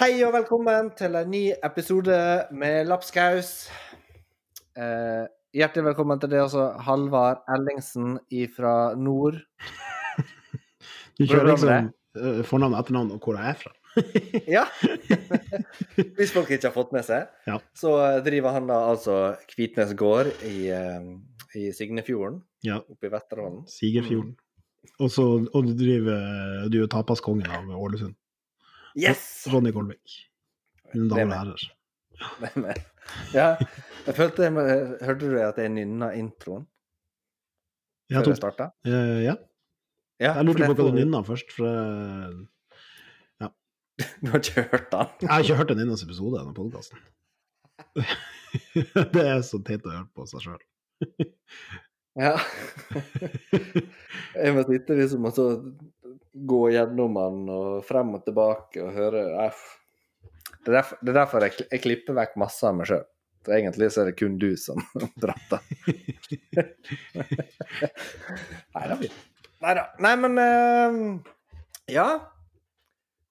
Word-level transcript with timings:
Hei 0.00 0.22
og 0.24 0.30
velkommen 0.32 0.86
til 0.96 1.12
en 1.18 1.26
ny 1.28 1.40
episode 1.60 2.14
med 2.56 2.86
Lapskaus. 2.88 3.66
Eh, 4.72 5.26
hjertelig 5.52 5.90
velkommen 5.90 6.22
til 6.22 6.30
deg 6.32 6.40
også, 6.46 6.62
Halvard 6.86 7.42
Ellingsen 7.52 8.14
fra 8.54 8.94
nord. 8.96 9.36
Du 11.20 11.26
kjører 11.26 11.50
liksom 11.50 11.90
uh, 12.16 12.40
fornavn, 12.48 12.78
etternavn 12.80 13.10
og 13.12 13.26
hvor 13.26 13.36
jeg 13.36 13.52
er 13.52 13.58
fra. 13.60 13.74
Ja! 14.56 14.62
Hvis 16.16 16.32
folk 16.32 16.48
ikke 16.48 16.70
har 16.70 16.76
fått 16.78 16.96
med 16.96 17.04
seg, 17.04 17.28
Ja. 17.44 17.58
så 17.76 17.92
driver 18.24 18.56
han 18.56 18.72
da 18.72 18.78
altså 18.94 19.18
Kvitnes 19.52 19.92
gård 20.00 20.32
i, 20.48 20.70
eh, 20.72 21.12
i 21.60 21.66
Signefjorden, 21.76 22.40
Ja, 22.64 22.80
oppe 22.80 23.10
i 23.10 23.12
Vesterålen. 23.12 23.66
Sigerfjorden. 23.68 24.32
Og, 24.96 25.12
så, 25.12 25.28
og 25.44 25.68
du 25.68 25.76
driver 25.76 26.72
Du 26.72 26.80
er 26.80 26.88
tapaskongen 26.88 27.52
av 27.52 27.68
Ålesund. 27.76 28.16
Yes! 28.98 29.46
Ronny 29.52 29.72
Golvik. 29.74 30.16
Er 30.90 31.06
damer 31.10 31.24
og 31.24 31.36
herrer. 31.36 31.66
Det 32.40 32.64
er. 32.68 32.80
Ja, 33.32 33.46
jeg 34.06 34.14
følte 34.14 34.50
Hørte 34.50 35.30
du 35.30 35.38
at 35.40 35.58
jeg 35.58 35.72
nynna 35.72 36.12
introen 36.18 36.66
før 38.10 38.26
jeg 38.26 38.40
starta? 38.40 38.70
Uh, 38.86 39.20
ja. 39.22 39.36
Ja, 40.20 40.34
Jeg 40.36 40.44
lurte 40.44 40.66
på 40.66 40.74
hva 40.74 40.88
du 40.90 40.96
nynna 40.98 41.22
først, 41.24 41.52
for 41.54 41.68
ja. 43.40 43.48
Du 44.20 44.32
har 44.32 44.42
ikke 44.42 44.66
hørt 44.72 44.90
den? 44.92 45.14
jeg 45.22 45.30
har 45.30 45.44
ikke 45.46 45.58
hørt 45.62 45.70
en 45.70 45.84
eneste 45.86 46.08
episode 46.08 46.40
av 46.40 46.44
denne 46.44 46.56
podkasten. 46.58 46.98
det 49.14 49.22
er 49.22 49.40
så 49.46 49.62
teit 49.64 49.86
å 49.86 49.94
høre 49.94 50.08
på 50.12 50.26
seg 50.28 50.44
sjøl. 50.44 50.60
Ja. 52.18 52.34
Jeg 54.40 54.54
må 54.56 54.64
sitte 54.66 54.96
liksom 54.98 55.26
og 55.30 55.36
så 55.36 55.46
gå 56.32 56.60
gjennom 56.74 57.16
den 57.18 57.38
og 57.54 57.84
frem 57.86 58.14
og 58.16 58.24
tilbake 58.26 58.82
og 58.84 58.92
høre. 58.94 59.24
Det 60.60 60.70
er 60.70 60.76
derfor, 60.80 61.00
det 61.00 61.12
er 61.12 61.18
derfor 61.22 61.46
jeg, 61.46 61.66
jeg 61.66 61.82
klipper 61.84 62.18
vekk 62.20 62.36
masse 62.40 62.66
av 62.66 62.76
meg 62.78 62.90
sjøl. 62.90 63.06
Egentlig 63.48 63.88
så 63.94 64.02
er 64.02 64.10
det 64.10 64.18
kun 64.20 64.36
du 64.40 64.50
som 64.60 64.82
prater. 65.22 65.64
Nei 68.76 68.84
da. 68.90 68.98
Nei 69.60 69.72
da. 69.78 69.86
Nei, 70.04 70.14
men 70.20 70.38
uh, 70.40 71.32
Ja. 71.90 72.10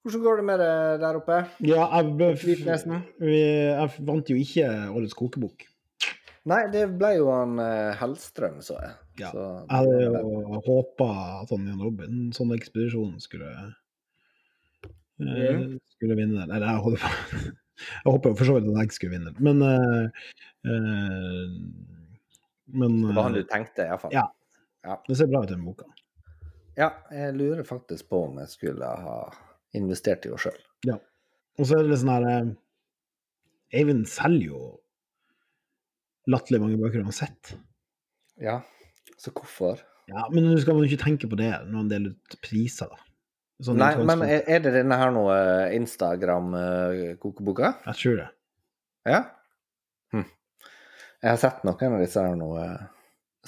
Hvordan 0.00 0.22
går 0.24 0.40
det 0.40 0.44
med 0.48 0.62
det 0.62 0.74
der 1.02 1.18
oppe? 1.18 1.42
Ja, 1.60 1.84
jeg, 2.00 2.06
jeg 3.20 4.06
vant 4.08 4.30
jo 4.32 4.36
ikke 4.40 4.70
Årets 4.96 5.16
kokebok. 5.18 5.66
Nei, 6.48 6.62
det 6.72 6.86
ble 6.96 7.10
jo 7.18 7.26
han 7.28 7.58
eh, 7.60 7.98
Hellstrøm, 8.00 8.62
så 8.64 8.78
jeg. 8.80 8.94
Ja. 9.20 9.30
Så, 9.34 9.44
Jeg 9.68 9.76
hadde 9.76 10.00
jo 10.06 10.60
håpa 10.66 11.08
at 11.42 11.52
han 11.52 11.68
Jan 11.68 11.82
Robin, 11.84 12.20
sånn 12.36 12.54
ekspedisjon, 12.56 13.18
skulle 13.22 13.50
eh, 13.52 13.76
Mhm. 15.20 15.80
skulle 15.94 16.16
vinne 16.16 16.40
den. 16.40 16.50
Eller 16.50 16.66
jeg 16.72 16.84
holder 16.84 17.02
på 17.04 17.10
Jeg 18.04 18.12
håper 18.12 18.34
for 18.36 18.44
så 18.44 18.54
vidt 18.58 18.66
at 18.68 18.82
jeg 18.82 18.92
skulle 18.92 19.14
vinne 19.14 19.30
den, 19.32 19.44
men 19.44 19.62
uh, 19.64 20.04
eh, 20.68 21.46
Men 22.76 22.98
det 23.06 23.14
var 23.16 23.28
han 23.28 23.36
du 23.38 23.42
tenkte, 23.48 23.86
iallfall. 23.88 24.12
Ja. 24.12 24.26
det 25.08 25.16
ser 25.16 25.30
bra 25.30 25.40
ut 25.42 25.50
i 25.50 25.54
den 25.54 25.64
boka. 25.64 25.86
Ja, 26.76 26.90
jeg 27.10 27.34
lurer 27.38 27.64
faktisk 27.64 28.10
på 28.12 28.20
om 28.28 28.36
jeg 28.38 28.52
skulle 28.52 28.84
ha 28.84 29.16
investert 29.76 30.26
i 30.26 30.30
henne 30.30 30.44
sjøl. 30.44 30.60
Og 31.58 31.66
så 31.66 31.78
er 31.78 31.82
det 31.82 31.90
litt 31.90 32.02
sånn 32.02 32.12
her 32.14 32.52
Eivind 33.80 34.06
selger 34.10 34.46
jo 34.50 34.60
latterlig 36.30 36.60
mange 36.62 36.78
bøker 36.80 37.00
han 37.02 37.10
har 37.10 37.16
sett. 37.16 37.52
Ja, 38.40 38.60
så 39.20 39.32
hvorfor? 39.36 39.82
Ja, 40.10 40.26
men 40.32 40.48
du 40.48 40.56
skal 40.60 40.76
man 40.76 40.86
ikke 40.88 41.02
tenke 41.04 41.28
på 41.30 41.38
det 41.38 41.52
når 41.68 41.76
han 41.82 41.90
deler 41.90 42.14
ut 42.14 42.36
priser, 42.44 42.90
da. 42.90 43.06
Sånn 43.60 43.76
Nei, 43.76 43.92
men 44.08 44.22
er, 44.24 44.40
er 44.48 44.62
det 44.64 44.72
denne 44.72 44.96
her 44.96 45.10
nå 45.12 45.26
eh, 45.34 45.74
Instagram-kokeboka? 45.76 47.74
Jeg 47.90 47.98
tror 48.00 48.16
det. 48.22 48.28
Ja? 49.10 49.18
Hm. 50.14 50.24
Jeg 51.20 51.28
har 51.28 51.40
sett 51.42 51.66
noen 51.68 51.96
av 51.98 52.00
disse 52.00 52.24
her 52.24 52.38
nå 52.40 52.48
eh, 52.62 52.78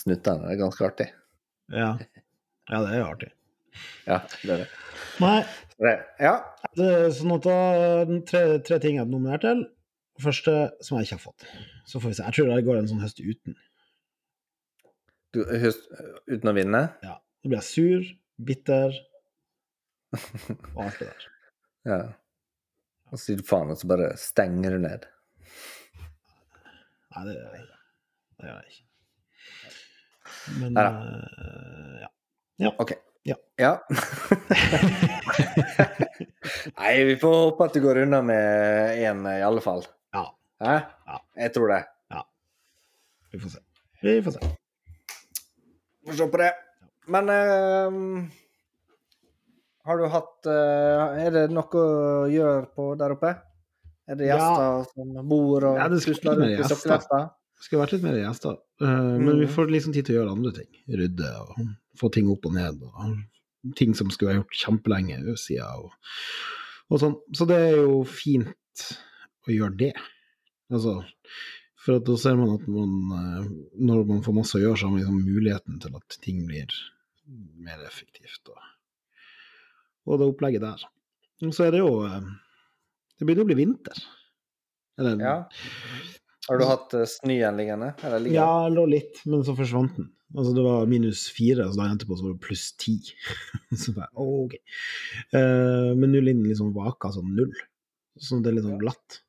snuttene. 0.02 0.44
Det 0.44 0.52
er 0.52 0.60
ganske 0.60 0.88
artig. 0.90 1.08
Ja. 1.72 1.94
ja, 2.68 2.82
det 2.82 2.90
er 2.90 3.00
jo 3.00 3.08
artig. 3.08 3.30
Ja, 4.04 4.20
det 4.42 4.52
er 4.52 4.64
det. 4.66 4.70
Nei, 5.22 5.38
det 5.80 5.94
ja. 6.20 6.34
Det 6.76 6.88
er 6.98 7.10
sånn 7.16 7.36
at 7.38 7.48
da 7.48 7.58
tre, 8.28 8.42
tre 8.66 8.80
ting 8.84 8.98
jeg 8.98 9.06
er 9.06 9.08
nominert 9.08 9.46
til. 9.46 9.64
Første 10.20 10.56
som 10.84 10.98
jeg 10.98 11.08
ikke 11.08 11.16
har 11.22 11.24
fått. 11.24 11.46
Så 11.88 12.02
får 12.02 12.12
vi 12.12 12.18
se. 12.18 12.26
Jeg 12.28 12.36
tror 12.36 12.52
det 12.52 12.64
går 12.68 12.82
en 12.82 12.92
sånn 12.92 13.00
høst 13.00 13.24
uten. 13.24 13.56
Du, 15.32 15.40
uten 16.28 16.50
å 16.50 16.52
vinne? 16.52 16.82
Ja. 17.00 17.16
Da 17.16 17.48
blir 17.48 17.56
jeg 17.58 17.68
sur, 17.68 18.02
bitter 18.44 18.92
og 20.74 20.82
alt 20.84 20.98
det 21.00 21.08
der. 21.08 21.22
Ja. 21.88 21.96
Og 23.08 23.16
så 23.16 23.22
sier 23.24 23.40
du 23.40 23.44
faen, 23.48 23.72
og 23.72 23.78
så 23.80 23.88
bare 23.88 24.10
stenger 24.20 24.76
du 24.76 24.80
ned. 24.84 25.08
Nei, 27.12 27.22
det 27.28 27.34
gjør 27.38 27.50
jeg 27.56 27.64
ikke. 27.64 27.78
Det 28.36 28.44
gjør 28.50 28.60
jeg 28.60 28.68
ikke. 28.72 28.84
Men 30.60 30.70
Nei, 30.76 30.88
uh, 30.92 32.04
ja. 32.60 32.70
OK. 32.82 32.92
Ja. 33.28 33.36
ja. 33.62 33.72
Nei, 36.78 36.92
vi 37.08 37.16
får 37.20 37.34
håpe 37.38 37.64
at 37.68 37.74
du 37.76 37.80
går 37.84 37.96
unna 38.04 38.20
med 38.26 38.42
én, 39.00 39.20
i 39.32 39.44
alle 39.46 39.62
fall. 39.64 39.82
Ja. 40.12 40.24
Hæ? 40.64 40.74
Ja. 41.08 41.16
Jeg 41.44 41.50
tror 41.56 41.68
det. 41.72 41.82
Vi 43.32 43.36
får 43.40 43.50
se. 43.56 43.60
Vi 44.02 44.12
får 44.24 44.32
se. 44.36 44.40
Får 46.06 46.16
se 46.18 46.26
på 46.32 46.40
det. 46.40 46.50
Men 47.12 47.28
eh, 47.28 48.26
har 49.86 49.98
du 49.98 50.06
hatt 50.10 50.46
eh, 50.46 51.24
Er 51.26 51.30
det 51.34 51.44
noe 51.50 51.82
å 51.82 52.26
gjøre 52.30 52.66
på 52.76 52.92
der 53.00 53.14
oppe? 53.16 53.32
Er 54.10 54.18
det 54.18 54.26
Ja. 54.28 54.36
gjester 54.38 54.90
som 54.94 55.28
bor 55.28 55.64
og 55.64 55.76
Ja, 55.78 55.88
det 55.88 56.00
skulle 56.02 56.18
ikke 56.18 56.34
rundt 56.36 56.50
i 56.50 56.56
gjester. 56.58 57.30
skal 57.62 57.78
vært 57.78 57.92
litt 57.94 58.02
mer 58.02 58.16
gjester. 58.18 58.56
Eh, 58.82 58.86
Men 59.22 59.38
vi 59.38 59.46
Mhm. 59.46 59.54
får 59.54 59.70
liksom 59.70 59.92
tid 59.94 60.06
til 60.06 60.16
å 60.16 60.18
gjøre 60.24 60.32
andre 60.32 60.52
ting. 60.52 60.70
Rydde 60.88 61.30
og 61.40 61.56
få 61.98 62.10
ting 62.12 62.28
opp 62.30 62.46
og 62.46 62.52
ned. 62.54 62.82
Og 62.82 63.74
ting 63.76 63.94
som 63.94 64.10
skulle 64.10 64.32
vært 64.34 64.42
gjort 64.42 64.82
kjempelenge 64.82 65.38
siden. 65.38 65.66
Og, 65.78 65.92
og 66.90 66.98
sånn. 67.00 67.16
Så 67.32 67.46
det 67.46 67.56
er 67.56 67.76
jo 67.76 68.02
fint 68.04 68.96
å 69.46 69.50
gjøre 69.54 69.76
det. 69.76 69.92
Altså, 70.72 71.04
for 71.82 71.98
da 72.06 72.16
ser 72.20 72.38
man 72.38 72.54
at 72.54 72.66
man, 72.70 72.92
eh, 73.18 73.46
når 73.82 74.04
man 74.06 74.22
får 74.22 74.36
masse 74.36 74.58
å 74.58 74.62
gjøre, 74.62 74.78
så 74.78 74.86
har 74.86 74.94
man 74.94 75.02
liksom 75.02 75.22
muligheten 75.26 75.80
til 75.82 75.98
at 75.98 76.18
ting 76.22 76.44
blir 76.46 76.70
mer 77.62 77.82
effektivt. 77.88 78.52
Og, 78.52 78.70
og 80.06 80.20
det 80.20 80.28
opplegget 80.30 80.64
der. 80.64 80.84
Og 81.42 81.54
så 81.56 81.66
er 81.66 81.74
det 81.74 81.82
jo 81.82 82.04
eh, 82.06 82.20
Det 83.18 83.26
begynner 83.26 83.46
å 83.46 83.50
bli 83.50 83.60
vinter. 83.64 84.02
Eller, 85.00 85.22
Ja. 85.22 85.36
Har 86.48 86.58
du 86.58 86.64
hatt 86.66 86.94
uh, 86.98 87.04
snøen 87.06 87.54
liggende? 87.54 87.92
Eller 88.02 88.18
liggende? 88.18 88.40
Ja, 88.42 88.66
lå 88.66 88.82
litt, 88.90 89.20
men 89.30 89.44
så 89.46 89.54
forsvant 89.54 89.94
den. 89.94 90.08
Altså 90.32 90.54
det 90.56 90.64
var 90.64 90.88
minus 90.90 91.28
fire, 91.30 91.68
så 91.68 91.78
dagen 91.78 91.94
etterpå 91.94 92.16
så 92.18 92.26
var 92.26 92.32
det 92.34 92.42
pluss 92.42 92.64
ti. 92.82 92.96
så 93.82 93.94
bare, 93.94 94.10
oh, 94.18 94.48
ok. 94.48 94.56
Uh, 95.30 95.92
men 95.94 96.10
nå 96.10 96.18
ligger 96.18 96.40
den 96.40 96.48
liksom 96.48 96.72
vaka 96.74 97.12
sånn 97.14 97.30
null. 97.36 97.52
Så 98.18 98.40
det 98.42 98.50
er 98.50 98.58
litt 98.58 98.66
sånn 98.66 98.82
glatt. 98.82 99.20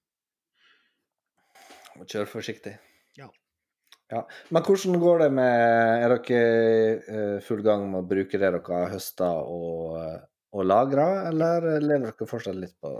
Må 2.00 2.08
kjøre 2.10 2.30
forsiktig. 2.30 2.74
Ja. 3.20 3.30
Ja. 4.12 4.24
Men 4.54 4.66
hvordan 4.66 5.00
går 5.02 5.24
det 5.24 5.30
med 5.38 6.06
Er 6.06 6.14
dere 6.14 6.40
eh, 7.00 7.36
full 7.46 7.62
gang 7.66 7.86
med 7.92 8.04
å 8.04 8.08
bruke 8.08 8.38
det 8.38 8.46
dere 8.46 8.62
har 8.62 8.94
høsta 8.94 9.30
og, 9.42 10.00
eh, 10.02 10.18
og 10.54 10.66
lagra, 10.70 11.08
eller 11.30 11.70
lever 11.82 12.10
dere 12.10 12.30
fortsatt 12.30 12.58
litt 12.60 12.76
på 12.84 12.94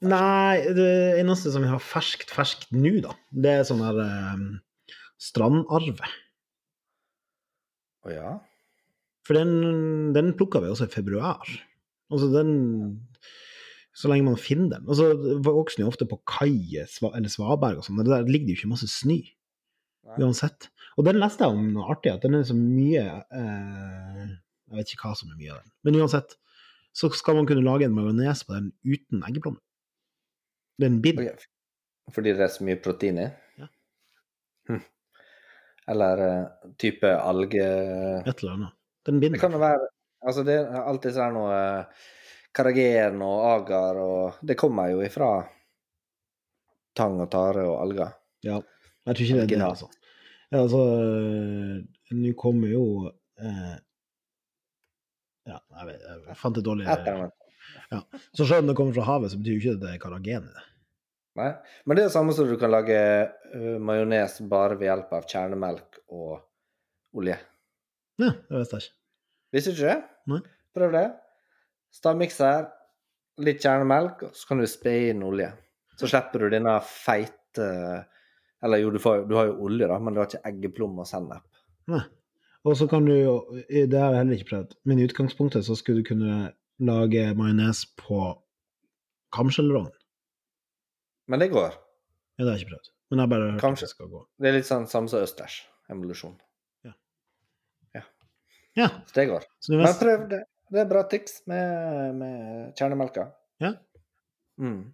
Nei, 0.00 0.64
det 0.72 1.20
eneste 1.20 1.50
som 1.52 1.60
vi 1.60 1.68
har 1.68 1.82
ferskt, 1.84 2.30
ferskt 2.32 2.70
nå, 2.72 2.94
da, 3.04 3.12
det 3.36 3.50
er 3.52 3.66
sånn 3.68 3.82
her 3.84 3.98
um, 4.00 4.46
strandarve. 5.20 6.08
Å 8.08 8.14
ja? 8.14 8.30
For 9.28 9.36
den, 9.36 10.14
den 10.16 10.32
plukka 10.38 10.62
vi 10.64 10.70
også 10.72 10.88
i 10.88 10.94
februar. 10.94 11.52
Altså 12.08 12.30
den 12.32 12.54
Så 13.96 14.10
lenge 14.10 14.28
man 14.28 14.38
finner 14.38 14.76
den. 14.76 14.86
Altså, 14.86 15.10
det 15.18 15.82
er 15.82 15.88
ofte 15.88 16.06
på 16.08 16.20
kaier 16.28 16.86
eller 17.10 17.32
svaberg 17.32 17.80
og 17.80 17.86
sånn, 17.86 18.02
der 18.06 18.28
ligger 18.28 18.46
det 18.46 18.54
jo 18.54 18.60
ikke 18.60 18.74
masse 18.74 18.90
snø. 18.90 19.18
Uansett. 20.18 20.70
Og 20.98 21.06
den 21.06 21.20
leste 21.20 21.46
jeg 21.46 21.54
om 21.54 21.72
noe 21.74 21.90
artig, 21.92 22.12
at 22.14 22.24
den 22.24 22.38
er 22.38 22.46
så 22.46 22.56
mye 22.56 23.02
eh, 23.04 24.22
Jeg 24.70 24.78
vet 24.78 24.94
ikke 24.94 25.10
hva 25.10 25.18
som 25.18 25.30
er 25.30 25.38
mye 25.38 25.52
av 25.54 25.60
den. 25.60 25.72
Men 25.86 25.98
uansett, 26.02 26.36
så 26.96 27.10
skal 27.14 27.38
man 27.38 27.46
kunne 27.48 27.64
lage 27.66 27.86
en 27.86 27.94
majones 27.94 28.42
på 28.46 28.56
den 28.56 28.70
uten 28.86 29.22
eggeplomme. 29.26 29.60
Det 30.78 30.88
er 30.88 30.92
en 30.94 31.02
bind. 31.04 31.46
Fordi 32.10 32.34
det 32.34 32.46
er 32.46 32.52
så 32.54 32.66
mye 32.66 32.80
protein 32.82 33.20
i? 33.22 33.28
Ja. 33.60 33.68
Hm. 34.70 34.82
Eller 35.94 36.24
eh, 36.26 36.70
type 36.80 37.10
alge... 37.10 37.66
Et 38.24 38.42
eller 38.42 38.56
annet. 38.56 38.76
Den 39.06 39.20
Det 39.22 39.40
kan 39.40 39.54
jo 39.54 39.62
være 39.62 39.88
Altså, 40.20 40.42
det 40.44 40.52
er 40.52 40.82
alltid 40.84 41.14
sånn 41.16 41.32
noe 41.32 41.52
eh, 41.56 42.08
Karagen 42.60 43.22
og 43.24 43.38
agar 43.54 43.98
og 44.02 44.40
Det 44.44 44.56
kommer 44.60 44.90
jo 44.92 45.00
ifra 45.04 45.30
tang 46.96 47.20
og 47.22 47.30
tare 47.32 47.64
og 47.64 47.78
alger. 47.80 48.10
Ja. 48.44 48.58
Jeg 49.06 49.16
tror 49.16 49.24
ikke 49.24 49.36
det 49.38 49.44
er 49.44 49.52
det, 49.52 49.60
altså. 49.64 49.86
Ja, 50.50 50.58
altså 50.60 50.80
øh, 51.00 51.76
Nå 52.20 52.32
kommer 52.36 52.68
jo 52.68 52.84
eh, 53.40 53.76
Ja, 55.46 55.56
jeg, 55.56 55.86
vet, 55.86 56.02
jeg 56.28 56.36
fant 56.36 56.58
et 56.58 56.66
dårlig 56.66 56.88
ja. 56.90 58.00
Så 58.34 58.44
selv 58.44 58.64
om 58.64 58.68
det 58.70 58.76
kommer 58.76 58.94
fra 58.94 59.06
havet, 59.06 59.30
så 59.32 59.38
betyr 59.38 59.56
jo 59.56 59.62
ikke 59.62 59.76
det 59.78 59.86
det 59.86 59.94
er 59.94 60.02
karagen 60.02 60.50
i 60.50 60.52
det. 60.58 60.66
Nei. 61.38 61.50
Men 61.86 61.96
det 61.96 62.02
er 62.02 62.10
det 62.10 62.16
samme 62.16 62.34
som 62.34 62.48
du 62.50 62.56
kan 62.60 62.72
lage 62.72 62.98
uh, 63.54 63.78
majones 63.82 64.36
bare 64.50 64.76
ved 64.78 64.90
hjelp 64.90 65.14
av 65.16 65.26
kjernemelk 65.30 66.00
og 66.10 66.40
olje. 67.16 67.38
Ja, 68.20 68.34
det 68.34 68.60
visste 68.60 68.78
jeg 68.78 68.86
ikke. 68.86 68.96
Visste 69.54 69.72
du 69.72 69.78
ikke 69.80 69.94
det? 69.94 70.00
Nei. 70.34 70.40
Prøv 70.76 70.94
det. 70.98 71.06
Stavmikser, 71.94 72.68
litt 73.42 73.62
kjernemelk, 73.64 74.22
og 74.28 74.36
så 74.36 74.48
kan 74.50 74.60
du 74.62 74.66
spe 74.70 74.92
inn 75.10 75.24
olje. 75.26 75.50
Så 75.98 76.08
slipper 76.08 76.44
du 76.46 76.52
denne 76.54 76.78
feite 76.86 77.66
Eller 78.62 78.80
jo, 78.82 78.90
du, 78.92 78.98
får, 79.00 79.24
du 79.28 79.34
har 79.36 79.46
jo 79.48 79.56
olje, 79.66 79.86
da, 79.88 79.96
men 79.98 80.14
du 80.14 80.20
har 80.20 80.28
ikke 80.28 80.42
eggeplomme 80.48 81.02
og 81.02 81.08
sennep. 81.08 81.44
Nei. 81.90 82.02
Og 82.68 82.76
så 82.76 82.84
kan 82.88 83.06
du 83.08 83.14
jo 83.14 83.34
Det 83.64 83.96
har 83.96 84.12
jeg 84.12 84.18
heller 84.20 84.36
ikke 84.36 84.50
prøvd, 84.50 84.74
men 84.84 84.98
i 85.00 85.06
utgangspunktet 85.08 85.64
så 85.64 85.76
skulle 85.78 86.02
du 86.02 86.08
kunne 86.10 86.52
lage 86.80 87.24
majones 87.36 87.86
på 88.00 88.20
kamskjellrogn. 89.32 89.90
Men 91.28 91.40
det 91.40 91.50
går. 91.52 91.72
Ja, 92.36 92.44
det 92.44 92.50
har 92.50 92.58
jeg 92.58 92.66
ikke 92.66 92.74
prøvd. 92.76 92.92
Men 93.10 93.18
jeg 93.18 93.22
har 93.26 93.32
bare 93.32 93.50
hørt 93.50 93.64
Kanskje. 93.64 93.84
at 93.84 93.88
det 93.88 93.96
skal 93.96 94.12
gå. 94.12 94.22
Det 94.38 94.48
er 94.50 94.56
litt 94.58 94.68
sånn 94.68 94.86
samme 94.92 95.10
som 95.12 95.24
østers. 95.24 95.60
Evolusjon. 95.90 96.36
Ja, 98.78 98.86
Så 99.06 99.14
det 99.14 99.26
går. 99.26 99.44
så 99.58 99.72
du 99.72 99.78
Men 99.78 99.94
prøv 99.98 100.28
det. 100.30 100.44
Det 100.70 100.78
er 100.84 100.86
bra 100.86 101.02
tips 101.10 101.40
med, 101.50 102.14
med 102.14 102.78
kjernemelka. 102.78 103.26
Ja. 103.58 103.72
Mm. 104.60 104.92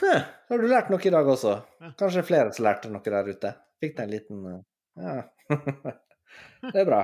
Huh, 0.00 0.22
har 0.48 0.58
du 0.62 0.66
lært 0.70 0.92
noe 0.92 1.02
i 1.02 1.10
dag 1.10 1.26
også. 1.26 1.56
Ja. 1.82 1.90
Kanskje 1.98 2.22
flere 2.26 2.52
som 2.54 2.68
lærte 2.68 2.90
noe 2.92 3.02
der 3.02 3.30
ute. 3.30 3.52
Fikk 3.82 3.96
deg 3.98 4.06
en 4.06 4.14
liten 4.14 4.44
uh, 4.46 4.60
Ja. 4.98 5.20
det 6.72 6.80
er 6.84 6.88
bra. 6.88 7.02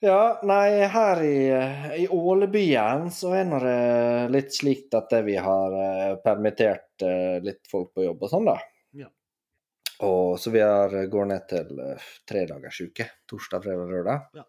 Ja, 0.00 0.40
nei, 0.46 0.86
her 0.88 1.22
i, 1.26 1.36
i 2.02 2.06
Ålebyen 2.08 3.10
så 3.12 3.34
er 3.36 3.50
det 3.52 3.78
litt 4.32 4.54
slik 4.54 4.94
at 4.96 5.12
vi 5.26 5.34
har 5.36 5.74
eh, 5.76 6.14
permittert 6.24 7.04
eh, 7.04 7.36
litt 7.44 7.68
folk 7.68 7.90
på 7.92 8.06
jobb 8.06 8.22
og 8.24 8.32
sånn, 8.32 8.48
da. 8.48 8.56
Ja. 8.96 9.10
Og 10.06 10.38
så 10.40 10.54
vi 10.54 10.62
har, 10.64 10.94
går 11.12 11.28
ned 11.34 11.44
til 11.50 11.74
tre 12.24 12.46
dagers 12.48 12.80
uke. 12.80 13.10
Torsdag, 13.28 13.66
fredag, 13.66 13.92
lørdag. 13.92 14.30
Ja. 14.40 14.46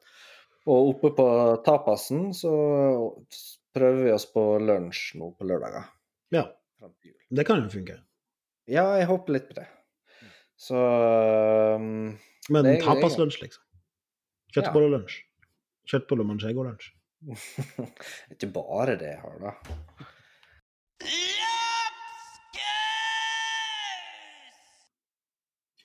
Og 0.69 0.91
oppe 0.91 1.09
på 1.17 1.25
tapasen 1.65 2.29
så 2.37 2.51
prøver 3.73 4.03
vi 4.05 4.13
oss 4.13 4.27
på 4.29 4.43
lunsj 4.61 5.17
nå 5.17 5.31
på 5.37 5.47
lørdager. 5.49 5.87
Ja, 6.35 6.45
det 7.33 7.45
kan 7.47 7.63
jo 7.63 7.71
funke. 7.73 7.97
Ja, 8.69 8.85
jeg 8.99 9.09
håper 9.09 9.37
litt 9.37 9.47
på 9.49 9.57
det. 9.57 9.65
Så 10.61 10.77
um, 10.77 12.13
Men 12.53 12.69
tapaslunsj, 12.83 13.41
liksom. 13.41 13.63
Kjøttbollelunsj. 14.53 15.17
Kjøttbolle 15.89 16.27
manchego-lunsj. 16.29 16.91
Ikke 18.33 18.49
bare 18.53 18.97
det 19.01 19.15
jeg 19.15 19.21
har, 19.23 19.37
da. 19.41 19.55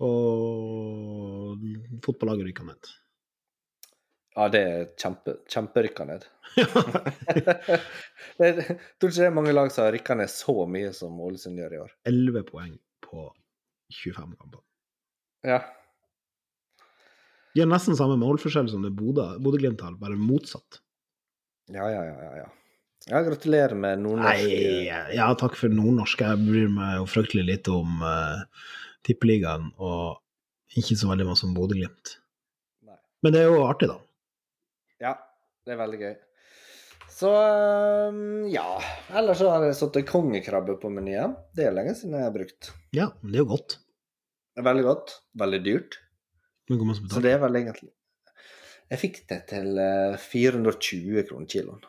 Og 0.04 1.64
fotballaget 2.04 2.50
ryker 2.50 2.68
ned. 2.68 2.92
Ja, 4.36 4.50
det 4.52 4.60
er 4.60 4.82
kjempe, 5.00 5.38
kjemperykka 5.48 6.04
ned. 6.04 6.24
jeg 6.56 6.66
tror 8.36 9.08
ikke 9.08 9.16
det 9.16 9.28
er 9.30 9.32
mange 9.32 9.54
lag 9.56 9.70
som 9.72 9.86
har 9.86 9.94
rykka 9.96 10.16
ned 10.20 10.28
så 10.28 10.66
mye 10.68 10.90
som 10.96 11.16
Ålesund 11.24 11.56
gjør 11.56 11.72
i 11.72 11.80
år. 11.86 11.94
11 12.10 12.44
poeng 12.50 12.74
på 13.06 13.24
25 14.02 14.34
kamper. 14.36 14.60
Ja. 15.46 15.62
De 17.54 17.62
har 17.64 17.70
nesten 17.70 17.96
samme 17.96 18.18
målforskjell 18.20 18.68
som 18.68 18.84
det 18.84 18.92
Bodø- 18.98 19.38
Bodø-Glimt 19.40 19.80
har, 19.80 19.96
bare 19.96 20.18
motsatt. 20.20 20.82
Ja, 21.72 21.88
ja, 21.88 22.04
ja. 22.04 22.16
ja, 22.26 22.32
ja. 22.42 22.46
ja 23.14 23.22
gratulerer 23.24 23.72
med 23.78 24.04
nordnorsk 24.04 24.44
Nei, 24.52 24.84
ja, 25.16 25.30
takk 25.40 25.56
for 25.56 25.72
nordnorsk. 25.72 26.26
Jeg 26.28 26.44
bryr 26.44 26.68
meg 26.76 26.98
jo 26.98 27.08
fryktelig 27.08 27.46
lite 27.48 27.72
om 27.72 28.04
uh, 28.04 28.44
tippeligaen, 29.08 29.70
og 29.80 30.20
ikke 30.76 30.98
så 31.00 31.08
veldig 31.08 31.30
mye 31.30 31.46
om 31.48 31.56
Bodø-Glimt. 31.56 32.18
Men 33.24 33.32
det 33.32 33.40
er 33.46 33.48
jo 33.48 33.64
artig, 33.64 33.88
da. 33.88 33.96
Ja, 35.02 35.16
det 35.66 35.74
er 35.74 35.80
veldig 35.82 36.00
gøy. 36.00 36.14
Så 37.16 37.30
um, 37.32 38.46
ja. 38.52 38.66
Ellers 39.16 39.40
så 39.40 39.50
har 39.52 39.64
jeg 39.64 39.76
satt 39.78 39.96
kongekrabbe 40.08 40.76
på 40.80 40.90
menyen. 40.92 41.36
Det 41.56 41.68
er 41.68 41.76
lenge 41.76 41.94
siden 41.96 42.16
jeg 42.18 42.26
har 42.26 42.34
brukt. 42.34 42.72
Ja, 42.96 43.10
men 43.22 43.32
det 43.32 43.40
er 43.40 43.46
jo 43.46 43.52
godt. 43.54 43.78
Det 44.52 44.62
er 44.62 44.68
veldig 44.68 44.86
godt. 44.86 45.14
Veldig 45.40 45.60
dyrt. 45.64 45.98
Så 47.12 47.22
det 47.22 47.30
er 47.30 47.38
vel 47.38 47.60
egentlig 47.60 47.92
Jeg 48.90 48.98
fikk 48.98 49.20
det 49.30 49.38
til 49.52 49.78
eh, 49.78 50.16
420 50.18 51.26
kroner 51.28 51.46
kiloen. 51.50 51.84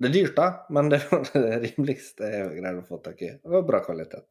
Det 0.00 0.08
er 0.08 0.14
dyrt, 0.14 0.34
da, 0.36 0.48
men 0.72 0.88
det 0.92 1.00
var 1.10 1.24
det 1.34 1.56
rimeligste 1.64 2.28
jeg 2.32 2.52
greide 2.56 2.82
å 2.82 2.86
få 2.88 3.00
tak 3.04 3.22
i. 3.22 3.32
Det 3.36 3.54
var 3.54 3.66
bra 3.68 3.82
kvalitet. 3.84 4.28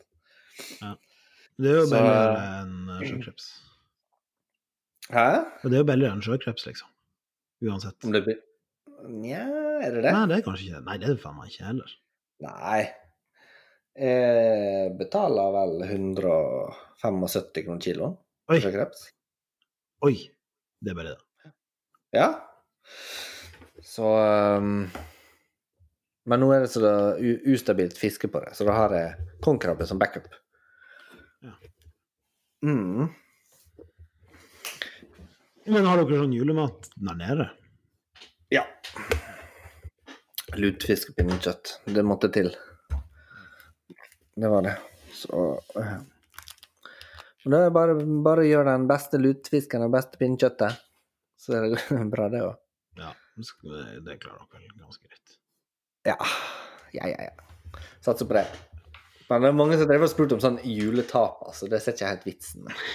Det 1.60 1.74
er 1.74 1.82
jo 1.82 1.90
bedre 1.92 2.06
billigere 2.06 2.46
enn 2.62 2.94
eh, 2.96 3.04
sjøkreps. 3.10 3.50
Hæ? 5.18 5.28
Det 5.66 5.74
er 5.74 5.82
jo 5.82 5.90
billigere 5.90 6.18
enn 6.18 6.26
sjøkreps, 6.26 6.70
liksom. 6.70 6.94
Uansett. 7.66 7.98
Om 8.06 8.14
det 8.16 8.22
blir 8.28 8.40
Nja, 9.10 9.46
er 9.80 9.94
det 9.96 10.02
det? 10.04 10.12
Nei, 10.12 10.26
det 10.28 10.38
er 10.38 10.44
kanskje 10.44 10.66
ikke 10.68 10.82
Nei, 10.84 10.96
det 11.00 11.08
er 11.08 11.14
det 11.16 11.22
faen 11.24 11.38
meg 11.40 11.52
ikke 11.54 11.68
heller. 11.70 11.92
Nei. 12.44 12.82
Jeg 14.00 14.92
betaler 15.00 15.54
vel 15.56 15.74
175 15.86 17.64
kroner 17.66 17.82
kiloen 17.84 18.14
Oi, 18.52 18.60
for 18.64 18.72
kreps. 18.76 19.06
oi. 20.08 20.14
Det 20.80 20.92
er 20.94 20.98
bare 20.98 21.14
det. 21.16 21.52
Ja. 22.16 22.28
Så 23.84 24.08
um, 24.60 24.86
Men 26.30 26.40
nå 26.44 26.52
er 26.56 26.64
det 26.64 26.72
så 26.72 26.84
det 26.84 26.94
ustabilt 27.52 27.98
fiske 28.00 28.28
på 28.32 28.40
det, 28.44 28.54
så 28.56 28.68
da 28.68 28.76
har 28.78 28.96
jeg 28.96 29.28
kongekrabbe 29.44 29.88
som 29.88 30.00
backup. 30.00 30.28
Ja. 31.44 31.56
Mm. 32.66 33.08
Men 35.70 35.86
har 35.86 36.00
dere 36.02 36.18
sånn 36.24 36.34
julemat 36.34 36.88
der 36.98 37.18
nede? 37.20 37.46
Ja. 38.50 38.64
Lutefisk 40.58 41.12
og 41.12 41.20
pinnekjøtt. 41.20 41.76
Det 41.86 42.04
måtte 42.06 42.32
til. 42.34 42.50
Det 44.40 44.50
var 44.50 44.66
det. 44.66 44.74
Så 45.14 45.44
eh. 45.78 46.00
Det 47.46 47.60
er 47.68 47.70
bare, 47.76 47.96
bare 48.26 48.44
å 48.44 48.50
gjøre 48.50 48.74
den 48.74 48.88
beste 48.90 49.20
lutefisken 49.22 49.86
og 49.86 49.94
beste 49.94 50.20
pinnekjøttet, 50.22 50.82
så 51.40 51.56
er 51.60 51.70
det 51.70 52.02
bra, 52.14 52.28
det 52.34 52.42
òg. 52.48 52.58
Ja, 53.00 53.14
det 53.38 54.18
klarer 54.20 54.50
dere 54.50 54.66
vel 54.66 54.82
ganske 54.82 55.06
greit. 55.06 55.38
Ja. 56.10 56.18
Ja, 56.98 57.14
ja, 57.14 57.30
ja. 57.30 57.86
Satser 58.02 58.26
på 58.26 58.40
det. 58.40 58.48
Men 59.30 59.46
det 59.46 59.54
er 59.54 59.58
mange 59.62 59.78
som 59.78 59.92
har 59.92 60.02
og 60.02 60.10
spurte 60.10 60.36
om 60.36 60.42
sånn 60.42 60.62
juletap, 60.66 61.44
altså. 61.46 61.70
det 61.70 61.84
ser 61.84 61.94
ikke 61.94 62.14
helt 62.16 62.26
vitsen 62.26 62.66
med. 62.66 62.86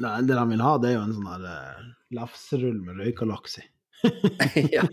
Nei, 0.00 0.22
det 0.24 0.34
de 0.38 0.44
vil 0.48 0.62
ha, 0.64 0.76
det 0.80 0.88
er 0.88 0.94
jo 0.96 1.02
en 1.04 1.12
sånn 1.18 1.28
der 1.28 1.42
uh, 1.44 1.82
lafserull 2.16 2.78
med 2.80 2.96
røyka 3.02 3.26
laks 3.28 3.58
i. 3.60 3.64
ja. 4.76 4.86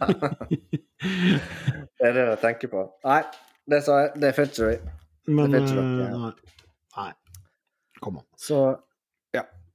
Det 0.99 2.03
er 2.05 2.13
det 2.17 2.25
jeg 2.25 2.39
tenker 2.43 2.71
på. 2.73 2.83
Nei, 3.07 3.21
det 3.71 3.79
sa 3.85 4.01
jeg. 4.03 4.11
Det 4.19 4.33
får 4.35 4.51
ikke. 4.51 4.93
Men 5.29 5.55
Det 5.55 5.63
ikke 5.63 5.77
dere. 5.77 6.09
eh, 6.09 6.19
nei. 6.19 6.33
nei. 6.97 7.11
Kom 8.03 8.19
an. 8.19 8.27
Så 8.39 8.59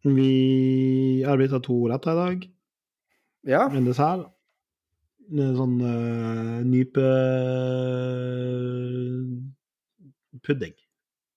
Vi 0.04 1.24
har 1.24 1.38
blitt 1.40 1.54
av 1.56 1.62
to 1.64 1.78
retter 1.88 2.12
i 2.12 2.20
dag. 2.20 2.42
ja. 3.48 3.62
En 3.72 3.86
dessert. 3.88 4.26
En 5.32 5.54
sånn 5.56 5.78
uh, 5.80 6.60
nype 6.68 7.04
pudding. 10.44 10.74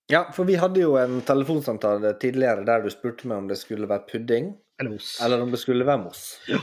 Ja, 0.08 0.22
for 0.32 0.48
vi 0.48 0.56
hadde 0.56 0.80
jo 0.80 0.94
en 1.00 1.20
telefonsamtale 1.28 2.14
tidligere 2.22 2.64
der 2.68 2.86
du 2.86 2.92
spurte 2.94 3.28
meg 3.28 3.42
om 3.42 3.50
det 3.50 3.58
skulle 3.60 3.90
være 3.90 4.08
pudding, 4.08 4.54
Eller 4.80 4.94
mos. 4.94 5.18
eller 5.24 5.42
om 5.44 5.52
det 5.52 5.60
skulle 5.60 5.88
være 5.88 6.04
mos. 6.06 6.22
Ja. 6.48 6.62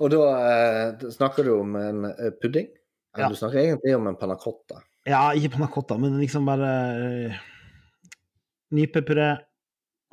Og 0.00 0.12
da 0.14 0.20
eh, 0.38 1.08
snakker 1.12 1.44
du 1.44 1.54
om 1.56 1.74
en 1.76 2.04
eh, 2.12 2.30
pudding. 2.40 2.68
Eller 3.14 3.26
Ja. 3.26 3.28
Du 3.28 3.36
snakker 3.40 3.58
egentlig 3.58 3.96
om 3.96 4.06
en 4.06 4.16
panna 4.16 4.36
cotta. 4.38 4.78
Ja, 5.08 5.32
ikke 5.34 5.56
panna 5.56 5.66
cotta, 5.72 5.96
men 5.98 6.18
liksom 6.20 6.46
bare 6.46 6.68
uh, 7.00 7.38
nypepuré, 8.76 9.32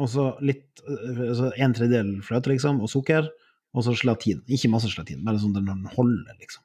og 0.02 0.10
så 0.10 0.32
litt 0.42 0.82
eh, 0.82 1.22
altså 1.28 1.52
En 1.62 1.76
tredjedel 1.78 2.16
fløte, 2.26 2.50
liksom, 2.56 2.82
og 2.82 2.90
sukker, 2.90 3.30
og 3.78 3.86
så 3.86 3.94
gelatin. 3.94 4.42
Ikke 4.50 4.72
masse 4.74 4.90
gelatin, 4.90 5.22
bare 5.28 5.38
sånn 5.44 5.54
den 5.54 5.86
holder, 5.94 6.34
liksom. 6.42 6.64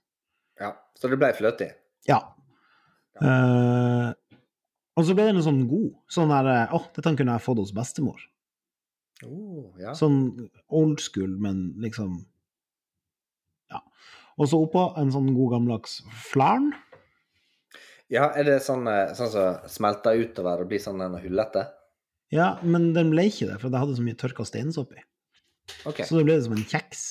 Ja, 0.62 0.73
Så 0.97 1.11
det 1.11 1.19
ble 1.21 1.33
fløte 1.37 1.66
i. 1.69 1.73
Ja. 2.09 2.21
Eh, 3.21 4.09
og 4.97 5.07
så 5.09 5.15
ble 5.17 5.25
den 5.31 5.43
sånn 5.45 5.63
god. 5.71 5.91
Sånn 6.13 6.29
der 6.33 6.49
Å, 6.53 6.77
oh, 6.77 6.87
dette 6.97 7.13
kunne 7.17 7.37
jeg 7.39 7.45
fått 7.45 7.61
hos 7.63 7.73
bestemor. 7.77 8.21
Oh, 9.25 9.71
ja. 9.81 9.93
Sånn 9.95 10.49
old 10.69 11.01
school, 11.01 11.37
men 11.41 11.73
liksom 11.81 12.25
Ja. 13.71 13.81
Og 14.37 14.49
så 14.51 14.59
oppå 14.65 14.89
en 15.01 15.13
sånn 15.15 15.31
god 15.37 15.55
gammeldags 15.55 16.01
flarn. 16.33 16.73
ja, 18.13 18.27
er 18.37 18.45
det 18.45 18.59
sånn 18.65 18.85
eh, 18.91 19.15
sånn 19.17 19.31
som 19.33 19.69
smelter 19.71 20.19
utover 20.21 20.61
og 20.65 20.69
blir 20.69 20.83
sånn 20.83 21.01
en 21.01 21.15
hullete? 21.23 21.63
Ja, 22.33 22.59
men 22.63 22.93
den 22.97 23.11
ble 23.13 23.27
ikke 23.29 23.47
det, 23.49 23.61
for 23.61 23.71
det 23.73 23.81
hadde 23.81 23.95
så 23.97 24.03
mye 24.05 24.17
tørka 24.21 24.45
steinsopp 24.49 24.93
i. 24.97 25.01
OK. 25.89 26.03
Så 26.05 26.17
det 26.19 26.25
ble 26.27 26.37
det 26.37 26.45
som 26.45 26.55
en 26.57 26.65
kjeks. 26.69 27.03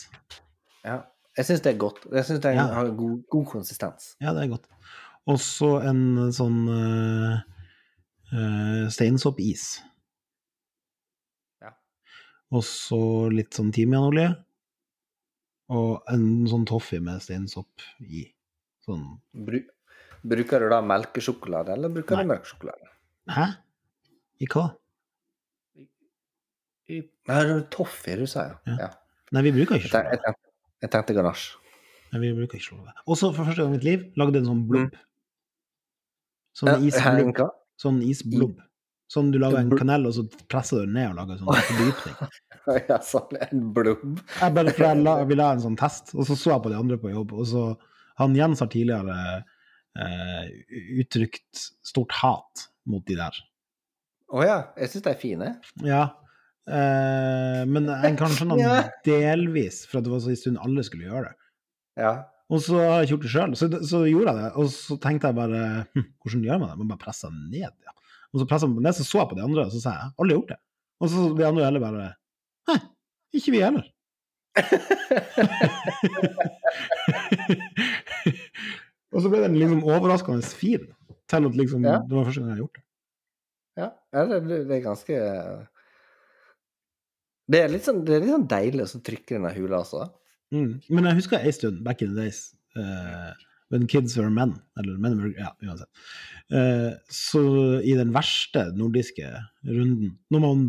Ja. 0.86 1.00
Jeg 1.38 1.48
syns 1.48 1.62
det 1.64 1.72
er 1.76 1.80
godt. 1.80 2.04
Jeg 2.12 2.26
syns 2.28 2.42
det 2.44 2.54
Ja. 2.56 2.66
har 2.76 2.90
god, 2.98 3.22
god 3.32 3.46
konsistens. 3.48 4.16
Ja, 4.20 4.34
det 4.34 4.44
er 4.44 4.52
godt. 4.52 4.66
Og 5.30 5.38
så 5.40 5.80
en 5.88 6.32
sånn 6.34 6.66
uh, 6.68 7.40
steinsoppis. 8.32 9.66
Ja. 11.62 11.74
Og 12.56 12.64
så 12.68 13.00
litt 13.34 13.54
sånn 13.58 13.72
timianolje. 13.76 14.30
Og 15.72 16.02
en 16.12 16.26
sånn 16.52 16.66
toffee 16.68 17.00
med 17.04 17.22
steinsopp 17.24 17.84
i. 18.04 18.26
Sånn 18.84 19.06
Bru, 19.46 19.60
bruker 20.28 20.64
du 20.64 20.70
da 20.74 20.82
melkesjokolade, 20.84 21.76
eller 21.78 21.92
bruker 21.94 22.18
Nei. 22.18 22.24
du 22.26 22.32
mørk 22.34 22.48
sjokolade? 22.50 22.90
Hæ? 23.32 23.46
I 24.42 24.48
hva? 24.52 24.66
I- 26.92 27.04
Nei, 27.30 27.44
det 27.48 27.54
er 27.56 27.62
toffee 27.72 28.18
du 28.20 28.26
sa, 28.28 28.48
ja. 28.50 28.58
Ja. 28.68 28.78
ja. 28.88 28.90
Nei, 29.32 29.44
vi 29.48 29.54
bruker 29.60 29.78
ikke 29.78 29.88
sjokolade. 29.92 30.18
jeg, 30.18 30.24
tenkte, 30.26 30.52
jeg 30.84 30.92
tenkte 30.96 31.16
ganasje. 31.16 31.58
Nei, 32.12 32.20
vi 32.26 32.34
bruker 32.36 32.58
ikke 32.60 32.68
sjokolade. 32.72 33.06
Og 33.08 33.16
så 33.22 33.30
for 33.32 33.48
første 33.48 33.62
gang 33.64 33.72
i 33.72 33.78
mitt 33.78 33.88
liv 33.88 34.08
lagde 34.20 34.42
en 34.42 34.50
sånn 34.50 34.66
blubb. 34.68 34.98
Sånn 36.58 36.84
isblubb. 36.90 37.40
Sånn 37.82 38.02
isblubb. 38.06 38.60
Sånn 39.12 39.32
du 39.34 39.40
lager 39.42 39.60
en 39.60 39.72
kanel, 39.76 40.06
og 40.08 40.14
så 40.16 40.24
presser 40.52 40.82
du 40.82 40.86
den 40.86 40.94
ned 40.96 41.10
og 41.12 41.18
lager 41.20 41.40
sånn 41.42 41.66
fordypning. 41.72 42.18
Ja, 42.88 43.00
sånn 43.02 43.40
en 43.42 43.62
blubb. 43.74 44.20
Jeg 44.38 44.54
bare 44.54 44.72
for 44.78 44.86
jeg 44.86 45.02
la, 45.02 45.16
ville 45.26 45.44
ha 45.48 45.56
en 45.56 45.64
sånn 45.64 45.78
test, 45.80 46.12
og 46.14 46.28
så 46.30 46.36
så 46.38 46.52
jeg 46.54 46.62
på 46.68 46.70
de 46.72 46.78
andre 46.78 47.00
på 47.02 47.10
jobb, 47.10 47.32
og 47.34 47.48
så 47.50 47.64
Han 48.22 48.36
Jens 48.38 48.62
har 48.62 48.70
tidligere 48.70 49.16
eh, 49.98 50.52
uttrykt 51.02 51.64
stort 51.90 52.14
hat 52.22 52.68
mot 52.86 53.02
de 53.10 53.18
der. 53.18 53.40
Å 54.32 54.44
ja. 54.46 54.58
Jeg 54.78 54.92
syns 54.94 55.06
de 55.08 55.12
er 55.16 55.20
fine. 55.20 55.50
Ja. 55.84 56.04
Eh, 56.70 57.64
men 57.66 57.90
en 57.90 58.20
kan 58.20 58.32
skjønne 58.36 58.60
Ja. 58.62 58.76
delvis, 59.08 59.82
for 59.90 60.00
at 60.00 60.06
det 60.06 60.14
var 60.14 60.22
så 60.24 60.32
en 60.36 60.40
stund 60.44 60.62
alle 60.62 60.86
skulle 60.88 61.10
gjøre 61.10 61.32
det. 61.32 61.50
Ja. 62.06 62.14
Og 62.52 62.60
så 62.60 62.76
har 62.76 63.00
jeg 63.00 63.08
ikke 63.08 63.14
gjort 63.16 63.26
det 63.26 63.32
sjøl, 63.32 63.52
så, 63.56 63.66
så 63.88 63.98
gjorde 64.10 64.32
jeg 64.34 64.38
det. 64.42 64.50
Og 64.60 64.66
så 64.76 64.98
tenkte 65.00 65.30
jeg 65.30 65.38
bare 65.38 65.62
hm, 65.96 66.08
hvordan 66.20 66.46
gjør 66.48 66.60
man 66.60 66.70
det? 66.72 66.78
Man 66.82 66.92
bare 66.92 67.04
presser 67.06 67.32
ned, 67.32 67.72
ja. 67.72 67.92
Og 68.32 68.42
så 68.42 68.48
presset 68.48 68.68
jeg 68.68 68.84
ned, 68.84 68.96
så 68.98 69.04
så 69.08 69.18
jeg 69.22 69.30
på 69.32 69.38
de 69.40 69.46
andre, 69.46 69.64
og 69.68 69.72
så 69.74 69.80
sa 69.84 69.90
jeg 69.96 70.12
alle 70.12 70.32
har 70.34 70.40
gjort 70.42 70.52
det. 70.54 70.60
Og 71.02 71.06
så 71.12 71.18
de 71.38 71.48
andre 71.48 71.68
heller 71.68 71.84
bare 71.84 72.10
Nei, 72.70 72.80
ikke 73.40 73.54
vi 73.56 73.64
heller. 73.64 73.86
og 79.16 79.20
så 79.24 79.28
ble 79.32 79.40
den 79.46 79.56
liksom 79.58 79.82
overraskende 79.88 80.44
fin, 80.44 80.84
til 81.32 81.48
at 81.48 81.56
liksom 81.58 81.82
Ja. 81.88 81.98
det 82.04 82.16
var 82.18 82.28
første 82.28 82.42
gang 82.42 82.50
jeg 82.52 82.58
har 82.58 82.64
gjort 82.66 82.78
det. 82.78 82.86
Ja, 83.80 83.88
ja 84.12 84.22
det, 84.28 84.76
er 84.76 84.84
ganske 84.84 85.16
Det 87.52 87.60
er 87.62 87.70
litt 87.72 87.86
sånn, 87.88 88.04
det 88.06 88.14
er 88.16 88.22
litt 88.26 88.36
sånn 88.36 88.52
deilig 88.52 88.84
å 88.84 89.00
trykke 89.00 89.32
i 89.32 89.38
denne 89.40 89.56
hula, 89.56 89.78
altså. 89.82 90.02
Mm. 90.52 90.82
Men 90.90 91.06
jeg 91.08 91.16
husker 91.22 91.40
ei 91.40 91.52
stund, 91.56 91.84
back 91.86 92.02
in 92.04 92.14
the 92.16 92.22
days, 92.26 92.42
uh, 92.76 93.32
when 93.72 93.86
kids 93.88 94.18
were 94.20 94.30
men, 94.30 94.58
eller 94.78 94.98
men 95.00 95.18
were 95.22 95.32
Ja, 95.38 95.54
uansett. 95.64 95.88
uh, 96.52 96.92
så 97.10 97.44
i 97.84 97.94
den 97.96 98.12
verste 98.16 98.66
nordiske 98.76 99.30
runden, 99.64 100.18
når 100.32 100.44
man 100.44 100.66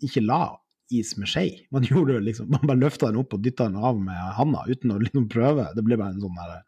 ikke 0.00 0.22
la 0.24 0.56
is 0.94 1.16
med 1.18 1.28
skje, 1.28 1.66
man 1.74 1.82
gjorde 1.90 2.14
det 2.16 2.22
liksom, 2.30 2.48
man 2.54 2.64
bare 2.64 2.80
løfta 2.80 3.10
den 3.10 3.20
opp 3.20 3.34
og 3.36 3.42
dytta 3.44 3.66
den 3.68 3.76
av 3.76 3.98
med 4.00 4.16
handa 4.38 4.64
uten 4.70 4.94
å 4.94 5.00
liksom 5.02 5.28
prøve, 5.32 5.68
det 5.76 5.84
ble 5.84 5.98
bare 6.00 6.14
en 6.16 6.22
sånn 6.24 6.40
der 6.40 6.62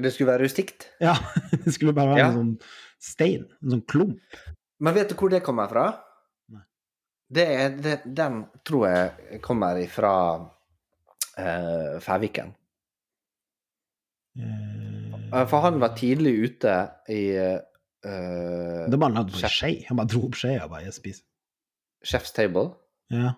Det 0.00 0.10
skulle 0.14 0.32
være 0.32 0.46
rustikt. 0.48 0.86
Ja, 1.04 1.14
det 1.64 1.74
skulle 1.76 1.92
bare 1.94 2.14
være 2.16 2.22
Ja. 2.24 2.28
en 2.32 2.38
sånn 2.40 2.54
stein, 2.98 3.44
en 3.62 3.76
sånn 3.76 3.86
klump. 3.86 4.38
Men 4.80 4.94
vet 4.96 5.10
du 5.12 5.14
hvor 5.20 5.30
det 5.30 5.42
kommer 5.46 5.68
fra? 5.70 5.86
Nei. 6.50 6.62
Det 7.30 7.46
det, 7.84 7.96
den 8.16 8.46
tror 8.66 8.86
jeg 8.88 9.42
kommer 9.44 9.76
ifra 9.82 10.12
eh, 11.38 11.98
Fæviken. 12.04 12.54
Eh, 14.38 14.64
Eh, 15.28 15.44
For 15.50 15.60
han 15.60 15.76
var 15.82 15.92
tidlig 15.98 16.30
ute 16.46 16.74
i 17.12 17.22
eh, 17.36 17.58
det 18.88 18.94
var 18.94 19.00
bare 19.02 19.18
hadde 19.18 19.34
på 19.34 19.50
skje, 19.50 19.70
han 19.88 19.98
bare 19.98 20.08
dro 20.08 20.22
opp 20.28 20.36
skjea 20.38 20.62
og 20.64 20.70
bare 20.72 20.86
jeg 20.86 20.94
spiser. 20.96 21.24
Chef's 22.06 22.30
Table. 22.32 22.70
Ja. 23.12 23.32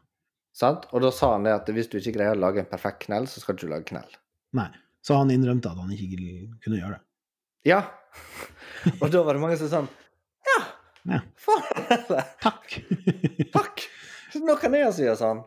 Sant? 0.54 0.84
Og 0.92 1.00
da 1.02 1.10
sa 1.14 1.32
han 1.32 1.46
det 1.48 1.54
at 1.56 1.70
hvis 1.74 1.88
du 1.90 1.96
ikke 1.98 2.12
greier 2.18 2.36
å 2.36 2.42
lage 2.42 2.60
en 2.62 2.68
perfekt 2.70 3.06
knell, 3.08 3.26
så 3.26 3.40
skal 3.42 3.56
du 3.56 3.64
ikke 3.64 3.72
lage 3.72 3.88
knell. 3.90 4.12
Nei. 4.54 4.68
Så 5.02 5.16
han 5.16 5.32
innrømte 5.32 5.72
at 5.72 5.80
han 5.80 5.90
ikke 5.96 6.20
kunne 6.62 6.78
gjøre 6.78 6.98
det. 6.98 7.02
Ja. 7.72 7.80
Og 9.00 9.08
da 9.10 9.24
var 9.26 9.34
det 9.38 9.42
mange 9.42 9.56
som 9.58 9.70
sa 9.72 9.80
sånn 9.80 9.90
Ja, 10.50 10.60
Ja. 11.16 11.20
faen. 11.40 11.64
Takk! 12.44 12.76
Takk! 13.56 13.86
Nå 14.46 14.56
kan 14.60 14.74
jeg 14.76 14.94
si 14.96 15.06
sånn. 15.18 15.42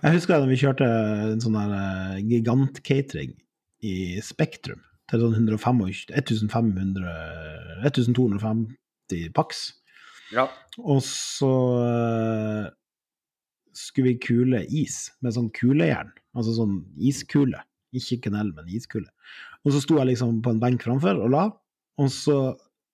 Jeg 0.00 0.16
husker 0.16 0.40
da 0.40 0.48
vi 0.48 0.58
kjørte 0.60 0.88
en 0.88 1.42
sånn 1.42 1.58
der 1.58 1.72
gigantcatering 2.20 2.24
gigant-catering 2.30 3.34
i 3.84 3.94
Spektrum 4.24 4.82
til 5.10 5.20
sånn 5.20 5.36
125 5.36 5.82
1500 6.14 7.14
1250 7.84 9.28
pax. 9.36 9.66
Ja. 10.32 10.48
Og 10.80 11.02
så 11.04 11.52
eh, 11.84 12.66
skulle 13.76 14.14
vi 14.14 14.22
kule 14.22 14.64
is 14.64 15.10
med 15.20 15.36
sånn 15.36 15.50
kulejern, 15.54 16.12
altså 16.36 16.56
sånn 16.56 16.80
iskule. 16.96 17.60
Ikke 17.94 18.24
kanel, 18.24 18.50
men 18.56 18.70
iskule. 18.74 19.06
Og 19.62 19.74
så 19.74 19.82
sto 19.84 20.00
jeg 20.00 20.10
liksom 20.10 20.40
på 20.42 20.54
en 20.54 20.62
benk 20.62 20.82
framfor 20.82 21.20
og 21.22 21.30
la, 21.34 21.44
og 22.00 22.08
så 22.10 22.38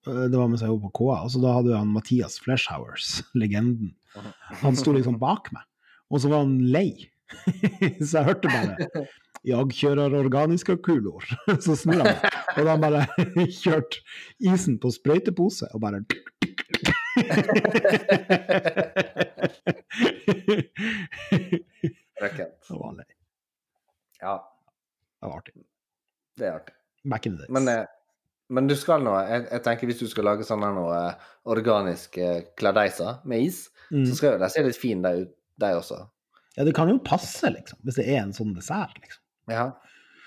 eh, 0.05 0.27
Det 0.29 0.37
var 0.37 0.51
mens 0.51 0.61
jeg 0.61 0.73
var 0.73 0.83
på 0.83 0.93
KA, 0.99 1.23
og 1.23 1.31
så 1.33 1.41
da 1.41 1.55
hadde 1.57 1.73
jo 1.73 1.79
han 1.79 1.95
Mathias 1.95 2.37
Fleshowers, 2.43 3.21
legenden. 3.41 3.95
Han 4.63 4.75
sto 4.79 4.93
liksom 4.95 5.19
bak 5.21 5.51
meg, 5.55 5.65
og 6.11 6.21
så 6.23 6.31
var 6.31 6.45
han 6.45 6.57
lei. 6.73 6.89
så 8.03 8.19
jeg 8.19 8.25
hørte 8.27 8.51
bare 8.51 8.75
'Jeg 9.47 9.73
kjører 9.73 10.13
organiske 10.19 10.75
kulor'. 10.85 11.25
Så 11.65 11.73
snur 11.79 12.03
han 12.03 12.11
meg, 12.11 12.25
og 12.57 12.59
da 12.59 12.67
har 12.67 12.75
han 12.75 12.83
bare 12.83 13.47
kjørt 13.49 13.97
isen 14.37 14.75
på 14.77 14.91
sprøytepose 14.93 15.65
og 15.73 15.81
bare 15.81 16.03
Røkkent. 22.21 22.53
Det 22.67 22.77
var 22.77 22.93
lei. 22.99 23.07
Ja, 24.21 24.35
Det 25.21 25.27
var 25.29 25.37
artig. 25.37 25.53
det 26.37 26.47
er 26.47 26.53
artig. 26.59 26.75
Back 27.09 27.25
in 27.25 27.37
the 27.37 27.45
days. 27.45 27.49
Men, 27.49 27.67
eh, 27.67 27.85
men 28.49 28.67
du 28.67 28.75
skal 28.75 29.01
nå 29.01 29.13
jeg, 29.25 29.47
jeg 29.51 29.63
tenker 29.65 29.87
Hvis 29.89 29.99
du 29.99 30.07
skal 30.11 30.27
lage 30.27 30.45
sånne 30.45 30.69
noe 30.75 30.97
eh, 30.97 31.29
organiske 31.49 32.27
kladeiser 32.57 33.21
med 33.25 33.47
is, 33.47 33.63
mm. 33.91 34.05
så 34.07 34.15
skal 34.17 34.33
jo 34.33 34.41
den 34.41 34.53
se 34.53 34.63
litt 34.65 34.79
fin 34.79 35.03
der, 35.05 35.21
ut- 35.25 35.35
de 35.61 35.71
også. 35.77 35.99
Ja, 36.57 36.65
det 36.67 36.73
kan 36.75 36.89
jo 36.91 36.97
passe, 37.03 37.51
liksom, 37.53 37.79
hvis 37.85 37.99
det 37.99 38.07
er 38.11 38.23
en 38.23 38.33
sånn 38.35 38.55
dessert, 38.55 38.97
liksom. 38.99 39.21
Ja. 39.51 39.67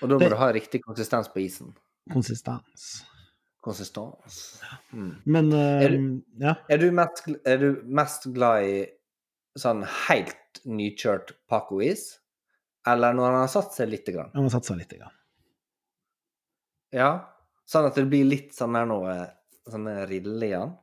Og 0.01 0.09
da 0.09 0.15
må 0.15 0.19
Det- 0.19 0.29
du 0.33 0.39
ha 0.39 0.51
riktig 0.53 0.81
konsistens 0.85 1.27
på 1.31 1.43
isen. 1.43 1.73
Konsistens. 2.13 3.03
Konsistens. 3.65 4.61
Mm. 4.93 5.21
Men 5.25 5.51
uh, 5.53 5.81
Er 5.83 5.89
du, 5.89 6.21
ja. 6.37 6.55
Er, 6.69 6.77
du 6.77 6.91
mest, 6.91 7.23
er 7.45 7.57
du 7.57 7.81
mest 7.85 8.27
glad 8.33 8.63
i 8.69 8.75
sånn 9.57 9.81
helt 10.07 10.59
nykjørt 10.65 11.33
Paco-is, 11.49 12.19
eller 12.85 13.15
når 13.17 13.31
han 13.31 13.39
har 13.41 13.49
satt 13.49 13.73
seg 13.73 13.89
lite 13.89 14.13
grann? 14.13 14.29
Han 14.35 14.45
har 14.45 14.53
satt 14.53 14.67
seg 14.69 14.77
litt. 14.77 14.93
Grann. 14.99 15.13
Ja, 16.93 17.09
sånn 17.65 17.87
at 17.89 17.97
det 17.97 18.05
blir 18.11 18.27
litt 18.29 18.53
sånn 18.53 18.77
der 18.77 18.85
noe 18.85 19.15
Sånne 19.65 20.03
riller 20.05 20.43
i 20.45 20.51
han. 20.53 20.75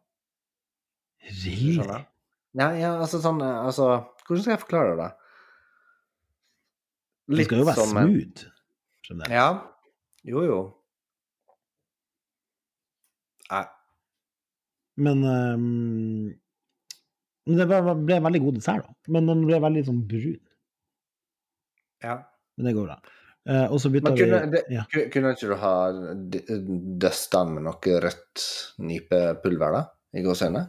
Really? 1.45 2.01
Skjønner? 2.53 2.79
Ja, 2.81 2.93
altså 3.01 3.21
sånn 3.23 3.41
eh, 3.41 3.59
Altså, 3.65 3.89
hvordan 4.27 4.45
skal 4.45 4.55
jeg 4.55 4.63
forklare 4.67 4.97
det? 4.99 5.11
Det 7.33 7.47
skal 7.47 7.63
jo 7.63 7.69
være 7.69 7.79
som 7.79 7.93
smooth. 7.95 8.47
fremdeles. 9.07 9.33
Ja. 9.33 9.47
Jo, 10.29 10.43
jo. 10.45 10.59
Nei. 13.53 13.63
Men 15.03 15.25
um, 15.25 16.29
det 17.49 17.67
ble, 17.71 17.81
en 17.81 18.27
veldig 18.29 18.43
god 18.45 18.59
dessert, 18.59 18.85
da. 18.85 19.13
Men 19.17 19.31
den 19.31 19.47
ble 19.49 19.63
veldig 19.63 19.87
sånn 19.89 20.05
brun. 20.11 20.39
Ja. 22.05 22.19
Men 22.59 22.69
det 22.69 22.77
går 22.77 22.91
bra. 22.91 22.99
Uh, 23.49 23.67
og 23.73 23.81
så 23.83 23.91
bytta 23.91 24.13
vi 24.15 24.29
det, 24.53 24.61
ja. 24.71 24.85
kunne 25.11 25.33
ikke 25.35 25.49
du 25.51 25.57
ha 25.59 25.75
døsta 27.03 27.43
med 27.49 27.65
noe 27.67 27.97
rødt 28.05 28.45
nypepulver, 28.85 29.79
da? 29.79 29.83
I 30.15 30.23
gåseøyne? 30.23 30.67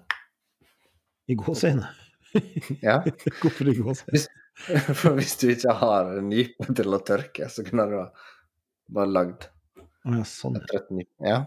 I 1.30 1.36
gåseøyne. 1.40 1.90
Ja. 2.84 3.00
Hvorfor 3.42 3.70
i 3.72 3.76
gåseøyne? 3.78 4.24
For 5.00 5.16
hvis 5.18 5.36
du 5.42 5.48
ikke 5.50 5.74
har 5.80 6.12
en 6.20 6.28
nype 6.30 6.74
til 6.78 6.94
å 6.94 7.00
tørke, 7.06 7.48
så 7.50 7.64
kunne 7.66 7.88
du 7.90 7.98
bare 8.94 9.10
lagd 9.10 9.48
Å 10.06 10.18
ja, 10.20 10.26
sånn. 10.28 10.58
et 10.60 10.74
rødt 10.76 10.92
nype. 10.94 11.14
Ja. 11.26 11.40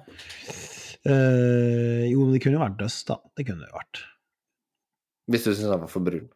Uh, 1.06 2.02
jo, 2.08 2.24
men 2.24 2.32
det 2.34 2.40
kunne 2.42 2.56
jo 2.58 2.62
vært 2.64 2.78
døst, 2.80 3.04
da. 3.10 3.18
Det 3.38 3.44
kunne 3.46 3.62
det 3.62 3.68
jo 3.70 3.78
vært. 3.78 4.00
Hvis 5.30 5.44
du 5.46 5.52
syns 5.52 5.68
han 5.70 5.82
var 5.84 5.90
for 5.92 6.06
brun. 6.06 6.26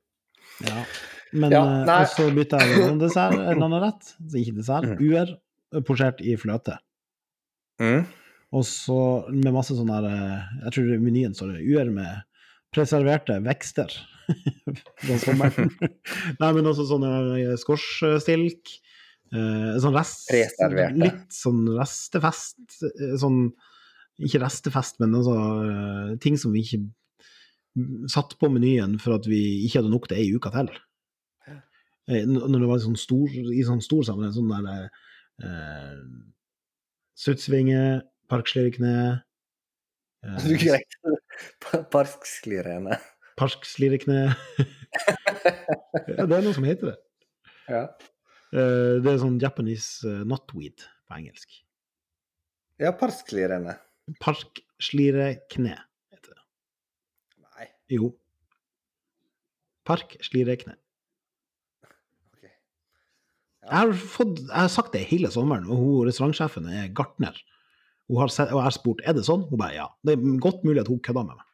Ja. 0.67 0.85
Men 1.33 1.55
Ja, 1.55 1.63
uh, 1.87 1.91
og 2.03 2.09
så 2.13 2.29
bytta 2.35 2.59
jeg 2.63 2.85
en 2.91 3.01
dessert, 3.03 3.35
en 3.39 3.63
annen 3.67 3.83
rett, 3.83 4.13
så 4.19 4.39
ikke 4.41 4.57
dessert, 4.61 4.87
Mm. 4.91 5.03
uer, 5.07 5.35
eh, 5.75 5.83
posjert 5.87 6.21
i 6.27 6.35
fløte. 6.39 6.77
Mm. 7.81 8.05
Og 8.59 8.65
så 8.67 8.97
med 9.31 9.55
masse 9.55 9.73
sånn 9.79 9.89
der 9.89 10.07
eh, 10.11 10.49
Jeg 10.67 10.73
tror 10.75 10.89
i 10.93 10.99
menyen 11.01 11.33
står 11.39 11.55
det 11.55 11.63
uer 11.71 11.89
med 11.95 12.23
preserverte 12.75 13.39
vekster 13.45 13.93
den 15.09 15.19
sommeren. 15.23 15.73
Nei, 16.43 16.51
men 16.55 16.69
også 16.71 16.87
sånne 16.93 17.13
eh, 17.41 17.57
skorsstilk, 17.61 18.77
Eh, 19.31 19.77
sånn 19.79 19.95
rest, 19.95 20.25
Preserverte. 20.27 20.97
Litt 20.99 21.29
sånn 21.31 21.61
restefest. 21.77 22.57
eh, 22.83 23.13
Sånn 23.23 23.53
Ikke 24.27 24.41
restefest, 24.43 24.97
men 24.99 25.13
altså 25.15 25.37
eh, 25.63 26.09
ting 26.19 26.35
som 26.35 26.51
vi 26.51 26.65
ikke 26.65 26.81
satt 28.11 28.35
på 28.41 28.49
menyen 28.51 28.97
for 28.99 29.15
at 29.15 29.29
vi 29.31 29.39
ikke 29.69 29.79
hadde 29.85 29.93
nok 29.93 30.09
til 30.11 30.19
ei 30.19 30.33
uke 30.35 30.51
til. 30.51 30.73
Eh, 32.11 32.27
Når 32.27 32.57
det 32.59 32.71
var 32.73 32.83
sånn 32.83 32.99
stor, 32.99 33.31
i 33.31 33.63
sånn 33.69 33.79
stor 33.87 34.03
sammenheng, 34.09 34.35
sånn 34.35 34.51
der 34.67 34.91
eh, 35.47 36.03
Suttsvinge, 37.15 37.85
parkslirkne 38.35 38.97
Du 40.43 40.57
greit. 40.59 40.99
Parksklirene. 41.93 42.99
Parkslirekne 43.41 44.17
ja, 44.31 46.25
Det 46.27 46.35
er 46.37 46.43
noe 46.45 46.55
som 46.57 46.67
heter 46.67 46.91
det. 46.93 46.97
Ja. 47.71 47.83
Eh, 48.53 48.97
Det 49.01 49.13
er 49.15 49.21
sånn 49.23 49.39
Japanese 49.43 50.03
eh, 50.11 50.23
knotweed 50.27 50.85
på 51.09 51.17
engelsk. 51.21 51.61
ja, 52.81 52.91
parksklirene. 52.97 53.77
Parkslirekne 54.21 55.77
heter 56.11 56.35
det. 56.35 56.43
Nei. 57.45 57.69
Jo. 57.95 58.11
Parkslirekne. 59.89 60.75
ok. 62.35 62.45
Jeg 62.45 63.73
har, 63.77 63.93
fått, 63.95 64.39
jeg 64.47 64.57
har 64.57 64.71
sagt 64.73 64.93
det 64.97 65.05
hele 65.11 65.31
sommeren, 65.33 65.67
og 65.71 65.81
hun, 65.81 66.07
restaurantsjefen 66.09 66.69
er 66.73 66.91
gartner. 66.97 67.37
Og 68.11 68.27
jeg 68.27 68.51
har 68.51 68.75
spurt 68.75 69.03
er 69.07 69.15
det 69.15 69.23
sånn. 69.27 69.47
Hun 69.47 69.61
bare 69.61 69.77
ja. 69.77 69.87
Det 70.03 70.17
er 70.17 70.43
godt 70.43 70.65
mulig 70.67 70.83
at 70.83 70.91
hun 70.91 71.01
kødder 71.05 71.29
med 71.29 71.39
meg. 71.39 71.47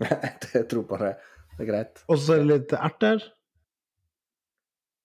Jeg 0.54 0.64
tror 0.70 0.86
på 0.88 0.96
det. 1.02 1.14
Det 1.56 1.64
er 1.66 1.68
greit. 1.68 2.02
Og 2.08 2.20
så 2.22 2.36
er 2.36 2.44
det 2.44 2.48
litt 2.54 2.74
erter. 2.78 3.24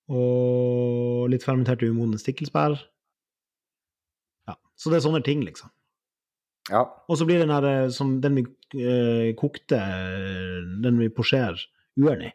Og 0.07 1.25
litt 1.33 1.43
fermenterte 1.43 1.89
umodne 1.89 2.19
stikkelsbær. 2.21 2.77
Ja, 4.47 4.55
så 4.77 4.93
det 4.93 4.99
er 4.99 5.07
sånne 5.07 5.23
ting, 5.25 5.41
liksom. 5.43 5.71
Ja. 6.69 6.85
Og 7.09 7.19
så 7.19 7.27
blir 7.27 7.41
den 7.41 7.53
her 7.53 7.65
eh, 7.69 7.91
som 7.93 8.15
den 8.21 8.37
vi 8.39 8.45
eh, 8.81 9.33
kokte, 9.37 9.77
eh, 9.77 10.61
den 10.85 11.01
vi 11.01 11.11
posjerer 11.13 11.59
uren 11.99 12.27
i. 12.29 12.31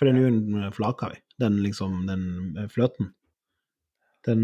For 0.00 0.08
den 0.08 0.20
uren 0.20 0.64
eh, 0.64 0.72
flaker 0.74 1.14
vi. 1.14 1.20
Den 1.40 1.60
liksom, 1.62 2.02
den 2.08 2.68
fløten. 2.72 3.12
Den 4.26 4.42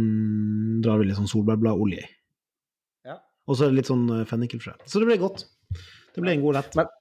drar 0.84 1.00
vi 1.00 1.08
litt 1.08 1.18
sånn 1.18 1.32
solbærbladolje 1.32 2.04
i. 2.04 2.12
Ja. 3.44 3.50
Og 3.52 3.56
så 3.58 3.68
det 3.68 3.76
litt 3.76 3.88
sånn 3.90 4.06
eh, 4.10 4.24
fennikelfrø. 4.28 4.72
Så 4.88 5.00
det 5.02 5.06
ble 5.10 5.18
godt. 5.20 5.44
Det 6.14 6.22
ble 6.24 6.32
en 6.32 6.44
god 6.44 6.56
rett. 6.60 6.76
Men- 6.80 6.92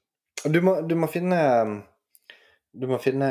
Du 0.52 0.60
må, 0.60 0.74
du 0.88 0.96
må 1.00 1.08
finne 1.08 1.38
Du 2.76 2.88
må 2.90 2.98
finne 3.00 3.28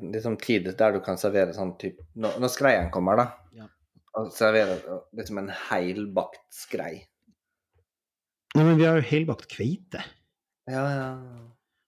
liksom 0.00 0.38
tid 0.40 0.64
der 0.76 0.92
du 0.92 1.00
kan 1.04 1.16
servere 1.20 1.52
sånn 1.54 1.74
type 1.78 2.02
Når, 2.16 2.38
når 2.40 2.48
skreien 2.50 2.90
kommer, 2.90 3.16
da. 3.20 3.26
Ja. 3.54 3.66
Og 4.16 4.32
servere 4.32 4.78
liksom 5.14 5.38
en 5.38 5.50
heilbakt 5.68 6.40
skrei. 6.50 7.04
Nei, 8.56 8.64
men 8.64 8.78
vi 8.80 8.86
har 8.88 8.96
jo 8.98 9.04
heilbakt 9.06 9.46
kveite. 9.52 10.00
Ja, 10.66 10.82
ja. 10.88 11.08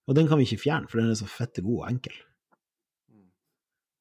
Og 0.07 0.15
den 0.15 0.27
kan 0.29 0.37
vi 0.39 0.45
ikke 0.45 0.61
fjerne, 0.61 0.87
for 0.87 1.01
den 1.01 1.09
er 1.11 1.17
så 1.19 1.27
fette 1.27 1.61
god 1.65 1.81
og 1.81 1.89
enkel. 1.89 2.13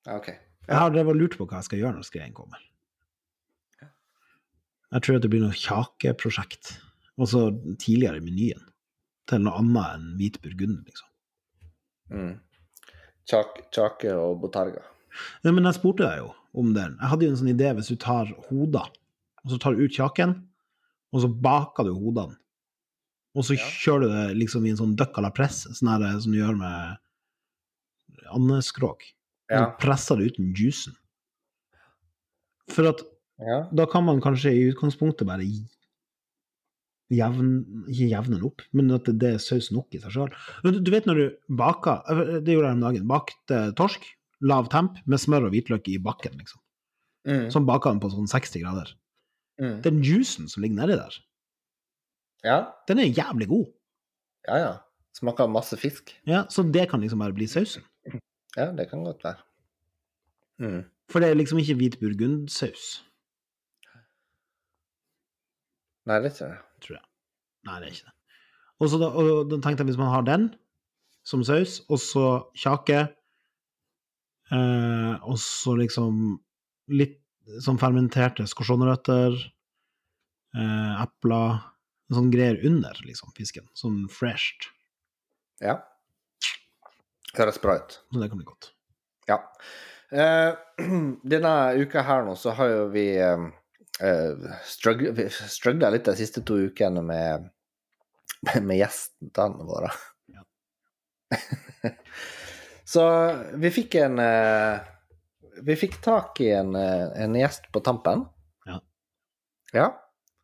ja 0.06 0.16
OK. 0.20 0.28
Jeg 0.68 0.76
har 0.76 0.90
drevet 0.92 1.14
og 1.16 1.16
lurt 1.18 1.36
på 1.40 1.46
hva 1.48 1.58
jeg 1.58 1.64
skal 1.70 1.80
gjøre 1.82 1.96
når 1.96 2.06
skreien 2.06 2.36
kommer. 2.36 2.60
Jeg 4.90 5.02
tror 5.06 5.16
at 5.16 5.22
det 5.22 5.30
blir 5.30 5.42
noe 5.44 5.54
kjakeprosjekt. 5.54 6.72
Altså 7.20 7.50
tidligere 7.78 8.18
i 8.18 8.24
menyen. 8.24 8.62
Til 9.30 9.44
noe 9.44 9.60
annet 9.60 9.94
enn 9.94 10.06
hvit 10.18 10.40
burgund, 10.42 10.80
liksom. 10.88 11.06
Mm. 12.10 12.32
Kjake, 13.30 13.68
kjake 13.70 14.14
og 14.18 14.40
botarga. 14.42 14.82
Nei, 15.44 15.52
men 15.54 15.66
jeg 15.68 15.76
spurte 15.78 16.06
deg 16.06 16.22
jo 16.24 16.32
om 16.58 16.72
den. 16.74 16.96
Jeg 16.98 17.10
hadde 17.12 17.26
jo 17.26 17.30
en 17.34 17.38
sånn 17.38 17.52
idé 17.52 17.70
hvis 17.76 17.90
du 17.92 17.96
tar 18.02 18.32
hoder, 18.48 18.88
og 19.44 19.52
så 19.52 19.58
tar 19.62 19.76
du 19.76 19.84
ut 19.84 19.94
kjaken, 19.94 20.34
og 21.14 21.22
så 21.22 21.30
baker 21.30 21.86
du 21.86 21.92
hodene. 21.94 22.34
Og 23.38 23.46
så 23.46 23.54
Ja. 23.54 23.62
kjører 23.62 24.00
du 24.02 24.08
det 24.10 24.36
liksom 24.40 24.66
i 24.66 24.70
en 24.70 24.76
sånn 24.80 24.96
duck 24.98 25.14
à 25.14 25.22
la 25.22 25.30
presse, 25.30 25.70
sånn 25.70 25.90
her 25.92 26.18
som 26.18 26.32
du 26.32 26.38
gjør 26.38 26.56
med 26.58 26.98
andeskråk. 28.34 29.04
Og 29.50 29.56
så 29.58 29.78
presser 29.78 30.16
det 30.18 30.26
ut 30.32 30.36
den 30.38 30.52
juicen. 30.54 30.96
For 32.70 32.88
at 32.90 33.02
ja. 33.40 33.58
da 33.72 33.86
kan 33.90 34.04
man 34.04 34.20
kanskje 34.24 34.52
i 34.56 34.64
utgangspunktet 34.70 35.26
bare 35.28 35.44
jevne, 37.10 37.62
ikke 37.90 38.08
jevne 38.12 38.36
den 38.38 38.46
opp, 38.46 38.62
men 38.76 38.90
at 38.94 39.08
det 39.18 39.32
er 39.34 39.42
saus 39.42 39.70
nok 39.74 39.94
i 39.96 40.00
seg 40.02 40.14
sjøl. 40.14 40.34
Du, 40.64 40.70
du 40.78 40.90
vet 40.94 41.08
når 41.08 41.18
du 41.18 41.54
baker 41.58 42.04
Det 42.44 42.54
gjorde 42.54 42.68
jeg 42.70 42.76
om 42.78 42.84
dagen. 42.84 43.08
Bakte 43.10 43.62
torsk, 43.78 44.04
lav 44.46 44.68
temp, 44.72 45.00
med 45.10 45.20
smør 45.20 45.48
og 45.48 45.54
hvitløk 45.56 45.88
i 45.90 45.98
bakken, 46.02 46.36
liksom. 46.38 46.60
Mm. 47.28 47.48
Sånn 47.52 47.66
baka 47.68 47.90
den 47.92 48.00
på 48.00 48.12
sånn 48.12 48.30
60 48.30 48.62
grader. 48.62 48.94
Mm. 49.60 49.74
Den 49.84 49.98
juicen 50.06 50.46
som 50.48 50.62
ligger 50.64 50.78
nedi 50.80 50.96
der, 51.00 51.18
Ja. 52.46 52.60
den 52.88 52.98
er 53.02 53.10
jævlig 53.10 53.48
god. 53.50 53.66
ja, 54.48 54.56
ja. 54.58 54.70
Smaker 55.12 55.48
masse 55.50 55.76
fisk. 55.76 56.14
Ja, 56.24 56.44
Så 56.48 56.62
det 56.72 56.88
kan 56.88 57.00
liksom 57.02 57.18
bare 57.18 57.34
bli 57.34 57.44
sausen. 57.50 57.82
Ja, 58.56 58.70
det 58.72 58.88
kan 58.88 59.02
godt 59.04 59.24
være. 59.24 59.42
Mm. 60.62 60.84
For 61.10 61.20
det 61.20 61.28
er 61.30 61.34
liksom 61.34 61.58
ikke 61.58 61.74
hvit 61.76 61.96
burgundsaus, 62.00 63.02
Nei, 66.10 66.18
det 66.18 66.30
er 66.30 66.34
ikke 66.34 66.48
det. 66.50 66.58
tror 66.82 66.96
jeg. 66.96 67.06
Nei, 67.68 67.76
det 67.78 67.86
er 67.88 67.94
ikke 67.94 68.08
det. 68.10 68.16
Og 68.80 68.90
så 68.90 68.98
da, 68.98 69.08
og 69.12 69.50
da 69.50 69.58
tenkte 69.62 69.84
jeg 69.84 69.92
hvis 69.92 70.00
man 70.00 70.10
har 70.10 70.26
den 70.26 70.48
som 71.28 71.42
saus, 71.46 71.78
og 71.92 72.00
så 72.02 72.26
kjake, 72.58 73.02
eh, 74.50 75.12
og 75.20 75.36
så 75.38 75.76
liksom 75.78 76.40
litt 76.90 77.18
sånn 77.62 77.78
fermenterte 77.78 78.46
skorstjånerøtter, 78.48 79.36
eh, 80.56 81.04
epler, 81.04 81.60
sånn 82.10 82.32
greier 82.32 82.58
under, 82.66 82.96
liksom, 83.06 83.30
fisken. 83.36 83.68
Sånn 83.78 84.02
fresht. 84.10 84.72
Ja. 85.62 85.76
Høres 87.36 87.60
bra 87.62 87.76
ut. 87.78 88.00
Så 88.10 88.18
det 88.18 88.30
kan 88.32 88.40
bli 88.40 88.48
godt. 88.48 88.72
Ja. 89.30 89.38
Eh, 90.10 90.56
denne 91.36 91.54
uka 91.78 92.02
her 92.02 92.26
nå 92.26 92.34
så 92.38 92.56
har 92.58 92.72
jo 92.72 92.86
vi 92.90 93.06
eh, 93.22 93.44
strugg- 94.64 95.10
vi 95.16 95.26
struggla 95.30 95.90
litt 95.92 96.06
de 96.08 96.16
siste 96.18 96.42
to 96.46 96.56
ukene 96.70 97.02
med, 97.04 97.48
med 98.62 98.78
gjestene 98.78 99.66
våre. 99.68 99.90
Ja. 100.32 100.44
så 102.92 103.04
vi 103.60 103.72
fikk 103.74 103.94
en 104.00 104.18
uh, 104.18 104.80
Vi 105.62 105.76
fikk 105.78 105.98
tak 106.02 106.40
i 106.42 106.48
en, 106.56 106.72
uh, 106.74 107.10
en 107.20 107.36
gjest 107.36 107.68
på 107.74 107.82
tampen. 107.84 108.24
Ja. 108.66 108.80
Ja. 109.76 109.90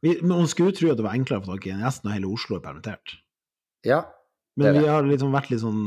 Vi, 0.04 0.18
men 0.20 0.36
man 0.36 0.50
skulle 0.52 0.74
jo 0.74 0.78
tro 0.80 0.92
at 0.92 1.00
det 1.00 1.06
var 1.06 1.16
enklere 1.16 1.40
å 1.40 1.46
få 1.46 1.56
tak 1.56 1.70
i 1.70 1.72
en 1.74 1.82
gjest 1.86 2.04
når 2.04 2.18
hele 2.18 2.34
Oslo 2.36 2.58
er 2.58 2.66
permittert. 2.68 3.16
ja. 3.86 4.04
Men 4.56 4.78
vi 4.80 4.86
har 4.88 5.04
liksom 5.04 5.34
vært 5.36 5.50
litt 5.52 5.60
sånn 5.60 5.80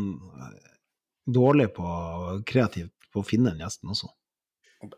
eh, 0.46 0.74
dårlige 1.26 1.72
på 1.74 1.88
kreativt 2.46 2.94
på 3.10 3.24
å 3.24 3.26
finne 3.26 3.50
den 3.50 3.64
gjesten 3.64 3.90
også. 3.90 4.12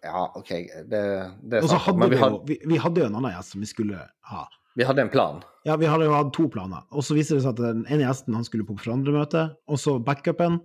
Ja, 0.03 0.25
OK. 0.37 0.49
Det, 0.91 1.03
det 1.41 1.61
er 1.61 1.67
sant. 1.69 1.97
Men 1.97 2.11
vi, 2.11 2.17
vi, 2.17 2.21
jo, 2.21 2.41
vi, 2.47 2.57
vi 2.73 2.81
hadde 2.81 3.01
jo 3.01 3.07
en 3.09 3.17
annen 3.17 3.33
gjest 3.33 3.55
som 3.55 3.63
vi 3.63 3.69
skulle 3.69 4.03
ha. 4.31 4.43
vi 4.77 4.85
hadde 4.87 5.05
en 5.07 5.13
plan. 5.13 5.41
Ja, 5.65 5.77
vi 5.81 5.89
hadde 5.89 6.05
jo 6.09 6.13
hatt 6.13 6.33
to 6.37 6.47
planer. 6.53 6.85
Og 6.93 7.05
så 7.05 7.17
viser 7.17 7.37
det 7.37 7.45
seg 7.45 7.55
at 7.55 7.63
den 7.63 7.81
ene 7.87 8.05
gjesten 8.05 8.37
han 8.37 8.45
skulle 8.47 8.67
på 8.67 8.77
forandremøte, 8.81 9.47
og 9.69 9.81
så 9.81 9.97
backupen. 10.03 10.61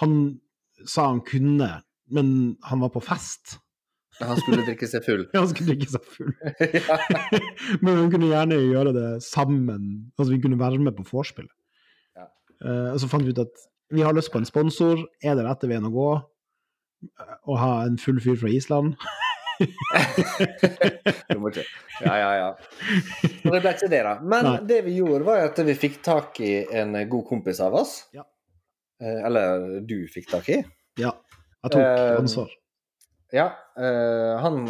Han 0.00 0.16
sa 0.88 1.10
han 1.10 1.22
kunne, 1.24 1.70
men 2.12 2.34
han 2.68 2.82
var 2.84 2.92
på 2.94 3.04
fest. 3.04 3.58
Han 4.20 4.38
skulle 4.40 4.64
drikke 4.64 4.88
seg 4.88 5.04
full. 5.04 5.24
ja, 5.34 5.42
Han 5.42 5.50
skulle 5.50 5.74
drikke 5.74 5.90
seg 5.92 6.04
full. 6.08 6.32
Men 7.84 7.98
hun 8.00 8.12
kunne 8.12 8.30
gjerne 8.30 8.60
gjøre 8.62 8.94
det 8.96 9.08
sammen. 9.26 9.88
Altså, 10.16 10.30
vi 10.32 10.40
kunne 10.44 10.60
være 10.60 10.80
med 10.80 10.96
på 10.96 11.04
vorspielet. 11.10 11.52
Ja. 12.16 12.28
Uh, 12.64 12.94
og 12.94 13.00
så 13.02 13.10
fant 13.12 13.26
vi 13.26 13.34
ut 13.36 13.44
at 13.44 13.66
vi 13.92 14.02
har 14.02 14.16
lyst 14.16 14.32
på 14.32 14.40
en 14.40 14.48
sponsor. 14.48 15.04
Er 15.22 15.36
det 15.36 15.44
rette 15.46 15.68
veien 15.70 15.84
å 15.86 15.92
gå? 15.92 16.08
Å 17.46 17.56
ha 17.60 17.72
en 17.86 17.98
full 18.00 18.18
fyr 18.24 18.36
fra 18.40 18.48
Island? 18.52 18.96
Du 21.30 21.38
må 21.40 21.48
ikke 21.52 21.64
Ja, 22.04 22.14
ja, 22.20 22.30
ja. 22.36 22.48
Men 23.44 23.54
det 23.54 23.60
ble 23.64 23.70
ikke 23.72 23.88
det, 23.88 24.00
da. 24.04 24.14
Men 24.20 24.44
Nei. 24.44 24.56
det 24.68 24.80
vi 24.84 24.96
gjorde, 24.98 25.24
var 25.24 25.44
at 25.46 25.60
vi 25.64 25.74
fikk 25.78 25.94
tak 26.04 26.40
i 26.44 26.50
en 26.76 26.92
god 27.08 27.24
kompis 27.30 27.60
av 27.64 27.76
oss. 27.78 27.94
Ja. 28.16 28.26
Eh, 29.00 29.22
Eller 29.28 29.78
du 29.88 29.96
fikk 30.12 30.28
tak 30.28 30.50
i. 30.52 30.58
Ja. 31.00 31.14
Jeg 31.64 31.72
tok 31.72 31.80
Eh, 31.82 32.16
ansvar. 32.20 32.52
Ja. 33.32 33.46
eh, 33.80 34.34
han 34.44 34.60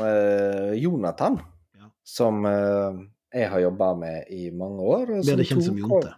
Jonathan, 0.79 1.41
Ja. 1.77 1.91
som 2.05 2.45
jeg 2.47 3.51
har 3.51 3.61
jobba 3.61 3.95
med 3.99 4.31
i 4.31 4.51
mange 4.55 4.81
år. 4.87 5.07
Bedre 5.27 5.45
kjent 5.45 5.65
som 5.67 5.77
Jonte. 5.83 6.15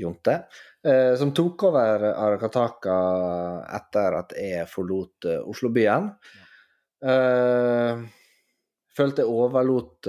Jonte. 0.00 0.34
Eh, 0.86 1.14
som 1.18 1.32
tok 1.36 1.64
over 1.70 2.04
Arakataka 2.10 2.96
etter 3.78 4.16
at 4.20 4.34
jeg 4.38 4.68
forlot 4.70 5.28
eh, 5.28 5.42
Oslobyen. 5.50 6.10
Eh, 7.00 8.02
følte 8.96 9.24
jeg 9.24 9.32
overlot 9.32 10.08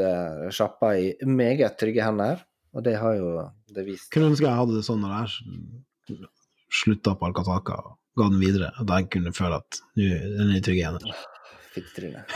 sjappa 0.51 0.93
i 0.99 1.13
meget 1.29 1.77
trygge 1.79 2.03
hender, 2.03 2.41
og 2.75 2.83
det 2.83 2.95
har 2.99 3.13
jo 3.15 3.29
det 3.71 3.85
vist 3.87 4.09
Kunne 4.11 4.31
ønske 4.33 4.47
jeg 4.47 4.57
hadde 4.57 4.75
det 4.75 4.83
sånn 4.87 5.03
når 5.03 5.11
jeg 5.19 5.29
slutta 6.81 7.13
på 7.15 7.29
Arakataka 7.29 7.75
og 7.85 7.93
ga 8.19 8.25
den 8.33 8.41
videre, 8.41 8.73
at 8.75 8.89
jeg 8.91 9.11
kunne 9.13 9.31
føle 9.35 9.61
at 9.61 9.71
nå 9.95 10.09
den 10.09 10.49
er 10.49 10.57
i 10.57 10.65
trygge 10.65 10.89
hender. 10.89 11.13
fittetryne. 11.71 12.21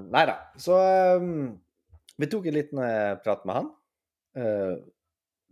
Nei 0.14 0.24
da. 0.28 0.36
Så 0.60 0.78
um, 1.18 1.58
vi 2.20 2.28
tok 2.30 2.48
en 2.50 2.56
liten 2.56 2.82
uh, 2.82 3.14
prat 3.24 3.46
med 3.48 3.60
han. 3.60 3.70
Uh, 4.38 4.74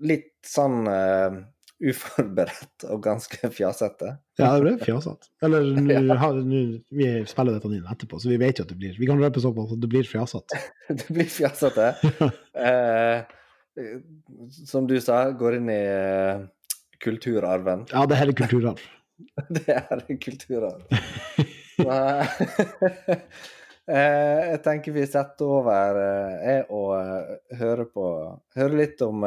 litt 0.05 0.35
sånn 0.47 0.87
uh, 0.87 1.39
uforberedt 1.79 2.87
og 2.91 3.03
ganske 3.05 3.51
fjasete. 3.59 4.13
Ja, 4.41 4.53
det 4.55 4.63
ble 4.65 4.75
fjasete. 4.83 5.31
Eller 5.45 5.63
nu, 6.53 6.61
vi 6.91 7.09
spiller 7.31 7.57
dette 7.57 7.71
inn 7.73 7.89
etterpå, 7.89 8.21
så 8.21 8.31
vi 8.33 8.41
vet 8.43 8.61
jo 8.61 8.67
at 8.67 8.73
det 8.73 8.79
blir 8.81 8.99
Vi 8.99 9.09
kan 9.11 9.21
røpe 9.23 9.43
såpass 9.43 9.75
at 9.77 9.83
det 9.83 9.91
blir 9.93 10.07
fjasete. 10.09 10.63
det 11.01 11.09
blir 11.11 11.33
fjasete. 11.33 11.91
uh, 12.59 13.19
som 14.67 14.89
du 14.91 14.97
sa, 15.03 15.29
går 15.39 15.61
inn 15.61 15.69
i 15.71 15.83
kulturarven. 16.99 17.87
Ja, 17.93 18.07
det 18.11 18.19
her 18.19 18.33
er 18.33 18.39
kulturarv. 18.41 18.81
det 19.55 19.77
er 19.77 20.03
kulturarv. 20.19 20.83
Så, 23.89 24.01
jeg 24.53 24.59
tenker 24.67 24.93
vi 24.93 25.07
setter 25.09 25.49
over 25.49 25.97
jeg 26.45 26.67
og 26.77 26.93
hører 27.57 27.87
på 27.89 28.05
Hører 28.59 28.77
litt 28.83 29.01
om 29.07 29.25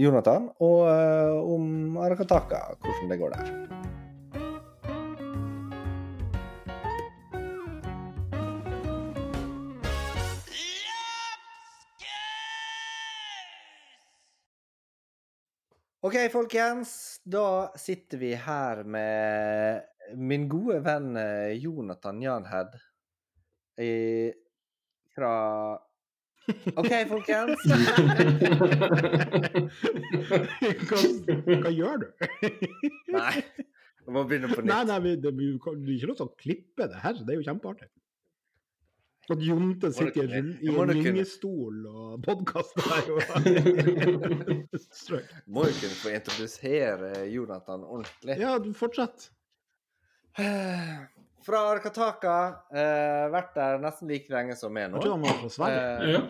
Jonathan 0.00 0.48
og 0.64 0.88
om 1.44 1.98
Arakataka, 2.00 2.62
hvordan 2.80 3.12
det 3.12 3.20
går 3.20 3.36
der. 3.36 3.50
OK, 16.00 16.16
folkens. 16.32 17.20
Da 17.28 17.72
sitter 17.76 18.24
vi 18.24 18.32
her 18.40 18.80
med 18.88 19.84
min 20.16 20.48
gode 20.50 20.80
venn 20.84 21.14
Jonathan 21.60 22.22
Janhed 22.22 22.74
fra 25.14 25.34
OK, 26.74 26.92
folkens. 27.10 27.62
hva, 30.88 30.98
hva 31.62 31.72
gjør 31.74 32.02
du? 32.02 32.06
nei, 33.16 33.34
jeg 34.10 34.14
må 34.16 34.24
begynne 34.26 34.50
på 34.50 34.64
nytt. 34.64 34.70
Nei, 34.72 34.82
nei, 34.88 35.16
det, 35.22 35.32
kan 35.62 35.80
du 35.84 35.90
ikke 35.94 36.10
lov 36.10 36.20
til 36.20 36.28
å 36.28 36.36
klippe 36.40 36.84
det 36.90 37.02
her. 37.04 37.18
Det 37.20 37.34
er 37.34 37.40
jo 37.40 37.46
kjempeartig. 37.46 37.90
At 39.30 39.42
Jonte 39.46 39.92
sitter 39.94 40.32
i 40.34 40.38
en 40.40 40.90
gyngestol 40.96 41.84
og 41.86 42.24
podkaster 42.24 42.82
her. 42.90 43.10
Og... 43.14 43.20
Må 45.54 45.68
jo 45.68 45.76
kunne 45.76 45.98
få 46.00 46.14
introdusere 46.16 47.12
Jonathan 47.30 47.84
ordentlig. 47.84 48.40
ja, 48.40 48.56
du 48.58 48.72
fortsett. 48.74 49.28
Fra 51.46 51.58
Arkataka. 51.72 52.34
Eh, 52.70 53.24
vært 53.32 53.54
der 53.56 53.78
nesten 53.82 54.08
like 54.12 54.28
lenge 54.32 54.54
som 54.60 54.72
meg 54.76 54.82
Jeg 54.90 55.00
tror 55.02 55.12
han 55.16 55.24
var 55.24 55.34
fra 55.40 55.50
Sverige. 55.56 55.80
Eh, 55.80 55.84
Ja. 56.12 56.20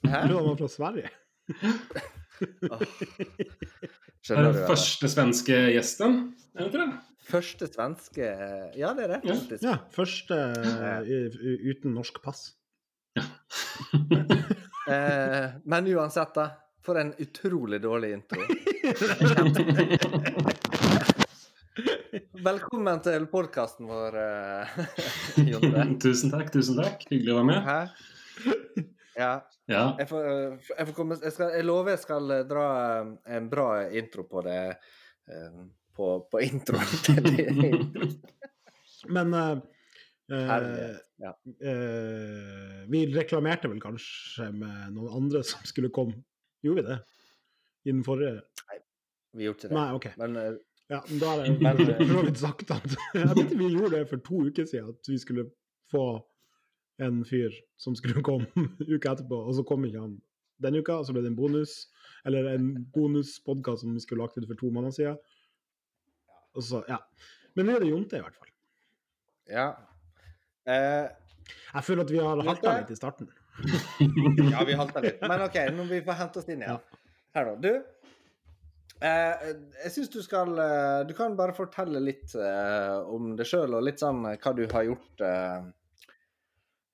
Jeg 0.00 0.22
tror 0.30 0.38
han 0.38 0.48
var 0.48 0.56
fra 0.56 0.68
Sverige. 0.72 1.08
det 4.30 4.36
Er 4.36 4.42
den 4.46 4.58
første 4.68 5.06
svenske 5.12 5.56
gjesten? 5.74 6.12
Er 6.54 6.58
det 6.62 6.68
ikke 6.70 6.82
det? 6.86 6.92
Første 7.30 7.64
svenske 7.70 8.26
Ja, 8.78 8.88
det 8.96 9.02
er 9.04 9.10
det. 9.16 9.20
Faktisk. 9.28 9.62
Ja, 9.66 9.74
første 9.94 10.34
eh, 10.40 11.00
u- 11.04 11.36
u- 11.36 11.60
uten 11.74 11.90
norsk 11.98 12.16
pass. 12.24 12.40
Eh, 14.90 15.46
men 15.70 15.86
uansett, 15.92 16.32
da. 16.34 16.46
For 16.82 16.98
en 16.98 17.12
utrolig 17.22 17.78
dårlig 17.84 18.08
intro. 18.16 18.40
Velkommen 22.10 22.98
til 23.04 23.26
podkasten 23.30 23.86
vår, 23.86 24.16
eh, 24.18 24.78
Jonte. 25.50 25.82
tusen 26.02 26.32
takk, 26.32 26.48
tusen 26.50 26.80
takk. 26.80 27.04
Hyggelig 27.06 27.34
å 27.34 27.36
være 27.38 27.46
med. 27.46 27.60
Hæ? 27.68 28.86
Ja. 29.14 29.28
Ja. 29.70 29.82
Jeg, 30.00 30.08
får, 30.10 30.24
eh, 30.26 30.70
jeg, 30.72 30.88
får 30.88 30.96
komme, 30.96 31.18
jeg, 31.22 31.34
skal, 31.36 31.52
jeg 31.54 31.66
lover 31.68 31.94
jeg 31.94 32.02
skal 32.02 32.32
eh, 32.34 32.46
dra 32.50 32.64
en 33.36 33.46
bra 33.52 33.66
intro 34.00 34.24
på 34.26 34.42
det 34.42 34.56
eh, 34.72 35.60
på, 35.94 36.08
på 36.32 36.40
introen 36.48 36.96
til 37.06 37.20
det. 37.28 38.08
Men 39.14 39.36
uh, 39.36 39.52
eh, 40.34 40.96
Ja. 41.20 41.34
uh, 41.46 42.80
vi 42.90 43.04
reklamerte 43.14 43.70
vel 43.70 43.78
kanskje 43.82 44.48
med 44.56 44.96
noen 44.96 45.14
andre 45.20 45.44
som 45.46 45.62
skulle 45.68 45.92
komme. 45.94 46.18
Gjorde 46.64 46.82
vi 46.82 46.88
det? 46.90 46.98
I 47.86 47.94
den 47.94 48.02
forrige 48.04 48.40
Vi 49.36 49.46
gjorde 49.46 49.62
ikke 49.62 49.70
det. 49.70 49.78
Nei, 49.78 49.86
OK. 49.94 50.10
Men 50.18 50.58
Ja, 50.90 50.98
men 51.08 51.20
da 51.22 51.34
er 51.38 51.44
det 51.78 51.84
eh, 51.86 52.00
for 52.00 52.10
så 52.16 52.22
vidt 52.26 52.40
sagt 52.40 52.70
at 52.74 52.94
Jeg 53.14 53.28
vet 53.38 53.52
vi 53.60 53.68
gjorde 53.70 53.92
det 53.98 54.08
for 54.10 54.22
to 54.26 54.40
uker 54.48 54.66
siden, 54.66 54.90
at 54.90 55.10
vi 55.12 55.18
skulle 55.22 55.44
få 55.92 56.04
en 57.00 57.22
fyr 57.24 57.54
som 57.80 57.94
skulle 57.96 58.22
komme 58.26 58.48
uka 58.94 59.12
etterpå, 59.14 59.38
og 59.46 59.54
så 59.56 59.62
kom 59.68 59.86
ikke 59.88 60.02
han 60.02 60.16
den 60.60 60.76
uka, 60.82 60.98
og 61.00 61.06
så 61.08 61.14
ble 61.16 61.22
det 61.24 61.30
en 61.30 61.38
bonus, 61.38 61.76
eller 62.28 62.50
en 62.52 62.66
bonuspodkast 62.92 63.80
som 63.86 63.94
vi 63.96 64.02
skulle 64.04 64.20
lagt 64.26 64.36
ut 64.36 64.44
for 64.50 64.58
to 64.60 64.68
måneder 64.74 64.92
siden. 64.92 65.16
Og 66.58 66.66
så, 66.66 66.82
ja. 66.90 66.98
Men 67.56 67.70
nå 67.70 67.76
er 67.78 67.84
det 67.86 67.88
Jonte, 67.94 68.18
i 68.18 68.24
hvert 68.26 68.36
fall. 68.36 68.50
ja. 69.54 69.68
Eh, 70.68 71.06
Jeg 71.72 71.82
føler 71.86 72.04
at 72.04 72.10
vi 72.12 72.18
har 72.20 72.42
halta 72.44 72.74
litt 72.82 72.90
i 72.92 72.98
starten. 72.98 73.30
ja, 74.52 74.60
vi 74.68 74.76
halta 74.78 75.00
litt. 75.02 75.22
Men 75.24 75.46
OK, 75.46 75.56
nå 75.72 75.78
må 75.80 75.88
vi 75.94 76.02
få 76.04 76.14
hente 76.18 76.42
oss 76.42 76.50
inn 76.52 76.60
igjen. 76.66 76.82
Her, 77.34 77.48
da. 77.48 77.56
Du, 77.64 77.72
jeg 79.00 79.90
syns 79.94 80.10
du 80.12 80.18
skal 80.22 80.50
eh, 80.60 81.02
Du 81.08 81.14
kan 81.16 81.36
bare 81.38 81.54
fortelle 81.56 82.00
litt 82.04 82.34
eh, 82.36 82.96
om 83.08 83.34
deg 83.38 83.48
sjøl, 83.48 83.72
og 83.78 83.84
litt 83.86 84.02
sånn 84.02 84.24
eh, 84.28 84.36
hva 84.42 84.52
du 84.56 84.66
har 84.68 84.84
gjort 84.88 85.24
eh, 85.24 85.60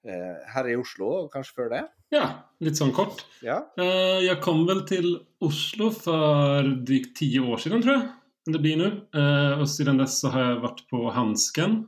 eh, 0.07 0.37
her 0.55 0.69
i 0.71 0.77
Oslo, 0.79 1.09
og 1.25 1.33
kanskje 1.35 1.57
før 1.59 1.73
det. 1.75 1.83
ja, 2.15 2.27
litt 2.63 2.79
sånn 2.79 2.95
kort. 2.95 3.25
Ja. 3.43 3.59
Eh, 3.81 4.23
Jeg 4.29 4.39
kom 4.45 4.63
vel 4.69 4.85
til 4.89 5.11
Oslo 5.43 5.91
for 5.91 6.71
drygt 6.87 7.17
ti 7.19 7.33
år 7.43 7.59
siden, 7.63 7.83
tror 7.83 7.99
jeg. 7.99 8.09
Det 8.47 8.63
blir 8.63 8.79
nå. 8.79 8.91
Eh, 9.11 9.65
siden 9.67 9.99
dess 9.99 10.21
så 10.23 10.31
har 10.31 10.53
jeg 10.53 10.63
vært 10.63 10.85
på 10.91 11.01
Hansken 11.11 11.81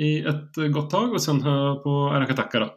i 0.00 0.22
et 0.24 0.56
godt 0.72 0.88
tak, 0.90 0.90
tag 0.90 1.12
och 1.12 1.22
sen 1.22 1.42
har 1.44 1.58
jeg 1.74 1.82
på 1.84 1.96
Arakataka 2.10 2.58
da. 2.64 2.70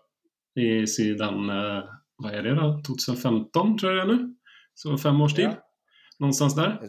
I 0.60 0.86
siden 0.88 1.50
eh, 1.50 1.94
er 2.32 2.42
det 2.44 2.56
da, 2.60 2.68
2015 2.84 3.78
tror 3.80 3.92
jeg 3.92 3.96
det 3.96 4.04
er 4.04 4.12
nå. 4.12 4.18
Så 4.76 4.98
fem 5.00 5.22
års 5.24 5.34
tid. 5.38 5.46
Ja. 5.48 5.62
Någonstans 6.20 6.56
där. 6.56 6.80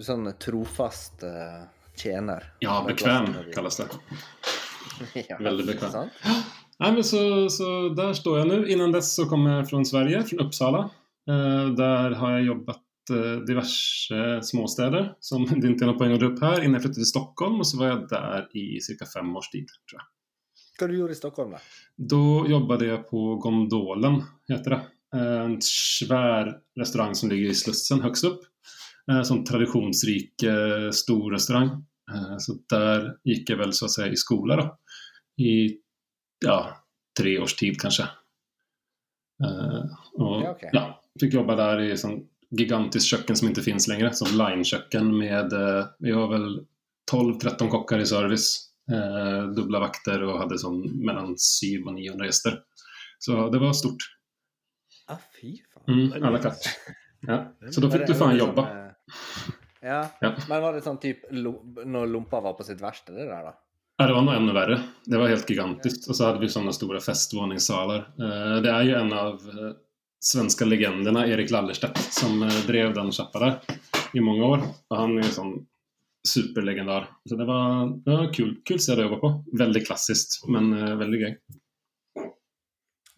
Sånn 0.00 0.32
trofast 0.38 1.22
eh, 1.22 1.62
tjener. 1.96 2.52
Ja, 2.58 2.84
bekväm 2.86 3.26
kallas 3.54 3.76
det. 3.76 3.86
ja, 5.28 5.38
Väldigt 5.40 5.66
bekväm. 5.66 5.90
sant? 5.90 6.12
Nej, 6.78 6.92
men 6.92 7.04
så, 7.04 7.48
så 7.48 7.88
där 7.88 8.12
står 8.12 8.38
jag 8.38 8.48
nu. 8.48 8.68
Innan 8.68 8.92
dess 8.92 9.14
så 9.14 9.26
kom 9.28 9.46
jag 9.46 9.68
från 9.68 9.86
Sverige, 9.86 10.22
från 10.22 10.40
Uppsala. 10.40 10.90
Eh, 11.28 11.68
där 11.68 12.10
har 12.10 12.30
jag 12.30 12.42
jobbat 12.42 12.82
eh, 13.10 13.40
diverse 13.40 14.42
småstäder 14.42 15.14
som 15.20 15.44
det 15.60 15.66
inte 15.66 15.84
är 15.84 15.86
någon 15.86 15.98
poäng 15.98 16.12
att 16.12 16.20
dra 16.20 16.26
upp 16.26 16.40
här 16.40 16.60
innan 16.60 16.72
jag 16.72 16.82
flyttade 16.82 16.94
till 16.94 17.06
Stockholm 17.06 17.58
och 17.58 17.66
så 17.66 17.78
var 17.78 17.86
jag 17.86 18.08
där 18.08 18.56
i 18.56 18.80
cirka 18.80 19.06
fem 19.06 19.36
års 19.36 19.48
tid. 19.50 19.66
Tror 19.90 20.00
jag. 20.00 20.04
Hva 20.78 20.86
du 20.86 20.98
gjorde 20.98 21.12
i 21.12 21.16
Stockholm, 21.16 21.50
da? 21.50 21.58
Då 21.96 22.46
jobbade 22.48 22.86
jag 22.86 23.10
på 23.10 23.36
Gondolen, 23.36 24.22
heter 24.48 24.70
det. 24.70 24.80
Eh, 25.14 25.40
En 25.44 25.58
svær 25.64 26.50
restaurang 26.78 27.14
som 27.14 27.30
ligger 27.30 27.50
i 27.50 27.54
Slussen 27.56 28.02
högst 28.04 28.24
opp. 28.28 28.42
Eh, 29.10 29.22
sånn 29.24 29.44
traditionsrik 29.48 30.42
eh, 30.44 30.90
stor 30.92 31.30
restaurang. 31.32 31.70
Eh, 32.12 32.36
Så 32.38 32.58
der 32.70 33.14
gikk 33.24 33.48
jeg 33.50 33.58
vel 33.58 33.72
så 33.72 33.86
å 33.88 33.92
si 33.92 34.08
i 34.08 34.16
skole, 34.20 34.56
da. 34.56 34.68
I 35.38 35.78
ja, 36.44 36.58
tre 37.16 37.38
års 37.38 37.54
tid 37.58 37.78
kanskje. 37.80 38.08
og 40.18 40.42
Ja, 40.74 40.84
fikk 41.20 41.32
ja, 41.32 41.38
jobba 41.40 41.54
der 41.58 41.82
i 41.86 41.92
sånn 41.98 42.24
gigantisk 42.54 43.12
kjøkken 43.12 43.36
som 43.38 43.50
ikke 43.50 43.64
finnes 43.66 43.88
lenger. 43.90 44.10
Sånn 44.16 44.36
line-köken 44.38 45.10
med, 45.18 45.52
eh, 45.52 45.86
vi 46.00 46.12
har 46.12 46.28
vel 46.28 46.66
12-13 47.10 47.70
kokker 47.70 48.00
i 48.00 48.06
service. 48.06 48.68
Eh, 48.90 49.46
dubbla 49.54 49.80
vakter 49.80 50.22
og 50.24 50.40
hadde 50.40 50.58
sånn 50.58 50.80
mellom 51.04 51.34
700 51.36 51.88
og 51.88 51.94
900 51.98 52.26
gjester. 52.30 52.62
Så 53.20 53.50
det 53.52 53.60
var 53.60 53.72
stort. 53.76 54.02
Ah, 55.08 55.18
fy 55.38 55.54
faen. 55.72 55.86
Mm, 56.12 56.40
katt. 56.42 56.66
Ja. 57.26 57.38
Så 57.72 57.80
da 57.82 57.88
fikk 57.92 58.06
du 58.06 58.14
faen 58.14 58.36
jobba. 58.38 58.64
Sånn, 58.68 58.84
eh, 58.84 59.88
ja. 59.88 60.00
Ja. 60.22 60.30
Men 60.50 60.62
var 60.62 60.76
det 60.76 60.82
sånn 60.84 60.98
typ 61.02 61.24
når 61.32 62.10
lompa 62.12 62.40
var 62.44 62.54
på 62.58 62.66
sitt 62.66 62.82
verste, 62.82 63.14
det 63.16 63.26
der, 63.30 63.48
da? 63.48 63.54
Ja, 63.98 64.06
det 64.06 64.14
var 64.14 64.22
noe 64.26 64.36
enda 64.38 64.54
verre. 64.54 64.76
Det 65.06 65.18
var 65.18 65.30
helt 65.32 65.48
gigantisk. 65.50 66.04
Og 66.10 66.14
så 66.18 66.28
hadde 66.28 66.42
vi 66.44 66.50
sånne 66.52 66.74
store 66.76 67.00
festvåningssalar. 67.02 68.04
Eh, 68.20 68.56
Det 68.62 68.70
er 68.74 68.84
jo 68.86 68.98
en 69.00 69.12
av 69.16 69.48
eh, 69.50 69.72
svenska 70.22 70.66
legenderna, 70.68 71.24
Erik 71.26 71.50
Lallerstedt, 71.54 71.98
som 72.14 72.38
drev 72.66 72.92
den 72.94 73.10
sjappa 73.14 73.42
der 73.42 73.78
i 74.14 74.22
mange 74.22 74.44
år. 74.46 74.62
Og 74.90 74.96
han 74.98 75.16
er 75.18 75.26
jo 75.26 75.34
sånn 75.40 75.54
superlegendar. 76.28 77.08
Så 77.26 77.38
det 77.38 77.46
var, 77.48 77.86
det 78.04 78.14
var 78.18 78.32
kul, 78.34 78.56
kul 78.66 78.78
sted 78.82 78.98
å 79.00 79.06
jobbe 79.08 79.20
på. 79.22 79.30
Veldig 79.58 79.82
klassisk, 79.86 80.40
men 80.50 80.70
veldig 80.98 81.20
gøy. 81.24 81.32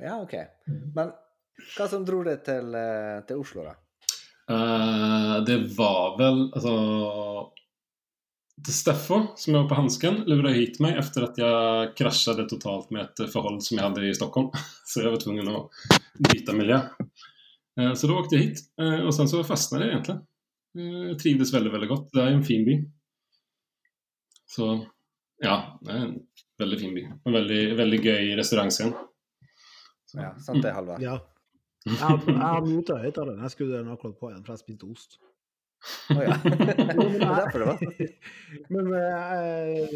Ja, 0.00 0.20
OK. 0.22 0.34
Men 0.96 1.12
hva 1.76 1.86
som 1.90 2.04
dro 2.06 2.22
deg 2.26 2.42
til, 2.46 2.74
eh, 2.74 3.20
til 3.28 3.40
Oslo, 3.42 3.64
da? 3.68 3.76
Uh, 4.50 5.36
det 5.46 5.56
var 5.76 6.16
vel 6.18 6.40
altså 6.48 6.72
Til 8.60 8.74
Steffo, 8.74 9.18
som 9.38 9.54
var 9.54 9.68
på 9.70 9.76
Hansken, 9.78 10.18
lurade 10.28 10.56
hit 10.56 10.80
meg 10.82 10.98
efter 11.00 11.28
at 11.28 11.38
jeg 11.40 11.92
kraschade 11.96 12.44
totalt 12.50 12.90
med 12.92 13.06
et 13.06 13.30
forhold 13.32 13.62
som 13.64 13.78
jeg 13.78 13.86
hadde 13.86 14.04
i 14.08 14.16
Stockholm. 14.16 14.50
Så 14.90 15.00
jeg 15.04 15.14
var 15.14 15.22
tvungen 15.22 15.48
å 15.48 15.62
byta 16.28 16.52
miljö. 16.52 16.80
Eh, 17.78 17.94
Så 17.94 18.10
da 18.10 18.18
åkte 18.18 18.36
jeg 18.36 18.48
hit, 18.50 18.64
eh, 18.82 18.98
og 19.06 19.14
sen 19.16 19.30
så 19.30 19.40
fastnade 19.46 19.86
jeg 19.86 19.94
egentlig. 19.94 20.18
Eh, 20.76 20.98
Jeg 21.12 21.18
trivdes 21.22 21.54
veldig, 21.54 21.72
veldig 21.72 21.88
godt. 21.94 22.10
Det 22.12 22.20
er 22.24 22.28
jo 22.34 22.40
en 22.40 22.44
fin 22.50 22.66
by. 22.66 22.76
Så 24.50 24.68
ja, 25.40 25.56
det 25.80 25.94
er 25.94 26.02
en 26.04 26.14
veldig 26.60 26.80
fin 26.82 26.94
by. 26.98 27.06
En 27.30 27.38
veldig, 27.38 27.62
veldig 27.78 28.00
gøy 28.04 28.32
restaurantscene. 28.42 29.06
Ja, 30.18 30.34
sant 30.42 30.60
det, 30.60 30.74
Halvard? 30.74 31.00
Ja. 31.00 31.16
Jeg 31.86 31.96
har, 31.96 32.60
muta 32.66 32.98
høyttaleren. 33.00 33.40
Jeg 33.40 33.54
skrudde 33.54 33.78
den 33.78 33.92
akkurat 33.92 34.16
på 34.20 34.30
igjen, 34.30 34.44
for 34.44 34.52
jeg 34.52 34.62
spiste 34.62 34.88
ost. 34.90 35.16
Oh, 36.12 36.20
ja. 36.20 36.34
det 36.44 37.20
derfor 37.24 37.58
det 37.58 37.68
var 37.70 37.78
Men 38.68 38.84
eh, 38.98 39.94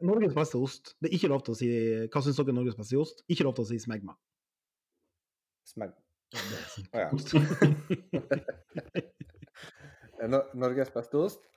Norges 0.00 0.32
beste 0.36 0.56
ost. 0.56 0.94
Det 0.96 1.10
er 1.10 1.16
ikke 1.18 1.28
lov 1.28 1.42
til 1.44 1.52
å 1.52 1.58
si 1.58 1.68
Hva 2.08 2.22
syns 2.24 2.38
dere 2.40 2.54
er 2.54 2.56
Norges 2.56 2.78
beste 2.78 2.96
ost? 2.96 3.20
Ikke 3.28 3.44
lov 3.44 3.54
til 3.58 3.66
å 3.66 3.68
si 3.68 3.76
smegma. 3.82 4.14
Smegma. 5.68 6.00
Å 6.32 7.04
ja. 7.04 7.08
Norges 10.56 10.90
beste 10.96 11.20
ost? 11.20 11.44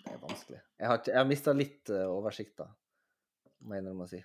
Det 0.00 0.16
er 0.16 0.20
vanskelig. 0.20 0.60
Jeg 0.80 0.88
har, 0.90 1.00
jeg 1.06 1.18
har 1.20 1.26
mista 1.28 1.52
litt 1.54 1.90
uh, 1.92 2.08
oversikt, 2.10 2.56
da. 2.58 2.66
Må 3.62 3.76
jeg 3.76 3.84
innrømme 3.84 4.06
å 4.08 4.10
si. 4.10 4.18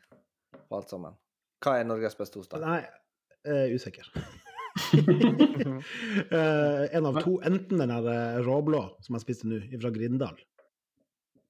På 0.65 0.79
alt 0.79 0.89
sammen. 0.89 1.13
Hva 1.61 1.75
er 1.79 1.85
Norges 1.85 2.15
beste 2.17 2.39
ost, 2.41 2.51
da? 2.51 2.57
Nei, 2.63 2.79
usikker. 3.75 4.10
Eh, 6.31 6.95
en 6.97 7.05
av 7.08 7.21
to. 7.23 7.38
Enten 7.47 7.79
den 7.79 7.91
der 7.93 8.08
eh, 8.12 8.39
råblå 8.43 8.81
som 9.05 9.15
jeg 9.15 9.23
spiste 9.23 9.47
nå, 9.47 9.62
fra 9.79 9.91
Grindal. 9.95 10.36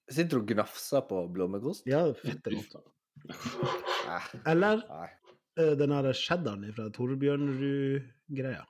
Sitter 0.06 0.38
du 0.38 0.44
og 0.44 0.52
gnafser 0.52 1.02
på 1.10 1.24
blåmuggost? 1.34 1.88
Ja, 1.90 2.04
fette 2.20 2.54
godt. 2.54 2.76
Eller 4.46 4.84
eh, 5.58 5.74
den 5.80 5.94
der 5.96 6.12
cheddaren 6.14 6.68
fra 6.78 6.86
Torbjørnrud-greia. 6.94 8.62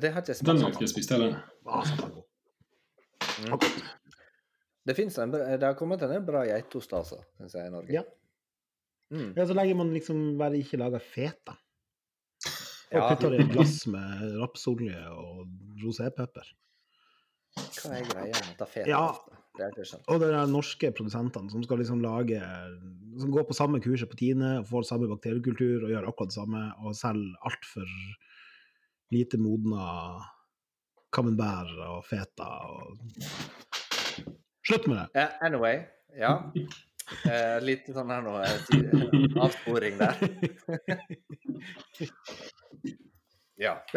Det 0.00 0.10
har 0.10 0.24
ikke 0.24 0.34
jeg 0.34 0.48
Den 0.48 0.90
spist 0.90 1.12
heller. 1.14 1.36
Ah. 1.70 1.86
Mm. 3.44 3.58
Det, 4.88 4.94
fins 4.98 5.18
en, 5.22 5.30
bra- 5.30 5.46
det 5.54 5.68
har 5.68 5.76
kommet 5.78 6.02
en 6.02 6.26
bra 6.26 6.42
geitost, 6.48 6.90
altså, 6.96 7.20
syns 7.38 7.54
jeg, 7.54 7.68
i 7.70 7.74
Norge. 7.74 7.94
Ja. 7.94 8.02
Mm. 9.14 9.30
Ja, 9.36 9.46
så 9.46 9.54
lenge 9.54 9.76
man 9.78 9.92
liksom 9.94 10.32
bare 10.40 10.58
ikke 10.58 10.80
lager 10.82 10.98
feta. 11.04 11.54
Og 12.92 13.00
Ja. 13.00 13.08
putter 13.08 13.34
i 13.34 13.38
et 13.42 13.52
glass 13.52 13.86
med 13.86 14.36
rapsolje 14.40 15.08
og 15.10 15.46
rosépepper. 15.82 16.46
Hva 17.54 17.96
er 17.96 18.04
greia 18.10 18.34
med 18.34 18.68
feta? 18.68 18.88
Ja. 18.88 19.14
Det. 19.54 19.70
Og 20.10 20.18
det 20.18 20.32
er 20.34 20.48
norske 20.50 20.88
produsentene 20.90 21.46
som 21.52 21.62
skal 21.62 21.78
liksom 21.78 22.00
lage 22.02 22.40
Som 23.20 23.30
går 23.30 23.44
på 23.46 23.54
samme 23.54 23.78
kurset 23.78 24.10
på 24.10 24.16
Tine 24.18 24.48
og 24.58 24.66
får 24.66 24.82
samme 24.88 25.06
bakteriekultur 25.06 25.84
og 25.84 25.90
gjør 25.92 26.08
akkurat 26.08 26.28
det 26.32 26.34
samme, 26.34 26.62
og 26.82 26.96
selger 26.98 27.36
altfor 27.46 27.86
lite 29.14 29.38
modna 29.38 30.18
camembert 31.14 31.70
og 31.86 32.02
feta 32.08 32.48
og 32.66 32.98
Slutt 34.66 34.88
med 34.88 34.96
det! 34.96 35.06
Uh, 35.14 35.30
anyway, 35.46 35.84
ja. 36.18 36.50
Uh, 37.22 37.60
litt 37.68 37.86
sånn 37.92 38.10
her 38.10 38.22
nå 38.24 38.40
eh, 38.40 38.56
avsporing 39.44 39.98
der. 40.00 40.16
ja. 43.60 43.78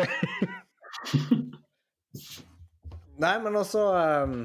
Nei, 3.17 3.33
men 3.41 3.57
også 3.57 3.81
ehm, 3.97 4.35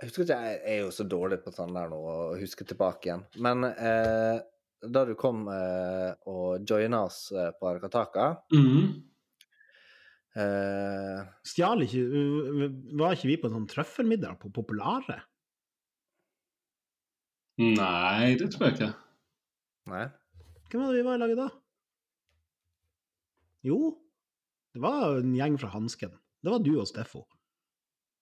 Jeg 0.00 0.08
husker 0.08 0.22
ikke, 0.24 0.38
jeg 0.38 0.60
er 0.72 0.78
jo 0.84 0.92
så 0.94 1.04
dårlig 1.08 1.40
på 1.44 1.52
sånn 1.54 1.74
der 1.76 1.90
nå, 1.90 1.98
å 1.98 2.38
huske 2.40 2.64
tilbake 2.64 3.10
igjen. 3.10 3.24
Men 3.42 3.66
eh, 3.70 4.38
da 4.80 5.04
du 5.04 5.14
kom 5.18 5.44
eh, 5.52 6.12
og 6.30 6.64
joina 6.68 7.02
oss 7.08 7.32
eh, 7.32 7.50
på 7.52 7.68
Arkataka 7.68 8.36
-hmm. 8.54 8.86
eh, 10.40 11.26
Stjal 11.44 11.82
ikke 11.84 12.04
Var 12.96 13.12
ikke 13.12 13.28
vi 13.28 13.36
på 13.36 13.50
en 13.50 13.58
sånn 13.58 13.68
trøffelmiddag 13.68 14.38
på 14.40 14.52
Populare? 14.52 15.20
Nei, 17.60 18.36
det 18.40 18.48
tror 18.54 18.70
jeg 18.70 18.72
ikke. 18.78 18.92
Nei. 19.90 20.06
Hvem 20.70 20.80
var 20.80 20.92
det 20.92 20.96
vi 20.96 21.04
var 21.04 21.18
i 21.18 21.20
laget 21.20 21.36
da? 21.36 21.48
Jo, 23.66 23.96
det 24.74 24.80
var 24.80 25.18
en 25.18 25.34
gjeng 25.36 25.58
fra 25.60 25.68
Hansken. 25.74 26.14
Det 26.42 26.50
var 26.52 26.62
du 26.64 26.72
og 26.80 26.88
Steffo. 26.88 27.26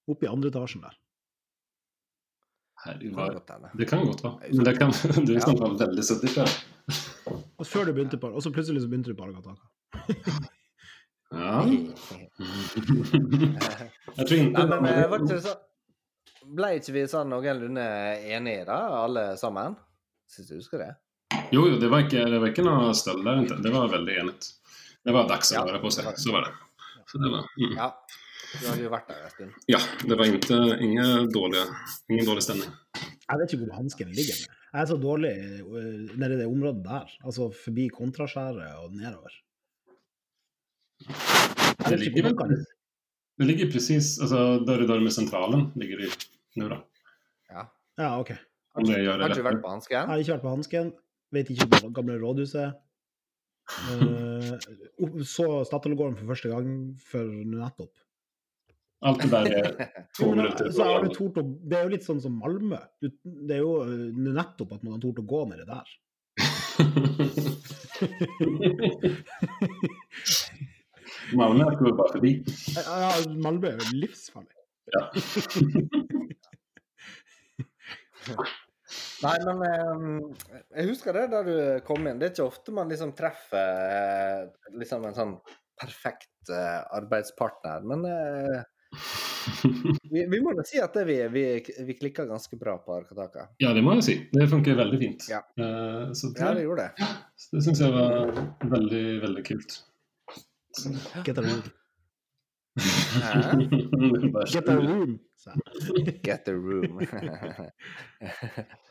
Oppe 0.08 0.26
i 0.26 0.30
andre 0.30 0.50
etasjen 0.50 0.82
der. 0.82 0.96
Herregud. 2.84 3.40
Det 3.78 3.88
kan 3.90 4.06
godt 4.06 4.24
være. 4.24 4.52
Men 4.52 4.64
det 4.64 4.74
kan, 4.78 4.92
du 5.26 5.34
er 5.34 5.40
snart 5.42 5.60
være 5.62 5.78
veldig 5.86 6.04
suttig 6.04 6.30
før. 6.34 6.52
Og 7.58 7.66
før 7.66 7.88
du 7.88 7.92
begynte 7.92 8.16
på 8.16 8.30
Og 8.30 8.42
så 8.42 8.52
plutselig 8.54 8.80
så 8.80 8.88
begynte 8.88 9.10
du 9.12 9.18
på 9.18 9.26
Argataka. 9.26 9.66
Ja. 11.28 11.60
Jeg 14.16 14.24
tror 14.24 14.36
ikke 14.38 14.52
Nei, 14.54 14.62
men 14.70 14.86
eh, 14.88 15.10
var 15.10 15.20
ikke 15.20 15.40
så 15.44 15.52
Ble 16.56 16.70
ikke 16.78 16.94
vi 16.94 17.02
sånn 17.10 17.28
noenlunde 17.28 17.84
enige, 18.24 18.62
da, 18.64 18.78
alle 19.02 19.24
sammen? 19.36 19.74
Syns 20.32 20.48
du 20.48 20.54
husker 20.56 20.80
det? 20.80 20.92
Jo, 21.52 21.66
jo, 21.68 21.76
det 21.82 21.90
var 21.92 22.06
ikke, 22.06 22.22
det 22.24 22.38
var 22.40 22.48
ikke 22.54 22.64
noe 22.64 22.94
støll 22.96 23.20
der. 23.26 23.42
Det 23.60 23.72
var 23.74 23.90
veldig 23.92 24.14
enigt. 24.22 24.48
Det 25.08 25.12
var 25.16 25.28
dags 25.28 25.48
å 25.54 25.54
Ja, 25.56 25.60
röra 25.64 25.78
på 25.80 25.88
det 25.88 26.02
seg. 26.02 26.08
Så 26.20 26.32
var 26.34 26.44
det. 26.44 26.50
Så 27.08 27.18
det 27.22 27.28
var, 27.32 27.46
mm. 27.56 27.76
Ja. 27.78 27.86
Du 28.48 28.64
har 28.66 28.80
jo 28.80 28.90
vært 28.92 29.06
der 29.08 29.20
en 29.24 29.30
stund. 29.32 29.54
Ja, 29.72 29.78
det 30.04 30.16
var 30.20 30.28
ikke, 30.28 30.56
ingen, 30.84 31.28
dårlig, 31.32 31.62
ingen 32.12 32.26
dårlig 32.28 32.42
stemning. 32.44 32.74
Jeg 33.00 33.40
vet 33.40 33.54
ikke 33.54 33.62
hvor 33.62 33.78
Hansken 33.78 34.10
ligger. 34.12 34.42
Jeg 34.68 34.82
er 34.82 34.88
så 34.90 34.98
dårlig 35.00 35.30
øh, 35.64 36.02
nede 36.20 36.36
i 36.36 36.40
det 36.42 36.48
området 36.48 36.84
der. 36.84 37.14
Altså 37.24 37.48
forbi 37.56 37.86
Kontraskjæret 37.92 38.82
og 38.82 38.92
nedover. 38.96 39.38
Det 40.98 41.88
vet 41.88 42.04
ikke 42.04 42.20
ligger 42.20 42.28
hvor 42.28 42.44
vel 42.44 42.58
dør 42.58 42.66
Det 43.38 43.48
ligger 43.48 45.00
med 45.06 45.14
sentralen, 45.16 45.70
ligger 45.80 46.04
det 46.04 46.10
nå, 46.60 46.68
da. 46.68 46.82
Ja. 47.48 47.64
Ja, 47.96 48.10
OK. 48.20 48.34
Om 48.76 48.90
det 48.90 49.00
Har 49.08 49.32
du 49.32 49.40
vært 49.46 49.64
på 49.64 49.72
Hansken? 49.72 49.96
Jeg 49.96 50.12
har 50.12 50.20
ikke 50.20 50.36
vært 50.36 50.44
på 50.44 50.52
Hansken. 50.52 50.92
Vet 51.32 51.48
ikke 51.52 51.68
hvor 51.68 51.88
det 51.88 51.94
gamle 51.96 52.20
rådhuset. 52.20 52.76
Uh, 53.68 54.56
så 55.28 55.44
Statoil-gården 55.68 56.16
for 56.18 56.26
første 56.32 56.48
gang 56.52 56.68
for 57.10 57.24
nettopp. 57.52 57.94
Alt 59.06 59.20
det 59.22 59.30
der 59.30 59.44
två 60.18 60.26
Jo, 60.34 60.42
så 60.74 60.82
har 60.88 60.98
du 61.04 61.08
tort 61.14 61.36
å, 61.38 61.42
det 61.42 61.76
er 61.78 61.82
jo 61.86 61.92
litt 61.92 62.06
sånn 62.06 62.22
som 62.22 62.32
Malmö. 62.40 62.78
Det 63.00 63.54
er 63.54 63.60
jo 63.62 63.72
øh, 63.84 64.16
nettopp 64.16 64.72
at 64.74 64.82
man 64.82 64.92
har 64.96 65.02
tort 65.04 65.22
å 65.22 65.28
gå 65.28 65.40
nedi 65.52 65.64
der. 65.68 65.88
Malmö 71.38 71.64
går 71.78 71.92
bare 71.98 72.12
forbi. 72.16 72.32
Ja, 72.74 72.82
Malmö 73.36 73.66
er 73.70 73.76
jo 73.84 73.88
livsfarlig. 74.02 74.56
Ja. 74.96 75.02
Nei, 79.24 79.36
men 79.42 79.62
eh, 79.66 80.58
jeg 80.78 80.90
husker 80.92 81.16
det 81.16 81.26
da 81.32 81.42
du 81.46 81.54
kom 81.86 82.06
inn. 82.06 82.20
Det 82.20 82.28
er 82.28 82.34
ikke 82.34 82.46
ofte 82.46 82.74
man 82.74 82.90
liksom 82.90 83.14
treffer 83.18 83.84
eh, 83.90 84.42
liksom 84.78 85.06
en 85.08 85.16
sånn 85.16 85.32
perfekt 85.78 86.52
eh, 86.54 86.80
arbeidspartner, 86.98 87.86
men 87.86 88.06
vi, 90.10 90.22
vi 90.30 90.40
må 90.42 90.54
da 90.58 90.64
si 90.66 90.80
at 90.82 90.94
det 90.96 91.04
vi, 91.08 91.18
vi, 91.34 91.42
vi 91.86 91.96
klikka 91.98 92.26
ganske 92.30 92.58
bra 92.60 92.76
på 92.82 92.94
Arkataka. 92.96 93.48
Ja, 93.62 93.74
det 93.76 93.82
må 93.86 93.96
jeg 93.98 94.06
si. 94.06 94.16
Det 94.32 94.46
funker 94.50 94.78
veldig 94.78 95.00
fint. 95.02 95.28
Ja. 95.30 95.42
så 96.14 96.32
det, 96.32 96.42
Ja, 96.42 96.54
det 96.54 96.64
gjorde 96.66 96.88
det. 96.88 97.10
det 97.52 97.64
syns 97.66 97.82
jeg 97.84 97.94
var 97.94 98.32
veldig, 98.76 99.04
veldig 99.26 99.44
kult. 99.50 99.80
Get 101.26 101.38
a 101.38 101.42
room. 101.42 101.62
Get 104.46 104.68
a 104.68 104.76
room. 104.78 105.18
Get 106.22 106.48
a 106.48 106.54
room. 106.54 107.00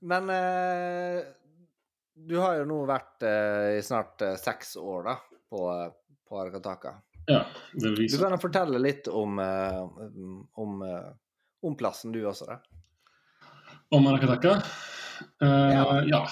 Men 0.00 0.30
eh, 0.30 1.20
du 2.14 2.36
har 2.40 2.58
jo 2.60 2.66
nå 2.68 2.80
vært 2.88 3.24
eh, 3.26 3.78
i 3.78 3.84
snart 3.84 4.22
eh, 4.24 4.36
seks 4.40 4.74
år 4.80 5.06
da, 5.08 5.16
på, 5.50 5.62
på 6.28 6.40
Arakataka. 6.40 6.94
Ja, 7.30 7.44
det 7.76 7.94
Du 8.10 8.16
kan 8.18 8.32
jo 8.34 8.40
fortelle 8.40 8.80
litt 8.80 9.08
om, 9.08 9.38
eh, 9.38 9.80
om, 10.58 10.82
eh, 10.86 11.10
om 11.62 11.76
plassen 11.76 12.12
du 12.12 12.22
også, 12.24 12.48
da. 12.48 12.60
Om 13.92 14.06
Arakataka? 14.12 14.60
Eh, 15.42 15.72
Ja. 15.74 16.00
ja, 16.08 16.22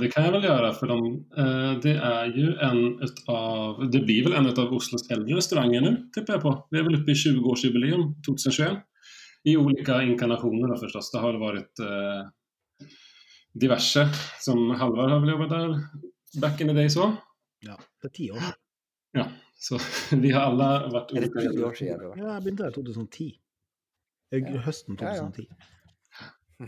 det 0.00 0.12
kan 0.12 0.24
jeg 0.24 0.32
vel 0.36 0.44
gjøre, 0.46 0.68
for 0.78 0.92
de, 0.92 1.08
det 1.82 1.96
er 1.98 2.28
jo 2.30 2.52
en 2.62 2.78
av 3.28 3.80
det 3.90 4.04
blir 4.06 4.22
vel 4.28 4.36
en 4.38 4.46
av 4.46 4.72
Oslos 4.72 5.08
eldre 5.10 5.40
restauranger 5.40 5.82
nå, 5.82 5.90
tipper 6.14 6.36
jeg 6.36 6.44
på. 6.44 6.52
Vi 6.70 6.78
er 6.78 6.86
vel 6.86 7.00
oppe 7.00 7.10
i 7.10 7.18
20-årsjubileum 7.18 8.04
2021. 8.28 8.78
I 9.50 9.56
ulike 9.58 9.98
inkarnasjoner, 10.06 10.70
da, 10.70 10.78
forstås. 10.78 11.10
Det 11.10 11.22
har 11.22 11.34
vært 11.34 11.42
varit 11.42 11.82
eh, 11.82 12.22
diverse, 13.60 14.06
som 14.42 14.70
Halvar 14.76 15.10
har 15.14 15.22
vel 15.22 15.34
jobba 15.34 15.48
der 15.52 15.74
back 16.40 16.60
in 16.60 16.68
the 16.68 16.76
day 16.76 16.88
så. 16.92 17.10
Ja, 17.64 17.76
det 18.02 18.10
er 18.10 18.14
ti 18.14 18.30
år 18.30 18.40
siden. 18.40 18.62
Ja, 19.16 19.26
så 19.56 19.78
vi 20.22 20.30
har 20.34 20.50
alle 20.50 20.70
vært 20.92 21.14
Er 21.16 21.26
det 21.26 21.32
ti 21.34 21.62
år 21.64 21.78
siden? 21.78 22.06
Ja, 22.20 22.34
jeg 22.34 22.44
begynte 22.44 22.66
der 22.66 22.74
i 22.74 22.78
2010. 22.80 23.30
Jeg, 24.34 24.42
Ja. 24.42 24.60
Høsten 24.66 24.98
Ja, 25.00 25.14
ja. 25.14 25.26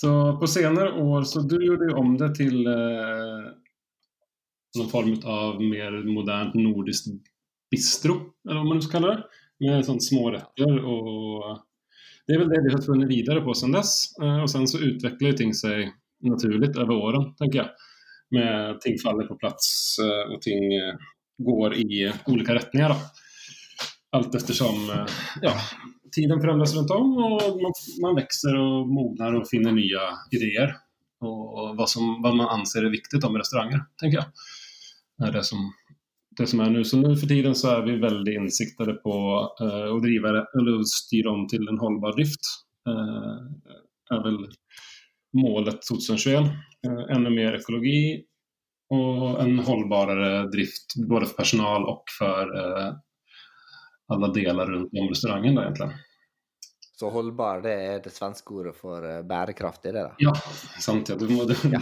Så 0.00 0.10
på 0.40 0.46
senere 0.46 0.92
år 1.02 1.24
så 1.28 1.42
du 1.44 1.56
gjorde 1.60 1.90
jo 1.90 1.96
om 2.00 2.14
det 2.18 2.28
til 2.38 2.66
eh, 2.70 3.48
noen 4.78 4.90
form 4.90 5.16
av 5.26 5.58
mer 5.60 5.96
modernt 6.06 6.54
nordisk 6.58 7.10
bistro, 7.72 8.14
eller 8.46 8.62
hva 8.62 8.68
man 8.68 8.82
skal 8.84 8.94
kalle 8.96 9.14
det. 9.14 9.42
Med 9.64 9.86
sånne 9.86 10.04
små 10.04 10.28
retter 10.30 10.76
og 10.86 11.58
Det 12.28 12.36
er 12.36 12.42
vel 12.42 12.50
det 12.52 12.58
vi 12.66 12.72
har 12.74 12.82
funnet 12.84 13.08
videre 13.08 13.40
på 13.40 13.54
siden 13.56 13.78
dess. 13.78 13.92
Eh, 14.20 14.40
og 14.44 14.50
sen 14.52 14.66
så 14.68 14.82
utvikler 14.84 15.36
ting 15.36 15.54
seg 15.56 15.86
naturlig 16.28 16.74
over 16.76 16.92
årene, 16.92 17.30
tenker 17.40 17.62
jeg. 17.62 17.86
Med 18.36 18.82
ting 18.84 18.98
faller 19.00 19.24
på 19.24 19.38
plass 19.40 19.96
eh, 20.04 20.34
og 20.34 20.42
ting 20.44 20.66
eh, 20.76 21.06
går 21.40 21.78
i 21.80 22.02
ulike 22.28 22.58
retninger. 22.58 22.92
da. 22.92 22.98
Alt 24.18 24.34
eftersom 24.34 24.76
ja, 25.42 25.52
tiden 26.12 26.40
förändras 26.40 26.74
runt 26.74 26.90
om 26.90 27.16
och 27.16 27.62
man, 27.62 27.72
man 28.02 28.14
växer 28.14 28.56
och 28.56 28.88
mognar 28.88 29.34
och 29.34 29.48
finner 29.48 29.72
nya 29.72 30.00
idéer. 30.30 30.76
Och 31.20 31.76
vad, 31.76 31.90
som, 31.90 32.22
vad 32.22 32.36
man 32.36 32.48
anser 32.48 32.84
är 32.84 32.90
viktigt 32.90 33.24
om 33.24 33.36
restauranger, 33.36 33.80
tänker 34.00 34.18
jag. 34.18 34.26
Är 35.28 35.32
det, 35.32 35.44
som, 35.44 35.72
det 36.38 36.48
som 36.50 36.62
er 36.62 36.72
nå. 36.72 36.84
Så 36.86 37.00
nå 37.00 37.12
for 37.16 37.30
tiden 37.30 37.56
så 37.58 37.72
er 37.76 37.84
vi 37.86 37.98
veldig 38.02 38.34
innsiktede 38.42 38.98
på 39.02 39.18
uh, 39.60 39.88
å 39.92 39.98
drive, 40.04 40.44
eller 40.58 40.86
styre 40.88 41.34
om 41.34 41.44
til 41.50 41.66
en 41.68 41.80
hållbar 41.80 42.16
drift. 42.18 42.50
Uh, 42.88 43.44
er 44.14 44.24
vel 44.24 44.40
målet 45.36 45.82
2021. 45.88 46.50
Uh, 46.86 47.04
enda 47.14 47.32
mer 47.34 47.58
ekologi 47.58 48.24
og 48.94 49.40
en 49.42 49.58
holdbarere 49.60 50.46
drift 50.52 50.96
både 51.10 51.28
for 51.28 51.42
personal 51.42 51.84
og 51.90 52.08
for 52.14 52.54
uh, 52.56 52.92
alle 54.08 54.30
deler 54.32 54.70
rundt 54.72 54.94
om 54.96 55.08
restauranten. 55.08 55.54
då 55.54 55.62
egentligen. 55.62 55.92
Så 56.98 57.06
holdbar, 57.14 57.60
det 57.62 57.72
er 57.78 58.00
det 58.02 58.10
svenske 58.10 58.54
ordet 58.58 58.72
for 58.74 59.04
eh, 59.06 59.20
bærekraftig, 59.22 59.92
det 59.94 60.02
da? 60.02 60.14
Ja, 60.18 60.32
sant 60.82 61.12
ja. 61.12 61.14
Du 61.18 61.28
må, 61.30 61.44
det. 61.46 61.54
Ja. 61.70 61.78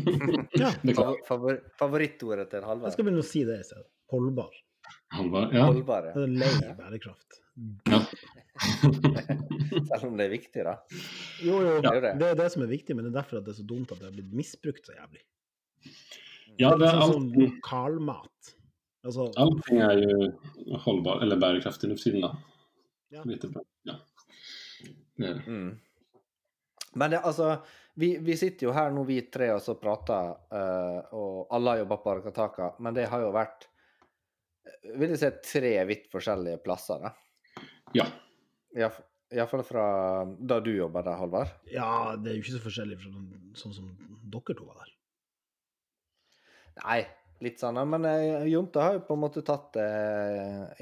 Ja. 0.62 0.70
det. 0.80 0.94
Favor, 0.96 1.18
favor, 1.28 1.58
favorittordet 1.76 2.48
til 2.54 2.64
Jeg 2.64 2.94
skal 2.94 3.04
begynne 3.04 3.20
å 3.24 3.26
si 3.28 3.42
det 3.44 3.58
i 3.60 3.66
stedet. 3.68 3.84
Holdbar. 4.14 4.54
Holdbar, 5.18 5.50
ja. 5.52 5.66
Holdbar, 5.68 6.08
Det 6.08 6.14
ja. 6.16 6.24
er 6.24 6.32
lei 6.40 6.72
bærekraft. 6.78 7.42
ja. 7.92 8.00
Selv 9.90 10.08
om 10.08 10.16
det 10.16 10.24
er 10.24 10.32
viktig, 10.32 10.64
da. 10.64 10.74
Jo, 11.44 11.60
jo, 11.60 11.76
Det 11.84 11.92
er 11.92 12.00
det. 12.06 12.14
det 12.22 12.32
er 12.32 12.40
det 12.40 12.48
som 12.56 12.64
er 12.64 12.72
viktig, 12.72 12.96
men 12.96 13.04
det 13.04 13.12
er 13.12 13.18
derfor 13.20 13.42
at 13.42 13.44
det 13.44 13.52
er 13.52 13.60
så 13.60 13.68
dumt 13.68 13.92
at 13.92 14.00
det 14.00 14.08
har 14.08 14.16
blitt 14.16 14.32
misbrukt 14.40 14.88
så 14.88 14.96
jævlig. 14.96 15.20
ja, 16.56 16.72
det 16.80 16.88
er 16.88 16.96
sånn 16.96 17.04
alt, 17.04 17.12
som 17.12 17.28
lokalmat. 17.44 18.52
Altså, 19.06 19.28
allting 19.36 19.84
er 19.84 20.00
jo 20.00 20.30
holdbar, 20.88 21.20
eller 21.22 21.44
bærekraftig 21.44 21.92
nå 21.92 22.00
for 22.00 22.08
tiden 22.08 22.24
da. 22.24 22.32
Ja. 23.12 23.20
Ja. 25.22 25.32
Mm. 25.46 25.74
Men 26.96 27.12
det, 27.12 27.20
altså, 27.28 27.56
vi, 27.94 28.16
vi 28.18 28.36
sitter 28.36 28.68
jo 28.68 28.74
her 28.76 28.92
nå, 28.92 29.04
vi 29.08 29.18
tre, 29.32 29.50
og 29.56 29.62
så 29.64 29.76
prater, 29.80 30.32
uh, 30.52 31.16
og 31.16 31.52
alle 31.52 31.74
har 31.74 31.82
jobba 31.82 31.98
på 32.02 32.12
Arkataka, 32.14 32.70
men 32.84 32.96
det 32.96 33.06
har 33.12 33.24
jo 33.24 33.34
vært 33.36 33.66
eh, 34.64 34.94
vil 35.00 35.12
jeg 35.12 35.20
si 35.20 35.30
tre 35.50 35.74
vidt 35.88 36.08
forskjellige 36.12 36.62
plasser, 36.64 37.04
da. 37.04 37.12
Ja. 37.96 38.08
Iallfall 38.76 39.64
fra 39.66 39.86
da 40.24 40.58
du 40.64 40.72
jobba 40.74 41.04
der, 41.04 41.20
Halvard. 41.20 41.52
ja, 41.72 41.90
det 42.16 42.32
er 42.32 42.38
jo 42.38 42.44
ikke 42.44 42.56
så 42.58 42.64
forskjellig 42.64 42.98
fra 43.00 43.12
den, 43.12 43.30
sånn 43.58 43.76
som 43.76 43.92
dere 44.32 44.56
to 44.56 44.68
var 44.68 44.80
der. 44.82 44.92
Nei, 46.82 47.00
litt 47.44 47.60
sånn, 47.60 47.80
men 47.92 48.08
eh, 48.08 48.44
Jonte 48.52 48.84
har 48.84 48.98
jo 48.98 49.06
på 49.08 49.16
en 49.16 49.24
måte 49.24 49.44
tatt 49.44 49.72
det 49.76 49.88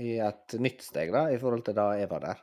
i 0.03 0.17
et 0.23 0.59
nytt 0.63 0.83
steg, 0.87 1.15
da, 1.15 1.27
i 1.31 1.39
forhold 1.43 1.67
til 1.67 1.79
da 1.79 1.93
jeg 1.99 2.11
var 2.11 2.27
der. 2.31 2.43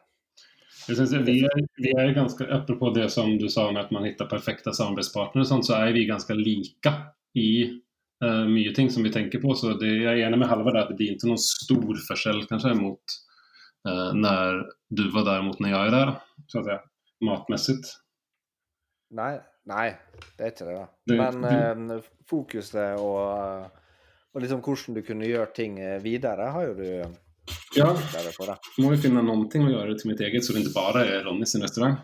Jeg 0.90 0.98
synes 0.98 1.14
vi, 1.28 1.38
er, 1.46 1.64
vi 1.78 1.92
er 1.94 2.14
ganske, 2.16 2.46
apropos 2.50 2.94
det 2.96 3.08
som 3.14 3.30
du 3.38 3.48
sa 3.52 3.68
med 3.70 3.84
at 3.84 3.92
man 3.94 4.06
finner 4.08 4.30
perfekte 4.30 4.74
samarbeidspartnere, 4.74 5.46
sånn, 5.48 5.64
så 5.66 5.78
er 5.78 5.94
vi 5.96 6.08
ganske 6.10 6.36
like 6.38 6.94
i 7.38 7.52
uh, 8.24 8.46
mye 8.50 8.74
ting 8.76 8.90
som 8.94 9.06
vi 9.06 9.14
tenker 9.14 9.44
på. 9.44 9.54
Så 9.58 9.76
det, 9.82 9.92
jeg 10.02 10.10
er 10.16 10.26
enig 10.28 10.42
med 10.42 10.50
Halvard 10.50 10.80
at 10.82 10.92
det 10.92 10.98
blir 11.00 11.14
ikke 11.14 11.30
noen 11.30 11.42
stor 11.42 12.04
forskjell 12.08 12.44
kanskje 12.50 12.74
mot 12.80 13.18
uh, 13.88 14.12
når 14.18 14.64
du 14.90 15.06
var 15.14 15.28
der 15.30 15.46
mot 15.46 15.62
når 15.62 15.76
jeg 15.76 15.92
er 15.92 15.98
der, 15.98 16.14
så 16.48 16.64
at 16.64 16.70
säga, 16.70 16.80
matmessig. 17.30 17.80
Nei, 19.22 19.34
nei, 19.70 19.90
det 20.38 20.48
er 20.48 20.56
ikke 20.56 20.70
det, 20.70 20.80
da. 20.80 21.20
Men 21.22 21.98
uh, 21.98 22.14
fokuset 22.30 23.02
og, 23.02 23.68
og 24.34 24.42
liksom 24.42 24.64
hvordan 24.66 24.98
du 24.98 25.06
kunne 25.06 25.30
gjøre 25.30 25.52
ting 25.56 25.78
videre, 26.02 26.50
har 26.56 26.72
jo 26.72 26.80
du 26.80 26.88
Ja, 27.78 27.90
på, 27.96 28.46
da. 28.48 28.56
må 28.84 28.88
jo 28.96 29.02
finne 29.04 29.22
noen 29.26 29.44
ting 29.52 29.64
å 29.68 29.72
gjøre 29.72 29.94
til 30.00 30.08
mitt 30.12 30.22
eget, 30.24 30.44
så 30.46 30.50
det 30.56 30.62
ikke 30.66 30.76
bare 30.76 31.00
er 31.08 31.20
Ronny 31.28 31.46
sin 31.48 31.64
restaurant. 31.64 31.98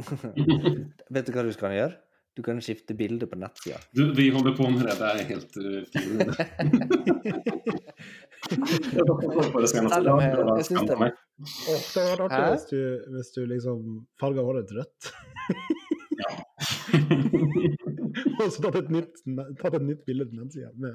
Vet 1.14 1.26
du 1.26 1.30
hva 1.34 1.42
du 1.46 1.52
skal 1.56 1.70
gjøre? 1.76 1.94
Du 2.38 2.42
kan 2.46 2.60
skifte 2.62 2.94
bilde 2.94 3.26
på 3.26 3.36
nettsida. 3.40 3.78
Vi 3.92 4.30
holder 4.30 4.52
på 4.56 4.70
med 4.70 4.86
det. 4.86 4.94
Det 5.00 5.08
er 5.10 5.24
helt 5.32 5.52
uh, 5.58 5.64
fint. 5.90 6.30
Jeg 8.50 9.04
det 11.70 12.00
hadde 12.00 12.10
vært 12.10 12.24
artig 12.24 12.44
hvis 12.50 12.66
du, 12.70 12.80
hvis 13.14 13.30
du 13.34 13.40
liksom 13.50 13.78
farga 14.22 14.40
håret 14.46 14.64
ditt 14.70 14.76
rødt. 14.78 15.00
Og 18.40 18.48
så 18.48 18.58
tatt 18.64 18.78
et 18.80 18.90
nytt, 18.94 19.14
tatt 19.60 19.74
et 19.76 19.84
nytt 19.84 20.02
bilde 20.08 20.24
på 20.30 20.34
nettsida 20.38 20.70
med 20.80 20.92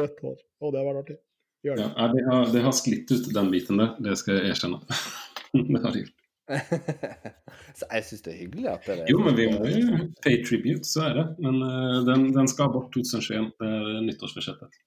rødt 0.00 0.18
hår. 0.24 0.38
Og 0.62 0.66
det 0.72 0.78
hadde 0.80 0.88
vært 0.88 1.02
artig. 1.04 1.18
Gjør 1.62 1.78
det. 1.78 1.86
Ja, 1.96 2.08
det, 2.10 2.24
har, 2.26 2.48
det 2.52 2.64
har 2.64 2.74
sklitt 2.74 3.12
ut 3.14 3.28
den 3.34 3.52
biten 3.52 3.78
der, 3.78 3.94
det 4.02 4.16
skal 4.18 4.40
jeg 4.40 4.54
erkjenne. 4.56 4.82
det 5.54 5.82
har 5.84 5.94
det 5.94 6.04
gjort. 6.04 6.18
Så 7.78 7.86
jeg 7.86 8.04
syns 8.04 8.24
det 8.24 8.32
er 8.32 8.40
hyggelig 8.40 8.68
at 8.72 8.88
det 8.88 9.04
Jo, 9.10 9.20
men 9.22 9.36
vi 9.38 9.46
må 9.52 9.68
jo 9.70 10.08
pay 10.24 10.40
tribute, 10.44 10.84
så 10.84 11.06
er 11.06 11.14
det. 11.20 11.24
Men 11.40 11.62
uh, 11.62 12.02
den, 12.08 12.26
den 12.34 12.50
skal 12.50 12.72
bort 12.74 12.90
2021. 12.92 13.46
Det 13.60 13.68
er 13.68 14.02
nyttårsbudsjettet. 14.08 14.80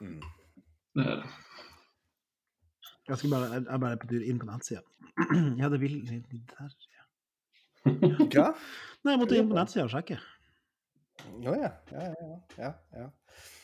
Mm. 0.00 0.20
Det 0.94 1.06
er 1.06 1.16
det. 1.22 1.32
Jeg, 3.08 3.18
skal 3.18 3.30
bare, 3.30 3.50
jeg 3.54 3.66
er 3.70 3.82
bare 3.86 3.98
på 4.02 4.12
tur 4.12 4.22
inn 4.22 4.38
på 4.42 4.50
nettsida. 4.50 4.84
Ja, 5.60 5.72
det 5.72 5.80
vil 5.80 5.98
der. 6.06 6.78
Hva? 8.34 8.48
Nei, 9.02 9.12
jeg 9.12 9.20
måtte 9.22 9.38
inn 9.38 9.50
på 9.50 9.58
nettsida 9.58 9.86
og 9.88 9.94
sjekke. 9.94 10.20
Å 11.24 11.54
ja. 11.56 11.70
Ja, 11.92 12.08
ja, 12.12 12.32
ja. 12.60 12.72
ja. 13.00 13.06
Eh, 13.06 13.55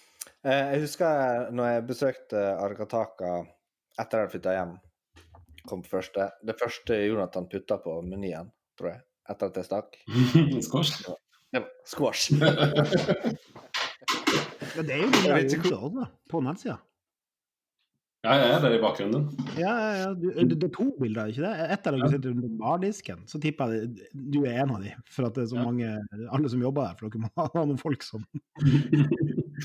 Jeg 0.43 0.81
husker 0.83 1.51
når 1.55 1.69
jeg 1.77 1.83
besøkte 1.87 2.41
Argataka 2.59 3.33
etter 3.43 4.03
at 4.03 4.13
jeg 4.13 4.21
hadde 4.23 4.33
flytta 4.33 4.55
hjem. 4.57 4.73
Kom 5.71 5.83
på 5.85 5.93
første. 5.93 6.31
Det 6.43 6.57
første 6.59 6.97
Jonathan 6.99 7.47
putta 7.51 7.77
på 7.85 8.01
menyen, 8.03 8.49
tror 8.79 8.91
jeg, 8.91 9.03
etter 9.31 9.53
at 9.53 9.61
jeg 9.61 9.69
stakk, 9.69 9.99
Squash? 10.67 11.05
Ja, 11.55 11.63
squash. 11.87 12.33
Ja, 14.73 14.81
det 14.89 14.95
er 14.95 15.03
jo 15.03 15.09
det 15.13 15.21
Jeg 15.53 15.61
også, 15.61 15.89
da, 15.93 16.07
på 16.33 16.41
nettsida. 16.41 16.79
Ja, 18.23 18.37
jeg 18.39 18.53
er 18.55 18.61
der 18.63 18.75
i 18.77 18.81
bakgrunnen. 18.81 19.25
Ja, 19.59 19.73
ja, 19.75 19.91
ja. 19.99 20.11
Du, 20.15 20.29
det, 20.31 20.57
er 20.63 20.71
to 20.73 20.87
bilder, 20.97 21.29
ikke 21.33 21.43
det? 21.43 21.67
Ett 21.75 21.89
av 21.91 21.97
dere 21.99 22.11
sitter 22.13 22.33
under 22.37 22.53
bardisken. 22.61 23.25
Så 23.29 23.41
tipper 23.43 23.75
jeg 23.75 23.89
du 24.15 24.39
er 24.47 24.61
en 24.63 24.77
av 24.77 24.85
de, 24.85 24.93
for 25.11 25.27
at 25.27 25.37
det 25.37 25.43
er 25.45 25.51
så 25.51 25.59
Ja. 25.59 25.65
mange 25.67 25.91
Alle 26.31 26.53
som 26.53 26.63
jobber 26.63 26.87
der, 26.87 26.97
for 27.01 27.11
dere 27.11 27.25
må 27.27 27.33
ha 27.43 27.65
noen 27.67 27.81
folk 27.83 28.07
som 28.07 28.23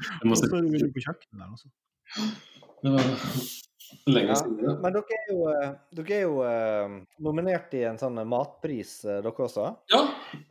Jeg 0.21 0.29
må 0.31 0.35
se. 0.39 0.49
så 0.51 0.57
er 0.57 0.67
du 0.67 0.91
på 0.95 1.05
kjøkkenet 1.05 1.39
der 1.41 1.49
også. 1.53 1.69
Det 2.83 2.91
var 2.93 3.03
lenge 4.11 4.35
Ja, 4.35 4.73
men 4.83 4.93
dere 4.95 5.15
er 5.17 5.29
jo, 5.31 5.37
eh, 5.51 5.69
dere 5.97 6.15
er 6.17 6.21
jo 6.25 6.35
eh, 6.47 6.95
nominert 7.23 7.73
i 7.79 7.83
en 7.87 7.97
sånn 7.99 8.19
matpris, 8.27 8.91
eh, 9.07 9.21
dere 9.25 9.45
også. 9.47 9.65
Ja, 9.93 10.01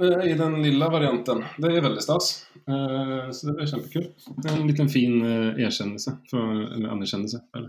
eh, 0.01 0.24
i 0.32 0.34
den 0.40 0.57
lilla 0.64 0.88
varianten. 0.92 1.42
Det 1.61 1.70
er 1.76 1.84
veldig 1.84 2.03
stas. 2.05 2.30
Eh, 2.66 3.28
Så 3.36 3.53
det 3.53 3.66
er 3.66 3.70
kjempekult. 3.74 4.28
En 4.53 4.66
liten 4.68 4.88
fin 4.92 5.18
eh, 5.24 5.64
erkjennelse, 5.68 6.16
for, 6.30 6.55
eller 6.66 6.94
anerkjennelse. 6.97 7.42
For, 7.53 7.68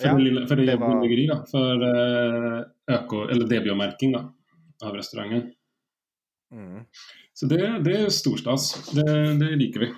for, 0.00 0.06
Ja, 0.06 0.14
det, 0.16 0.24
lilla, 0.28 0.46
for 0.48 0.56
det 0.60 0.66
det 0.70 0.78
var- 0.80 1.00
bryggeri, 1.00 1.26
da. 1.32 1.40
For 1.50 1.86
eh, 1.88 2.60
øko, 2.98 3.24
eller 3.32 3.48
DBO-merking 3.50 4.14
av 4.20 4.94
restauranten. 4.96 5.50
Mm. 6.50 6.84
Så 7.34 7.46
det, 7.50 7.60
det 7.86 7.96
er 7.96 8.14
storstas. 8.14 8.72
Det, 8.94 9.06
det 9.40 9.50
liker 9.60 9.86
vi. 9.86 9.90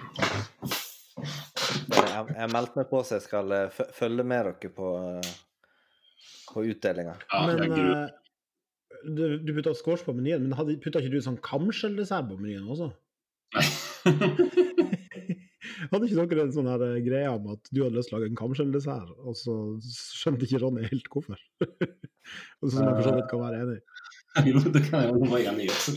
Jeg, 1.92 2.24
jeg 2.36 2.50
meldte 2.52 2.78
meg 2.80 2.88
på 2.90 3.02
så 3.04 3.18
jeg 3.18 3.26
skal 3.26 3.54
eh, 3.56 3.80
følge 3.96 4.24
med 4.26 4.48
dere 4.48 4.72
på, 4.76 4.90
eh, 5.00 5.30
på 6.52 6.64
utdelinga. 6.72 7.16
Ja, 7.32 7.44
men 7.48 7.72
uh, 7.72 8.08
du, 9.04 9.24
du 9.42 9.54
putta 9.56 9.74
squash 9.76 10.04
på 10.06 10.14
menyen, 10.16 10.48
men 10.48 10.80
putta 10.82 11.02
ikke 11.02 11.14
du 11.16 11.24
sånn 11.24 11.40
kamskjelldessert 11.44 12.28
på 12.30 12.38
menyen 12.40 12.68
også? 12.68 12.92
Hadde 15.92 16.06
ikke 16.06 16.26
dere 16.30 16.46
en 16.46 16.54
sånn 16.54 16.70
her 16.70 16.82
greie 17.04 17.30
om 17.30 17.50
at 17.52 17.68
du 17.70 17.82
hadde 17.82 17.98
lyst 17.98 18.10
til 18.10 18.16
å 18.16 18.20
lage 18.20 18.30
en 18.30 18.38
kamskjelldessert, 18.38 19.10
og 19.20 19.34
så 19.38 19.54
skjønte 19.82 20.46
ikke 20.46 20.62
Ronny 20.62 20.86
helt 20.86 21.08
hvorfor? 21.12 21.40
og 22.62 22.72
Som 22.72 22.86
jeg 22.86 22.94
for 22.96 23.04
så 23.06 23.14
vidt 23.16 23.30
kan 23.30 23.42
være 23.42 23.60
enig 23.64 23.76
i. 23.76 23.82
Jo, 24.48 24.58
det 24.72 24.80
kan 24.88 25.02
jeg 25.02 25.12
jo 25.12 25.26
være 25.28 25.44
enig 25.52 25.64
i 25.66 25.68
också. 25.68 25.92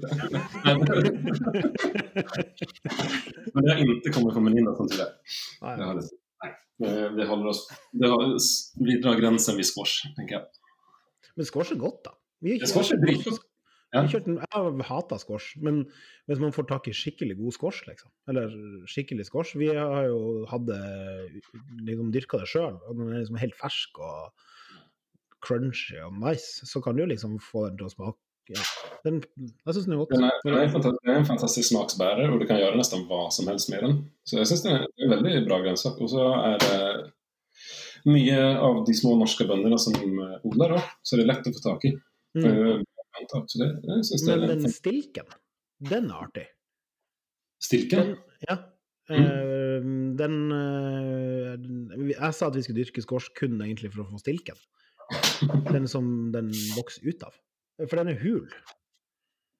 Men 3.54 3.64
det 3.64 3.72
har 3.72 3.80
inte 3.80 4.10
kommit 4.12 4.34
från 4.34 4.44
min 4.44 4.76
som 4.76 4.88
tyvärr. 4.90 5.12
Nei, 5.62 5.78
Det 5.78 5.84
har. 5.84 6.02
Nej. 6.44 7.10
Vi 7.16 7.26
håller 7.26 7.48
oss... 7.48 7.68
Det 7.92 8.08
har, 8.08 8.38
vi 8.86 9.02
drar 9.02 9.16
gränsen 9.20 9.56
vid 9.56 9.66
squash, 9.66 10.04
tenker 10.18 10.36
jeg. 10.36 10.46
Men 11.36 11.46
squash 11.46 11.72
er 11.72 11.80
godt, 11.80 12.02
da. 12.06 12.12
Vi 12.42 12.50
har 12.52 12.56
ikke- 12.60 12.72
Squash 12.74 12.94
er 12.94 13.00
dritgodt. 13.06 13.44
Ja. 13.96 14.02
kjørt 14.12 14.26
Jeg 14.28 14.86
hater 14.90 15.20
squash, 15.22 15.56
men 15.64 15.86
hvis 16.28 16.40
man 16.42 16.52
får 16.52 16.66
tak 16.68 16.88
i 16.90 16.94
skikkelig 16.94 17.38
god 17.40 17.54
squash, 17.56 17.86
liksom, 17.88 18.12
eller 18.28 18.52
skikkelig 18.92 19.26
squash 19.30 19.56
Vi 19.56 19.70
har 19.72 20.10
jo 20.10 20.46
hatt 20.52 20.66
det 20.68 20.82
liksom 21.88 22.12
dyrka 22.12 22.42
det 22.42 22.50
sjøl, 22.52 22.76
og 22.76 22.98
den 22.98 23.14
er 23.14 23.22
liksom 23.22 23.40
helt 23.40 23.56
fersk 23.56 24.00
og 24.04 24.34
crunchy 25.46 26.02
og 26.04 26.18
nice, 26.20 26.66
så 26.68 26.82
kan 26.84 26.98
du 26.98 27.06
liksom 27.06 27.40
få 27.40 27.70
den 27.70 27.78
til 27.80 27.88
å 27.88 27.94
smake 27.94 28.20
ja. 28.54 28.64
den, 29.06 29.22
Jeg 29.40 29.76
syns 29.76 29.88
den 29.88 29.96
er 29.96 30.02
godt. 30.02 30.14
Den 30.14 30.28
er, 30.28 30.40
den 30.46 30.58
er, 30.60 30.72
fantastisk, 30.74 31.12
en 31.16 31.28
fantastisk 31.30 31.70
smaksbærer, 31.72 32.32
og 32.32 32.42
du 32.42 32.48
kan 32.50 32.60
gjøre 32.62 32.78
nesten 32.80 33.06
hva 33.10 33.26
som 33.34 33.50
helst 33.52 33.72
med 33.74 33.86
den. 33.86 34.02
Så 34.28 34.40
jeg 34.40 34.50
syns 34.52 34.66
den 34.66 34.78
er 34.78 34.86
en 34.86 35.14
veldig 35.16 35.46
bra 35.48 35.62
grönsak. 35.64 36.02
Og 36.02 36.12
så 36.14 36.28
er 36.52 36.60
det 36.66 36.82
mye 38.06 38.42
av 38.62 38.84
de 38.86 38.94
små 38.98 39.16
norske 39.18 39.48
bøndene 39.50 39.80
som 39.82 39.96
odler, 39.98 40.38
odlar 40.46 40.76
så 41.02 41.18
det 41.18 41.26
er 41.26 41.32
lett 41.32 41.50
å 41.50 41.56
få 41.56 41.64
tak 41.64 41.88
i. 41.90 41.96
Mm. 42.38 42.46
Eh. 42.46 42.84
Så 43.16 43.62
det, 43.62 43.68
jeg 43.88 44.24
det 44.28 44.38
Men 44.42 44.50
den 44.50 44.72
stilken, 44.74 45.36
den 45.90 46.10
er 46.12 46.24
artig. 46.26 46.50
Stilken. 47.64 48.10
Den, 48.12 48.18
ja. 48.50 48.58
Eh, 49.08 49.86
den 50.20 50.36
eh, 50.52 51.54
den- 51.62 52.10
Jeg 52.10 52.34
sa 52.34 52.48
at 52.48 52.56
vi 52.56 52.62
skulle 52.62 52.84
dyrke 52.84 53.02
squash 53.02 53.32
kun 53.40 53.62
egentlig 53.62 53.94
for 53.94 54.04
å 54.04 54.12
få 54.12 54.20
stilken. 54.20 54.60
Den 55.72 55.88
som 55.88 56.32
den 56.34 56.52
vokser 56.76 57.08
ut 57.08 57.24
av. 57.24 57.34
For 57.84 58.00
den 58.00 58.14
er 58.14 58.20
hul, 58.22 58.46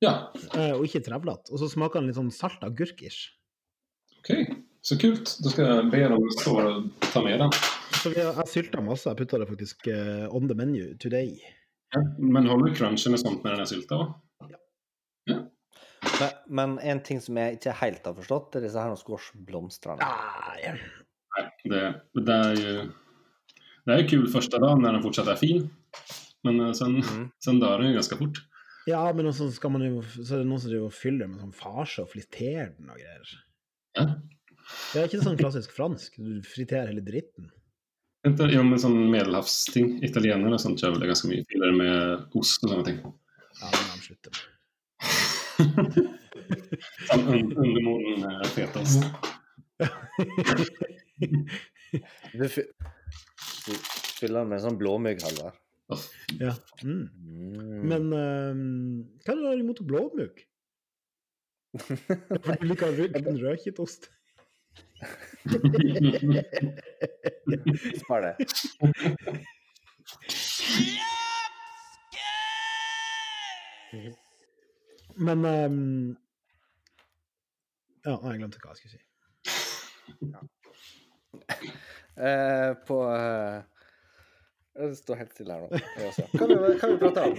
Ja, 0.04 0.32
eh, 0.54 0.74
og 0.76 0.86
ikke 0.86 1.02
trevlete. 1.06 1.52
Og 1.52 1.60
så 1.62 1.70
smaker 1.72 2.02
den 2.02 2.10
litt 2.10 2.18
sånn 2.20 2.32
salt 2.34 2.64
agurk-ish. 2.68 3.32
OK, 4.20 4.32
Så 4.86 4.98
kult. 5.02 5.32
Da 5.42 5.50
skal 5.50 5.70
jeg 5.72 5.86
be 5.94 6.02
dem 6.12 6.26
stå 6.38 6.52
och 6.62 6.84
ta 7.14 7.22
med 7.26 7.40
den. 7.42 7.54
Så 8.04 8.12
vi 8.14 8.22
har, 8.22 8.36
jeg 8.38 8.52
sylta 8.52 8.84
masse. 8.86 9.10
Jeg 9.10 9.18
putta 9.18 9.40
det 9.42 9.48
faktisk 9.50 9.88
eh, 9.88 10.28
on 10.30 10.48
the 10.48 10.58
menu 10.58 10.98
today. 11.02 11.40
Ja, 11.96 12.02
men 12.20 12.46
holder 12.46 12.76
crunchen 12.76 13.16
og 13.18 13.22
sånt 13.24 13.44
med 13.44 13.54
den 13.54 13.64
här 13.64 13.66
sylta? 13.72 14.14
ja. 15.26 15.40
Men, 16.20 16.30
men 16.48 16.80
en 16.80 17.02
ting 17.04 17.22
som 17.22 17.38
jeg 17.38 17.58
ikke 17.58 17.74
helt 17.80 18.06
har 18.06 18.14
forstått, 18.14 18.52
det 18.54 18.60
er 18.60 18.68
disse 18.68 18.84
her 18.84 19.00
squashblomstene. 19.00 19.98
Nei. 20.06 20.76
Det, 21.66 21.82
det 22.22 22.36
er 22.36 22.62
jo 22.62 22.76
det 23.86 23.94
er 23.94 24.00
jo 24.02 24.10
kul 24.10 24.30
første 24.34 24.58
dagen 24.62 24.86
når 24.86 24.96
den 24.98 25.04
fortsatt 25.06 25.28
er 25.34 25.42
fin. 25.42 25.66
Men 26.46 26.56
eh, 26.62 26.72
sen, 26.78 26.94
Mm. 27.02 27.26
sen 27.44 27.60
dör 27.60 27.80
den 27.82 27.90
jo 27.92 27.96
ganske 28.00 28.18
fort. 28.20 28.38
Ja, 28.88 29.02
men 29.18 29.26
også 29.26 29.48
skal 29.56 29.72
man 29.74 29.82
jo, 29.82 30.02
så 30.14 30.36
er 30.36 30.40
det 30.44 30.48
noen 30.48 30.60
som 30.62 30.70
driver 30.70 30.86
og 30.92 30.94
fyller 30.94 31.28
med 31.32 31.40
sånn 31.42 31.54
farse 31.58 32.02
og 32.04 32.12
friterer 32.12 32.70
den 32.78 32.90
og 32.94 33.00
greier. 33.02 33.28
Ja. 33.98 34.06
Det 34.94 35.00
er 35.02 35.08
ikke 35.10 35.24
sånn 35.26 35.38
klassisk 35.40 35.72
fransk. 35.74 36.18
Du 36.22 36.42
friterer 36.46 36.88
hele 36.92 37.02
dritten. 37.06 37.50
Inte, 38.26 38.46
jo, 38.54 38.62
men 38.66 38.80
sånn 38.82 39.10
medelhavsting. 39.14 39.88
italienere 40.06 40.54
og 40.58 40.62
sånt 40.62 40.80
kjører 40.82 40.94
vel 40.96 41.02
det 41.06 41.10
ganske 41.12 41.30
mye. 41.30 41.46
Fyller 41.50 41.72
med 41.78 41.94
ost 42.42 42.64
og 42.66 42.70
sånne 42.74 42.86
ting. 42.92 43.00
Ja, 43.62 43.68
det 43.74 43.84
må 43.86 43.94
de 43.96 44.06
slutte 44.06 44.30
med. 44.34 44.42
sånn 47.10 47.26
un, 47.30 47.46
undermoden 47.66 48.16
eh, 48.30 48.46
fetaost. 48.54 49.02
Du 52.36 52.48
fyller 54.20 54.42
den 54.42 54.50
med 54.52 54.62
sånn 54.64 54.78
blåmugg, 54.80 55.22
Halvard. 55.24 55.56
Ja. 56.40 56.54
Mm. 56.84 57.10
Men 57.86 58.04
um, 58.14 59.06
hva 59.22 59.34
er 59.34 59.42
det 59.42 59.50
har 59.52 59.62
imot 59.62 59.82
blåmugg? 59.86 60.42
For 61.78 62.56
du 62.62 62.66
liker 62.72 62.96
kun 63.26 63.42
rødkittost. 63.42 64.10
Spar 68.02 68.26
det. 68.26 68.34
Men 75.16 75.46
um, 75.46 76.18
Ja, 78.06 78.18
jeg 78.30 78.38
glemte 78.42 78.60
hva 78.62 78.74
jeg 78.74 78.78
skulle 78.82 78.96
si. 78.98 79.02
Eh, 82.16 82.72
på 82.88 82.98
eh, 83.12 83.75
Det 84.76 84.92
står 85.00 85.16
helt 85.24 85.36
stille 85.36 85.56
her 85.56 85.62
nå. 85.64 85.68
Hva 86.36 86.46
vi, 86.50 86.56
hva 86.60 86.88
vi 86.92 86.98
prata 87.00 87.22
om? 87.30 87.36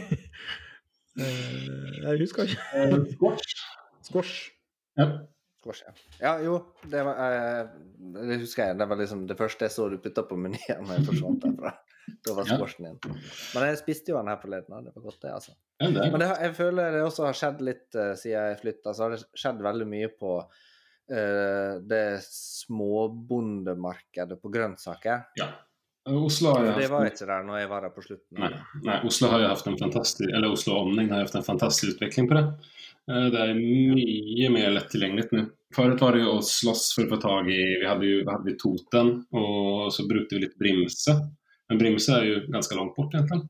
Eh, 1.16 2.02
jeg 2.02 2.18
husker 2.20 2.42
ikke. 2.44 2.60
Eh, 2.76 2.94
Squash. 3.14 3.48
Squash. 4.04 4.34
Ja. 4.96 5.04
Squash, 5.60 5.82
ja. 5.86 5.92
ja, 6.20 6.32
jo, 6.44 6.54
det 6.86 7.04
var 7.04 7.14
uh, 7.18 7.66
Det 8.28 8.36
husker 8.42 8.64
jeg. 8.70 8.78
Det 8.80 8.88
var 8.88 8.96
liksom 9.00 9.20
det 9.28 9.38
første 9.38 9.64
jeg 9.66 9.72
så 9.74 9.82
du 9.92 9.98
putta 10.02 10.22
på 10.28 10.36
menyen 10.38 10.84
når 10.84 10.92
jeg 10.98 11.06
forsvant 11.10 11.40
derfra. 11.44 11.70
Da 12.22 12.30
var 12.36 12.44
squashen 12.46 12.84
din. 12.86 12.98
Men 13.56 13.62
jeg 13.66 13.80
spiste 13.80 14.10
jo 14.12 14.18
den 14.20 14.30
her 14.30 14.38
forleden, 14.38 14.72
og 14.76 14.80
det 14.86 14.92
var 14.94 15.02
godt, 15.08 15.22
det, 15.24 15.30
altså. 15.34 15.52
Ja, 15.80 15.86
det 15.90 16.10
Men 16.12 16.20
det, 16.22 16.28
jeg 16.44 16.52
føler 16.54 16.84
det 16.94 17.02
også 17.02 17.22
har 17.26 17.36
skjedd 17.40 17.58
litt 17.66 17.90
uh, 17.98 18.14
siden 18.14 18.36
jeg 18.36 18.60
flytta. 18.62 18.88
Så 18.94 19.00
har 19.04 19.10
det 19.16 19.24
skjedd 19.34 19.58
veldig 19.66 19.88
mye 19.90 20.08
på 20.14 20.32
uh, 20.44 21.74
det 21.92 22.06
småbondemarkedet 22.28 24.36
på 24.42 24.48
grønnsaker. 24.54 25.18
Ja. 25.40 25.48
Oslo 26.06 26.52
har 26.54 26.60
For 26.60 26.66
det 26.66 26.86
haft, 26.86 26.92
var 26.92 27.06
ikke 27.10 27.26
der 27.26 27.46
når 27.46 27.58
jeg 27.58 27.68
var 27.70 27.84
der 27.86 27.92
på 27.94 28.02
slutten. 28.04 28.38
Nei, 28.38 28.50
nei 28.86 28.96
Oslo 29.08 29.30
har 29.32 29.42
jo 29.42 29.48
haft 29.50 29.66
en 29.66 29.78
fantastisk, 29.80 30.30
eller 30.30 30.54
Oslo 30.54 30.76
omning 30.84 31.10
har 31.10 31.22
jo 31.22 31.26
haft 31.26 31.38
en 31.40 31.46
fantastisk 31.46 31.96
utvikling 31.96 32.28
på 32.30 32.38
det. 32.38 32.44
Eh, 33.10 33.26
Det 33.34 33.42
er 33.42 33.58
mye 33.58 34.52
mer 34.54 34.70
lett 34.76 34.92
tilgjengelig 34.92 35.26
nå. 35.32 35.46
Før 35.74 35.96
var 35.98 36.14
det 36.14 36.22
jo 36.22 36.36
å 36.36 36.44
slåss 36.46 36.84
for 36.94 37.04
å 37.04 37.10
få 37.10 37.18
tag 37.20 37.50
i, 37.50 37.58
vi 37.82 37.88
hadde 37.90 38.06
jo 38.06 38.22
hade 38.30 38.46
vi 38.46 38.54
Toten 38.60 39.10
og 39.34 39.90
så 39.92 40.06
brukte 40.08 40.36
vi 40.38 40.46
litt 40.46 40.56
Brimse. 40.58 41.16
Men 41.68 41.80
Brimse 41.80 42.14
er 42.14 42.28
jo 42.28 42.40
ganske 42.54 42.78
langt 42.78 42.94
bort 42.96 43.14
egentlig. 43.18 43.42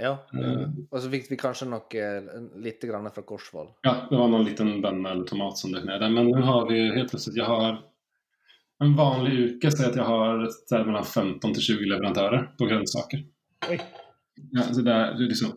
Ja. 0.00 0.16
Mm. 0.34 0.86
Og 0.90 0.98
så 1.00 1.08
fikk 1.12 1.30
vi 1.30 1.38
kanskje 1.40 1.68
noe 1.68 2.50
litt 2.64 2.84
grann 2.84 3.08
fra 3.12 3.24
Korsvoll. 3.26 3.70
Ja, 3.86 3.94
det 4.10 4.18
var 4.18 4.30
noen 4.32 4.46
liten 4.48 4.76
bønne 4.84 5.14
eller 5.14 5.28
tomat 5.28 5.58
som 5.60 5.72
dök 5.72 5.84
ned. 5.88 6.04
Men 6.12 6.30
nå 6.30 6.44
har 6.46 6.68
vi 6.68 6.80
helt 6.96 7.12
plutselig 7.12 7.40
Jeg 7.40 7.48
har 7.48 7.80
en 8.82 8.96
vanlig 8.98 9.32
uke, 9.46 9.70
sier 9.72 9.90
at 9.90 9.98
jeg 9.98 10.06
har 10.06 10.44
här 10.44 11.02
15 11.02 11.54
til 11.54 11.62
20 11.62 11.90
leverandører 11.92 12.46
på 12.58 12.68
grønnsaker. 12.70 13.24
Ja, 14.52 14.62
så 14.62 14.82
det 14.82 14.92
er 14.92 15.18
liksom, 15.20 15.52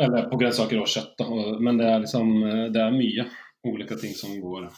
eller 0.00 0.28
på 0.30 0.38
grønnsaker 0.40 0.80
og 0.80 0.88
kjøtt, 0.90 1.14
da. 1.18 1.28
Men 1.60 1.78
det 1.78 1.88
er, 1.88 2.00
liksom, 2.04 2.32
det 2.74 2.82
er 2.82 2.96
mye 2.96 3.26
ulike 3.66 3.98
ting 4.00 4.14
som 4.16 4.34
går. 4.40 4.70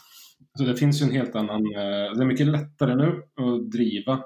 Så 0.57 0.67
det 0.67 0.77
fins 0.77 0.99
jo 1.01 1.07
en 1.07 1.15
helt 1.15 1.35
annan, 1.39 1.65
eh, 1.71 2.11
det 2.13 2.21
er 2.21 2.29
mye 2.29 2.49
lettere 2.51 2.97
nå 2.99 3.09
å 3.41 3.55
driva 3.71 4.19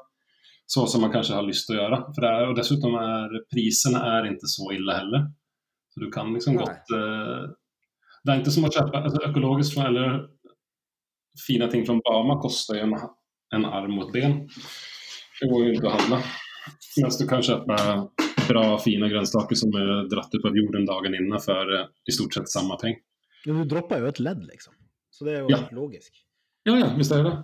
så 0.68 0.88
som 0.88 1.02
man 1.02 1.12
kanskje 1.12 1.36
har 1.38 1.46
lyst 1.48 1.68
til 1.68 1.78
å 1.78 1.82
gjøre. 1.82 2.00
For 2.12 2.24
det 2.24 2.30
er, 2.32 2.50
og 2.50 2.58
dessutom 2.58 2.98
er 3.00 3.38
prisene 3.48 4.02
ikke 4.02 4.34
inte 4.34 4.50
så 4.52 4.68
ille 4.76 4.98
heller. 4.98 5.30
Så 5.94 6.02
du 6.04 6.10
kan 6.12 6.34
liksom 6.34 6.58
Nei. 6.58 6.66
gott, 6.66 6.92
eh, 6.98 7.46
det 8.24 8.34
er 8.34 8.42
ikke 8.42 8.56
som 8.58 8.68
å 8.68 8.74
kjøpe 8.74 9.00
altså, 9.00 9.22
Økologisk 9.30 9.78
eller 9.80 10.18
fina 11.40 11.70
ting 11.72 11.86
fra 11.88 11.96
Bama 12.04 12.36
koster 12.42 12.82
jo 12.82 12.90
en, 12.90 12.98
en 13.56 13.66
arm 13.66 13.92
mot 13.96 14.12
ben. 14.14 14.48
Det 15.42 15.50
går 15.50 15.66
jo 15.68 15.74
ikke 15.78 15.88
å 15.90 15.96
handle. 15.98 16.22
Mens 17.02 17.18
du 17.20 17.26
kan 17.30 17.44
kjøpe 17.46 17.78
bra 18.48 18.64
fine 18.84 19.10
grønnsaker 19.12 19.56
som 19.60 19.76
er 19.78 20.08
dratt 20.12 20.34
ut 20.34 20.46
av 20.48 20.56
jorden 20.58 20.86
dagen 20.88 21.16
innan 21.16 21.40
för 21.40 21.74
eh, 21.80 21.86
i 22.08 22.12
stort 22.16 22.34
sett 22.34 22.50
samme 22.50 22.78
peng. 22.82 22.96
Men 23.46 23.62
du 23.62 23.66
dropper 23.76 24.02
jo 24.02 24.08
et 24.12 24.20
ledd, 24.20 24.42
liksom. 24.48 24.74
Så 25.12 25.26
det 25.26 25.36
er 25.36 25.40
jo 25.46 25.48
Ja. 25.50 25.60
logisk. 25.72 26.12
Ja, 26.66 26.78
ja, 26.80 26.90
visst 26.98 27.12
det 27.12 27.20
er 27.20 27.24
det. 27.24 27.38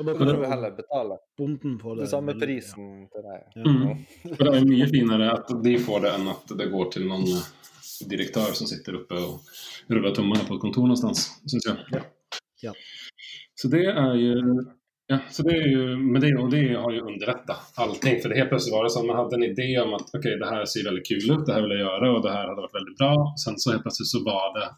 Og 0.00 0.06
da 0.06 0.14
kan 0.16 0.26
du 0.26 0.46
heller 0.48 0.70
betale 0.72 1.16
bonden 1.38 1.78
for 1.78 1.94
det 1.94 2.06
den 2.06 2.10
samme 2.10 2.32
prisen 2.40 3.08
til 3.12 3.22
deg. 3.26 3.42
Ja. 3.54 3.64
Mm. 3.68 4.06
For 4.36 4.44
det 4.48 4.54
er 4.56 4.64
mye 4.64 4.86
finere 4.90 5.26
at 5.34 5.50
de 5.62 5.74
får 5.78 6.00
det 6.06 6.12
enn 6.16 6.28
at 6.32 6.54
det 6.56 6.70
går 6.72 6.88
til 6.94 7.04
noen 7.10 7.26
direktør 8.08 8.54
som 8.56 8.66
sitter 8.70 8.96
oppe 9.02 9.18
og 9.20 9.40
ruller 9.92 10.14
tummarna 10.16 10.46
på 10.48 10.56
et 10.56 10.62
kontor 10.62 10.88
någonstans, 10.88 11.26
syns 11.46 11.66
jeg. 11.68 11.76
Ja. 11.92 12.02
Ja. 12.62 12.72
Så 13.60 13.68
det 13.68 13.84
er 13.92 14.14
ju, 14.16 14.32
ja, 15.10 15.18
så 15.30 15.42
det 15.42 15.54
är 15.56 15.68
ju, 15.76 15.96
men 15.96 16.20
det, 16.20 16.36
och 16.42 16.50
det 16.50 16.74
har 16.74 16.92
ju 16.92 17.00
underlättat 17.00 17.72
allting. 17.74 18.20
För 18.20 18.28
det 18.28 18.36
helt 18.36 18.48
plötsligt 18.48 18.74
var 18.74 18.84
det 18.84 18.90
som 18.90 19.06
man 19.06 19.16
hade 19.16 19.36
en 19.36 19.50
idé 19.52 19.80
om 19.80 19.94
att 19.94 20.08
okej, 20.14 20.36
det 20.38 20.50
här 20.50 20.64
ser 20.64 20.84
väldigt 20.84 21.08
kul 21.08 21.30
ut, 21.34 21.46
det 21.46 21.52
här 21.54 21.62
vill 21.62 21.70
jag 21.70 21.86
göra 21.88 22.16
och 22.16 22.22
det 22.22 22.32
här 22.32 22.48
hade 22.48 22.62
varit 22.64 22.78
väldigt 22.80 22.98
bra. 22.98 23.34
Sen 23.44 23.58
så 23.58 23.70
helt 23.70 23.82
plötsligt 23.82 24.08
så 24.14 24.24
var 24.24 24.46
det, 24.58 24.68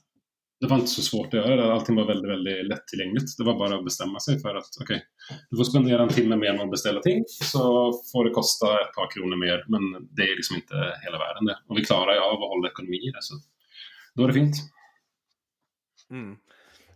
det 0.61 0.67
var 0.67 0.77
inte 0.77 0.97
så 0.99 1.03
svårt 1.03 1.27
att 1.27 1.41
göra 1.41 1.57
det. 1.57 1.73
Allting 1.73 1.97
var 1.97 2.07
väldigt, 2.13 2.31
väldigt 2.31 2.67
lättillgängligt. 2.73 3.37
Det 3.39 3.45
var 3.45 3.59
bara 3.63 3.75
att 3.79 3.85
bestämma 3.85 4.21
sig 4.21 4.35
för 4.45 4.55
att 4.61 4.73
okej, 4.83 5.01
du 5.51 5.57
får 5.57 5.65
spendera 5.65 6.03
en 6.03 6.17
timme 6.19 6.37
mer 6.37 6.53
med 6.53 6.65
att 6.67 6.77
beställa 6.77 7.01
ting 7.01 7.25
så 7.53 7.63
får 8.13 8.25
det 8.25 8.31
kosta 8.41 8.67
ett 8.83 8.95
par 8.99 9.09
kronor 9.15 9.37
mer. 9.47 9.59
Men 9.73 9.83
det 10.17 10.23
är 10.31 10.37
liksom 10.37 10.57
inte 10.57 10.77
hela 11.05 11.19
världen 11.25 11.45
det. 11.51 11.59
Och 11.69 11.79
vi 11.79 11.85
klarar 11.85 12.13
ju 12.15 12.21
av 12.21 12.39
att 12.43 12.53
hålla 12.53 12.69
ekonomi 12.69 13.01
i 13.09 13.11
det. 13.17 13.23
Så 13.29 13.35
då 14.15 14.23
är 14.23 14.29
det 14.29 14.41
fint. 14.43 14.57
Mm. 16.11 16.37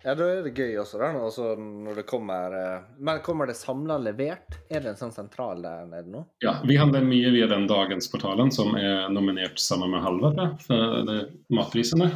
Ja, 0.07 0.13
da 0.15 0.27
er 0.31 0.45
det 0.47 0.53
gøy 0.55 0.77
også, 0.79 1.01
da. 1.03 1.09
Også 1.19 1.57
når 1.59 1.97
det 1.99 2.05
kommer 2.07 2.53
eh, 2.55 2.83
Men 3.03 3.19
kommer 3.27 3.49
det 3.51 3.57
samla 3.59 3.97
levert? 3.99 4.55
Er 4.71 4.85
det 4.85 4.93
en 4.93 5.01
sånn 5.01 5.15
sentral 5.17 5.65
der 5.65 5.89
nede 5.91 6.13
nå? 6.13 6.21
Ja, 6.45 6.61
vi 6.63 6.77
handler 6.79 7.03
mye 7.03 7.33
via 7.35 7.49
den 7.51 7.67
Dagens-portalen 7.67 8.53
som 8.55 8.77
er 8.79 9.09
nominert 9.11 9.59
sammen 9.59 9.91
med 9.91 10.05
Halva 10.05 10.31
tror 10.37 10.53
for 10.63 11.11
matprisene. 11.59 12.13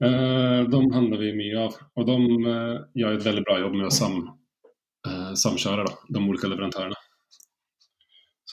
Eh, 0.00 0.62
de 0.72 0.80
handler 0.96 1.20
vi 1.20 1.34
mye 1.42 1.66
av. 1.66 1.76
Og 2.00 2.08
de 2.08 2.16
eh, 2.54 2.72
gjør 3.02 3.18
et 3.18 3.28
veldig 3.28 3.44
bra 3.44 3.58
jobb 3.66 3.76
med 3.76 3.90
å 3.90 3.92
sam, 3.98 4.18
samkjøre 5.36 5.84
de 6.08 6.24
ulike 6.24 6.48
leverandørene. 6.48 6.96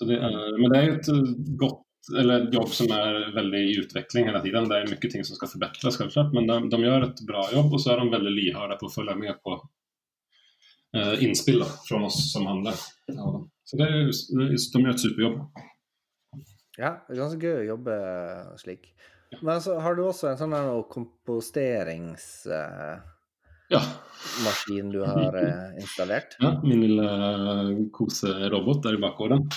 Er, 0.03 0.39
men 0.60 0.74
det 0.74 0.80
er 0.82 0.93
et 0.97 1.08
godt 1.56 1.84
eller 2.14 2.49
jobb 2.53 2.70
som 2.70 2.91
er 2.93 3.32
veldig 3.36 3.62
i 3.70 3.78
utvikling 3.82 4.30
hele 4.30 4.41
tiden. 4.43 4.68
Det 4.70 4.78
er 4.78 4.91
mye 4.91 5.12
ting 5.12 5.26
som 5.26 5.38
skal 5.38 5.51
selvklart, 5.95 6.36
men 6.36 6.49
de, 6.49 6.60
de 6.72 6.82
gjør 6.84 7.08
et 7.08 7.24
bra 7.28 7.45
jobb, 7.53 7.74
og 7.74 7.82
så 7.82 7.93
er 7.93 8.03
de 8.03 8.14
veldig 8.14 8.34
lyhørte 8.36 8.78
på 8.82 8.89
å 8.89 8.93
følge 8.93 9.16
med 9.20 9.39
på 9.45 9.56
eh, 10.97 11.16
da, 11.64 11.70
fra 11.88 12.03
oss 12.10 12.20
som 12.34 12.45
handler. 12.49 12.78
Ja, 13.12 13.32
så 13.66 13.80
det 13.82 13.88
er, 13.89 14.12
de 14.12 14.84
gjør 14.84 14.93
et 14.93 15.01
superjobb. 15.01 15.39
Ja, 16.76 16.91
det 17.08 17.16
er 17.16 17.22
ganske 17.24 17.39
gøy 17.41 17.60
å 17.64 17.70
jobbe 17.74 17.97
slik. 18.60 18.89
Men 19.41 19.62
så 19.64 19.80
har 19.82 19.95
du 19.97 20.06
også 20.06 20.30
en 20.30 20.39
sånn 20.39 20.56
komposteringsmaskin 20.91 22.51
eh, 22.53 22.99
Ja. 23.74 23.82
du 24.93 25.01
har 25.08 25.39
eh, 25.39 25.74
installert? 25.82 26.38
Ja, 26.43 26.51
min 26.64 26.84
lille 26.84 27.08
eh, 27.10 27.72
koserobot 27.95 28.84
der 28.86 28.99
i 28.99 29.01
bakgården. 29.01 29.49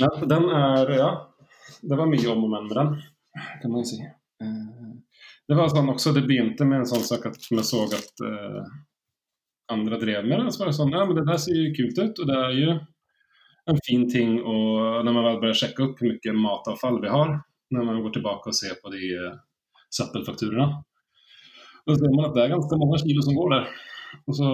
Ja, 0.00 0.08
den 0.26 0.48
er 0.48 0.90
Ja, 0.96 1.10
det 1.82 1.96
var 1.96 2.08
mye 2.08 2.28
om 2.32 2.44
og 2.46 2.52
men 2.52 2.68
med 2.68 2.76
den, 2.76 2.94
kan 3.62 3.72
man 3.72 3.84
si. 3.84 4.00
Eh, 4.00 4.92
Det 5.48 5.56
var 5.58 5.68
sånn 5.68 5.90
også, 5.90 6.12
det 6.14 6.28
begynte 6.28 6.64
med 6.64 6.80
en 6.80 6.86
sånn 6.86 7.02
sak 7.02 7.26
at 7.26 7.36
vi 7.50 7.62
så 7.66 7.82
at 7.90 8.20
uh, 8.22 8.62
andre 9.74 9.98
drev 9.98 10.28
med 10.28 10.44
det. 10.44 10.52
Så 10.54 10.62
var 10.62 10.70
det 10.70 10.76
sånn 10.78 10.94
Ja, 10.94 11.04
men 11.04 11.18
det 11.18 11.26
der 11.26 11.40
ser 11.42 11.58
jo 11.58 11.72
kult 11.74 11.98
ut, 11.98 12.20
og 12.22 12.28
det 12.30 12.36
er 12.38 12.54
jo 12.54 12.76
en 13.70 13.80
fin 13.86 14.06
ting 14.10 14.36
å 14.38 14.54
når 15.02 15.12
man 15.16 15.26
vel 15.26 15.40
börjar 15.42 15.58
sjekke 15.64 15.88
opp 15.88 15.98
hvor 15.98 16.12
mye 16.12 16.36
matavfall 16.38 17.00
vi 17.02 17.10
har, 17.10 17.34
når 17.74 17.88
man 17.88 18.00
går 18.04 18.14
tilbake 18.14 18.52
og 18.52 18.56
ser 18.56 18.78
på 18.78 18.94
de 18.94 19.10
uh, 19.18 19.34
søppelfakturene. 19.90 20.68
Da 21.86 21.98
ser 21.98 22.14
man 22.14 22.28
at 22.28 22.38
det 22.38 22.44
er 22.44 22.54
ganske 22.54 22.78
mange 22.78 23.02
kilo 23.02 23.26
som 23.26 23.36
går 23.36 23.54
der. 23.56 23.68
Og 24.26 24.38
så 24.38 24.48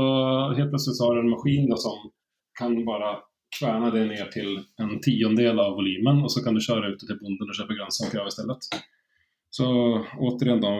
helt 0.56 0.72
plutselig 0.72 0.96
så 0.96 1.10
har 1.10 1.16
du 1.16 1.26
en 1.26 1.32
maskin 1.34 1.68
da, 1.70 1.76
som 1.80 2.08
kan 2.56 2.76
bare 2.88 3.18
kverne 3.58 3.90
det 3.94 4.04
ned 4.10 4.30
til 4.34 4.48
en 4.82 4.96
tiondel 5.04 5.58
av 5.62 5.76
volymen, 5.78 6.22
og 6.26 6.30
så 6.32 6.42
kan 6.44 6.54
du 6.56 6.60
kjøre 6.64 6.92
ut 6.94 7.00
til 7.02 7.18
bonden 7.20 7.48
og 7.48 7.56
kjøpe 7.56 7.76
grønnsaker 7.78 8.20
av 8.24 8.30
stedet. 8.34 8.80
Så 9.54 9.66
återigen 10.18 10.60
da, 10.60 10.72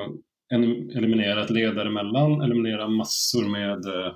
en- 0.53 0.91
eliminere 0.97 1.45
et 1.45 1.51
led 1.51 1.75
däremellan, 1.79 2.43
eliminere 2.45 2.89
massor 2.93 3.47
med 3.49 3.87
eh, 3.87 4.13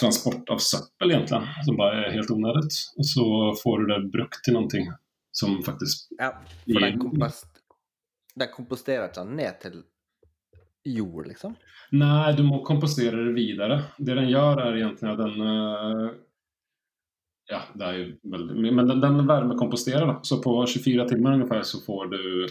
transport 0.00 0.50
av 0.50 0.58
søppel 0.62 1.12
egentlig, 1.12 1.42
som 1.66 1.76
bare 1.78 2.06
er 2.06 2.16
helt 2.16 2.30
onödigt. 2.30 2.74
Og 2.98 3.04
så 3.06 3.26
får 3.62 3.78
du 3.78 3.86
det 3.92 4.00
brukt 4.12 4.42
til 4.44 4.54
noe 4.58 4.96
som 5.32 5.60
faktisk 5.62 6.08
Ja, 6.18 6.32
for 6.64 6.80
den, 6.80 6.98
kompost, 6.98 7.46
den 8.34 8.48
komposterer 8.54 9.08
ikke 9.10 9.24
ned 9.28 9.60
til 9.62 9.80
jord, 10.88 11.26
liksom? 11.28 11.54
Nei, 11.92 12.32
du 12.36 12.42
må 12.46 12.62
kompostere 12.66 13.20
det 13.28 13.34
videre. 13.36 13.82
Det 13.98 14.16
den 14.16 14.30
gjør, 14.32 14.60
er 14.64 14.78
egentlig 14.80 15.12
at 15.12 15.20
den 15.22 15.40
eh, 15.46 16.08
Ja, 17.48 17.62
det 17.74 17.84
er 17.84 17.98
jo 17.98 18.06
veldig 18.32 18.72
men 18.76 18.88
den, 18.90 19.00
den 19.00 19.22
varmekomposterer. 19.26 20.06
Da. 20.06 20.18
Så 20.22 20.42
på 20.44 20.66
24 20.66 21.08
timer 21.08 21.32
ungefär 21.32 21.62
så 21.62 21.80
får 21.80 22.06
du 22.06 22.48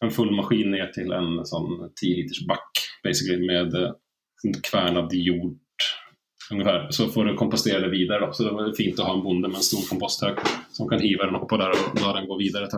en 0.00 0.10
full 0.10 0.32
maskin 0.36 0.70
ned 0.70 0.92
til 0.94 1.12
en 1.12 1.42
sånn 1.44 1.88
10 1.88 2.16
liters 2.20 2.42
bakk 2.48 2.82
basically, 3.04 3.46
med 3.46 3.74
eh, 3.74 3.92
kvernad 4.70 5.12
jord. 5.12 5.58
Ungefär. 6.52 6.90
Så 6.90 7.08
får 7.08 7.24
du 7.24 7.36
kompostere 7.36 7.80
det 7.80 7.90
videre. 7.90 8.20
Da. 8.20 8.32
Så 8.32 8.46
det 8.46 8.54
er 8.54 8.76
fint 8.76 9.00
å 9.00 9.06
ha 9.08 9.14
en 9.16 9.24
bonde 9.24 9.50
med 9.50 9.60
en 9.60 9.68
stor 9.68 9.84
komposthøg 9.88 10.40
som 10.76 10.88
kan 10.88 11.02
hive 11.02 11.26
den 11.26 11.38
oppå 11.38 11.58
der 11.60 11.74
og 11.74 12.00
la 12.00 12.12
den 12.16 12.28
gå 12.30 12.38
videre. 12.38 12.70
et. 12.70 12.74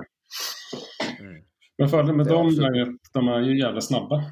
Mm. 1.21 1.43
Men 1.79 1.89
fördelen 1.89 2.17
med 2.17 2.27
är 2.27 2.31
dem 2.31 2.49
är 2.49 2.83
att 2.83 3.13
de 3.13 3.29
är 3.29 3.41
ju 3.41 3.59
jävla 3.59 3.81
snabba. 3.81 4.23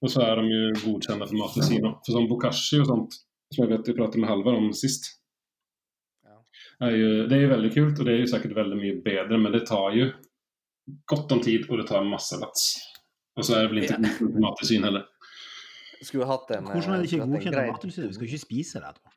Och 0.00 0.10
så 0.10 0.20
är 0.20 0.36
de 0.36 0.46
ju 0.46 0.72
godkända 0.84 1.26
för 1.26 1.36
Matresino. 1.36 2.00
För 2.06 2.12
som 2.12 2.28
Bokashi 2.28 2.80
och 2.80 2.86
sånt, 2.86 3.08
som 3.54 3.64
jag 3.64 3.78
vet 3.78 3.88
vi 3.88 3.92
pratade 3.92 4.18
med 4.18 4.28
Halvar 4.28 4.54
om 4.54 4.72
sist. 4.72 5.04
Ja. 6.78 6.86
Är 6.86 6.90
ju, 6.90 7.26
det 7.26 7.34
är 7.34 7.40
ju 7.40 7.46
väldigt 7.46 7.74
kul 7.74 7.94
och 7.98 8.04
det 8.04 8.12
är 8.12 8.16
ju 8.16 8.26
säkert 8.26 8.52
väldigt 8.52 8.78
mycket 8.78 9.04
bättre 9.04 9.38
men 9.38 9.52
det 9.52 9.66
tar 9.66 9.90
ju 9.90 10.12
gott 11.04 11.32
om 11.32 11.40
tid 11.40 11.70
och 11.70 11.76
det 11.76 11.86
tar 11.86 12.02
en 12.02 12.08
massa 12.08 12.36
Og 12.36 12.50
Och 13.36 13.46
så 13.46 13.54
er 13.54 13.62
det 13.62 13.68
vel 13.68 13.78
ikke 13.78 13.96
Ja. 14.02 14.08
för 14.08 14.40
Matresin 14.40 14.84
heller. 14.84 15.04
Skulle 16.02 16.26
hatt 16.26 16.50
en 16.50 16.64
Hvordan 16.64 16.94
er 16.94 16.96
det 17.02 17.12
ikke 17.12 17.22
en 17.22 17.32
godkjent 17.32 17.56
av 17.56 17.66
Mattilsynet? 17.72 18.08
Vi 18.08 18.14
skal 18.14 18.26
ikke 18.26 18.38
spise 18.38 18.80
det 18.80 19.12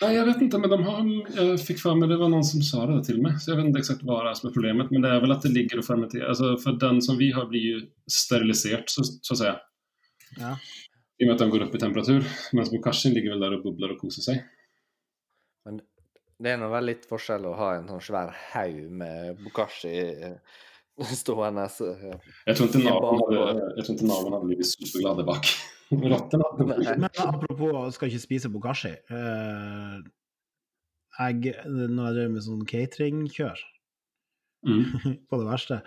Nei, 0.00 0.14
jeg 0.14 0.24
vet 0.26 0.42
ikke, 0.46 0.58
men 0.62 0.72
de 0.72 0.76
har, 0.84 1.00
jeg 1.36 1.56
fikk 1.60 1.80
fram, 1.82 2.00
det 2.00 2.16
var 2.16 2.30
noen 2.32 2.46
som 2.46 2.62
sa 2.64 2.86
det 2.88 3.02
til 3.04 3.18
meg, 3.20 3.34
så 3.36 3.50
jeg 3.50 3.58
vet 3.58 3.66
ikke 3.68 3.82
eksakt 3.82 4.04
hva 4.08 4.22
det 4.24 4.30
er 4.30 4.38
som 4.38 4.48
er 4.48 4.54
problemet, 4.54 4.92
men 4.94 5.02
det 5.04 5.10
er 5.12 5.20
vel 5.20 5.34
at 5.34 5.42
det 5.44 5.50
ligger 5.52 5.82
og 5.82 5.84
fermenterer 5.84 6.30
altså, 6.32 6.54
For 6.62 6.78
den 6.80 7.02
som 7.04 7.18
vi 7.20 7.28
har 7.36 7.50
blir 7.50 7.66
jo 7.66 7.82
sterilisert, 8.08 8.88
så, 8.88 9.04
så 9.04 9.36
å 9.36 9.40
si. 9.42 9.50
Ja. 10.40 10.54
I 11.20 11.26
og 11.26 11.28
med 11.28 11.34
at 11.34 11.42
den 11.44 11.52
går 11.52 11.66
opp 11.66 11.76
i 11.76 11.82
temperatur. 11.82 12.24
Mens 12.56 12.72
Bokashin 12.72 13.12
ligger 13.12 13.34
vel 13.34 13.44
der 13.44 13.58
og 13.58 13.66
bubler 13.66 13.92
og 13.92 14.00
koser 14.00 14.24
sig. 14.24 14.40
Det 16.40 16.54
er 16.54 16.60
nå 16.60 16.70
vel 16.72 16.88
litt 16.88 17.04
forskjell 17.08 17.44
å 17.50 17.56
ha 17.58 17.70
en 17.76 17.88
sånn 17.90 18.04
svær 18.04 18.30
haug 18.54 18.76
med 19.02 19.40
bokashi 19.44 19.92
eh, 19.92 20.60
stående 21.20 21.66
Jeg 21.68 22.20
Jag 22.46 22.56
tror 22.56 22.70
ikke 22.70 22.84
naboen 22.84 23.20
hadde 23.20 23.20
naveln 23.20 23.34
bara- 23.34 23.50
hade, 23.50 23.66
jag 23.76 23.84
tror 23.84 23.96
inte 23.96 24.08
naveln 24.08 24.36
hade 24.36 24.46
blivit 24.46 24.70
superglad 24.70 25.26
bak. 25.26 25.50
Råttorna. 25.90 26.44
Men 27.02 27.10
apropos 27.18 27.94
skal 27.96 28.08
ikke 28.08 28.22
spise 28.22 28.52
bokashi. 28.52 28.94
Eh, 29.10 30.00
jeg, 31.20 31.54
når 31.66 32.06
jeg 32.06 32.16
drev 32.16 32.32
med 32.32 32.44
sånn 32.46 32.64
cateringkjør 32.68 33.64
mm. 34.64 34.84
på 35.28 35.40
det 35.42 35.48
verste, 35.48 35.80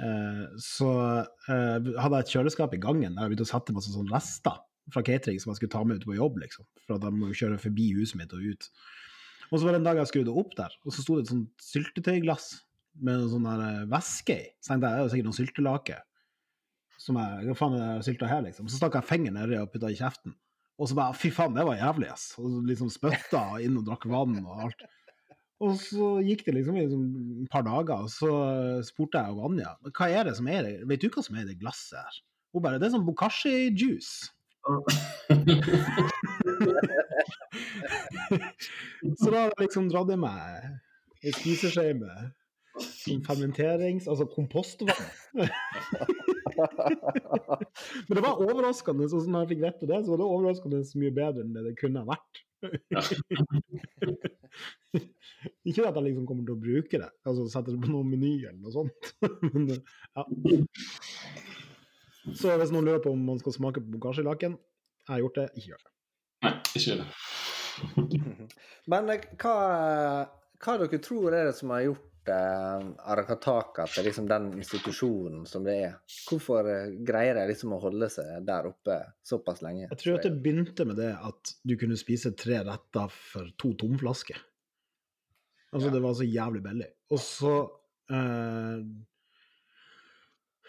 eh, 0.00 0.44
så 0.62 0.90
uh, 1.20 1.48
hadde 1.50 2.14
jeg 2.14 2.24
et 2.24 2.34
kjøleskap 2.36 2.76
i 2.76 2.80
gangen 2.80 3.18
der 3.18 3.26
jeg 3.26 3.34
begynte 3.34 3.48
å 3.48 3.52
sette 3.52 3.74
masse 3.76 3.92
sånne 3.92 4.14
rester 4.14 4.62
fra 4.94 5.02
catering 5.04 5.42
som 5.42 5.52
jeg 5.52 5.60
skulle 5.60 5.74
ta 5.74 5.82
med 5.84 6.00
ut 6.00 6.08
på 6.08 6.16
jobb, 6.16 6.40
liksom. 6.42 6.64
For 6.86 6.96
at 6.96 7.04
jeg 7.04 7.18
må 7.18 7.28
jo 7.30 7.40
kjøre 7.42 7.60
forbi 7.60 7.90
huset 7.98 8.18
mitt 8.22 8.32
og 8.36 8.46
ut. 8.54 8.70
Og 9.52 9.60
så 9.60 9.66
var 9.66 9.74
det 9.74 9.82
en 9.82 9.88
dag 9.90 9.98
jeg 10.00 10.08
skrudde 10.08 10.34
opp 10.40 10.54
der, 10.56 10.72
og 10.86 10.94
så 10.94 11.02
sto 11.04 11.18
det 11.18 11.26
et 11.26 11.32
sånt 11.34 11.66
syltetøyglass 11.66 12.46
med 13.04 13.20
noe 13.20 13.32
sånn 13.32 13.48
eh, 13.52 13.82
væske 13.90 14.36
i. 14.36 14.46
Så 14.64 14.72
tenkte 14.72 14.88
jeg 14.88 14.96
det 14.96 15.00
er 15.00 15.04
jo 15.04 15.12
sikkert 15.12 15.28
noe 15.28 15.38
syltelake. 15.38 15.98
Som 17.02 17.18
jeg, 17.20 17.44
hva 17.48 17.56
faen 17.58 17.76
er 17.76 17.98
det 17.98 18.06
sylta 18.06 18.30
her, 18.30 18.42
liksom? 18.46 18.70
Så 18.70 18.78
stakk 18.78 18.96
jeg 18.96 19.08
fingeren 19.08 19.36
nedi 19.40 19.58
og 19.60 19.70
putta 19.72 19.90
i 19.92 19.98
kjeften. 19.98 20.32
Og 20.80 20.88
så 20.88 20.96
bare 20.96 21.18
fy 21.18 21.28
faen, 21.34 21.56
det 21.56 21.66
var 21.68 21.76
jævlig, 21.76 22.08
ass. 22.14 22.26
Og 22.40 22.46
liksom 22.68 22.88
spytta 22.92 23.42
inn 23.64 23.78
og 23.80 23.86
drakk 23.88 24.04
vann 24.10 24.38
og 24.40 24.52
alt. 24.66 24.80
Og 25.62 25.76
så 25.78 26.06
gikk 26.26 26.42
det 26.46 26.56
liksom 26.56 26.78
i 26.80 26.90
sånn 26.90 27.08
et 27.44 27.50
par 27.52 27.64
dager, 27.66 27.98
og 28.02 28.10
så 28.10 28.30
spurte 28.86 29.20
jeg 29.20 29.36
Vanja 29.36 29.76
Anja 29.76 29.92
hva 29.94 30.06
er 30.10 30.22
det 30.26 30.34
som 30.40 30.48
er 30.50 30.60
det, 30.66 30.74
vet 30.90 31.02
du 31.04 31.08
hva 31.12 31.22
som 31.22 31.36
er 31.36 31.44
i 31.44 31.50
det 31.52 31.60
glasset 31.60 32.00
her. 32.00 32.14
Hun 32.52 32.64
bare 32.64 32.80
det 32.80 32.86
er 32.88 32.94
sånn 32.96 33.06
bokashi-juice. 33.06 34.14
så 39.20 39.30
da 39.30 39.36
har 39.38 39.50
jeg 39.50 39.60
liksom 39.66 39.90
dratt 39.92 40.12
i 40.14 40.20
meg 40.20 40.70
ei 41.22 41.32
spiseskje 41.36 41.92
med 42.00 42.16
fermenterings... 43.26 44.08
Altså 44.08 44.24
kompostvann. 44.26 44.96
Men 48.08 48.16
det 48.16 48.22
var 48.24 48.40
overraskende, 48.42 49.08
sånn 49.10 49.30
når 49.32 49.44
jeg 49.44 49.50
fikk 49.52 49.62
vite 49.66 49.88
det, 49.90 49.98
så 50.04 50.12
var 50.12 50.18
det 50.20 50.28
overraskende 50.28 50.78
så 50.86 51.00
mye 51.00 51.14
bedre 51.16 51.44
enn 51.44 51.54
det 51.56 51.62
det 51.68 51.74
kunne 51.80 52.02
ha 52.02 52.06
vært. 52.12 52.34
Ikke 55.68 55.86
at 55.88 55.96
jeg 55.96 56.04
liksom 56.06 56.26
kommer 56.28 56.44
til 56.46 56.54
å 56.54 56.62
bruke 56.62 56.96
det, 57.00 57.10
altså 57.26 57.42
sette 57.50 57.74
det 57.74 57.80
på 57.82 57.90
noen 57.92 58.10
meny 58.12 58.34
eller 58.42 58.60
noe 58.60 58.74
sånt. 58.74 59.02
Men, 59.48 59.62
ja. 59.72 60.22
Så 62.38 62.46
hvis 62.54 62.74
noen 62.74 62.86
lurer 62.86 63.02
på 63.02 63.14
om 63.14 63.22
man 63.32 63.40
skal 63.42 63.56
smake 63.56 63.82
på 63.82 63.96
bokasjelaken, 63.96 64.52
jeg 65.02 65.10
har 65.10 65.24
gjort 65.24 65.38
det, 65.40 65.48
ikke 65.56 65.72
gjør 65.72 65.82
det. 65.82 65.92
Nej, 66.76 67.02
det. 67.02 68.48
Men 68.92 69.10
eh, 69.14 69.28
hva, 69.40 69.56
hva 70.62 70.78
dere 70.82 70.98
tror 71.02 71.34
er 71.36 71.48
det 71.50 71.56
som 71.58 71.70
har 71.74 71.84
gjort 71.86 72.30
eh, 72.32 72.84
Arakataka 73.12 73.86
til 73.90 74.06
liksom 74.08 74.28
den 74.30 74.48
institusjonen 74.60 75.44
som 75.48 75.64
det 75.66 75.76
er? 75.88 75.96
Hvorfor 76.28 76.68
eh, 76.70 76.94
greier 77.06 77.38
de 77.40 77.46
liksom 77.52 77.74
å 77.76 77.80
holde 77.82 78.08
seg 78.12 78.44
der 78.48 78.68
oppe 78.70 78.98
såpass 79.26 79.62
lenge? 79.64 79.88
Jeg 79.90 80.00
tror 80.02 80.18
at 80.20 80.26
det 80.28 80.34
begynte 80.44 80.86
med 80.88 81.00
det 81.02 81.12
at 81.18 81.54
du 81.66 81.76
kunne 81.80 81.98
spise 82.00 82.34
tre 82.38 82.62
retter 82.66 83.12
for 83.14 83.52
to 83.60 83.74
tomflasker. 83.84 84.38
Altså, 85.72 85.88
Ja. 85.88 85.94
det 85.94 86.02
var 86.04 86.14
så 86.18 86.24
jævlig 86.28 86.60
billig. 86.66 86.90
Og 87.16 87.20
så 87.24 87.52
eh, 88.12 88.78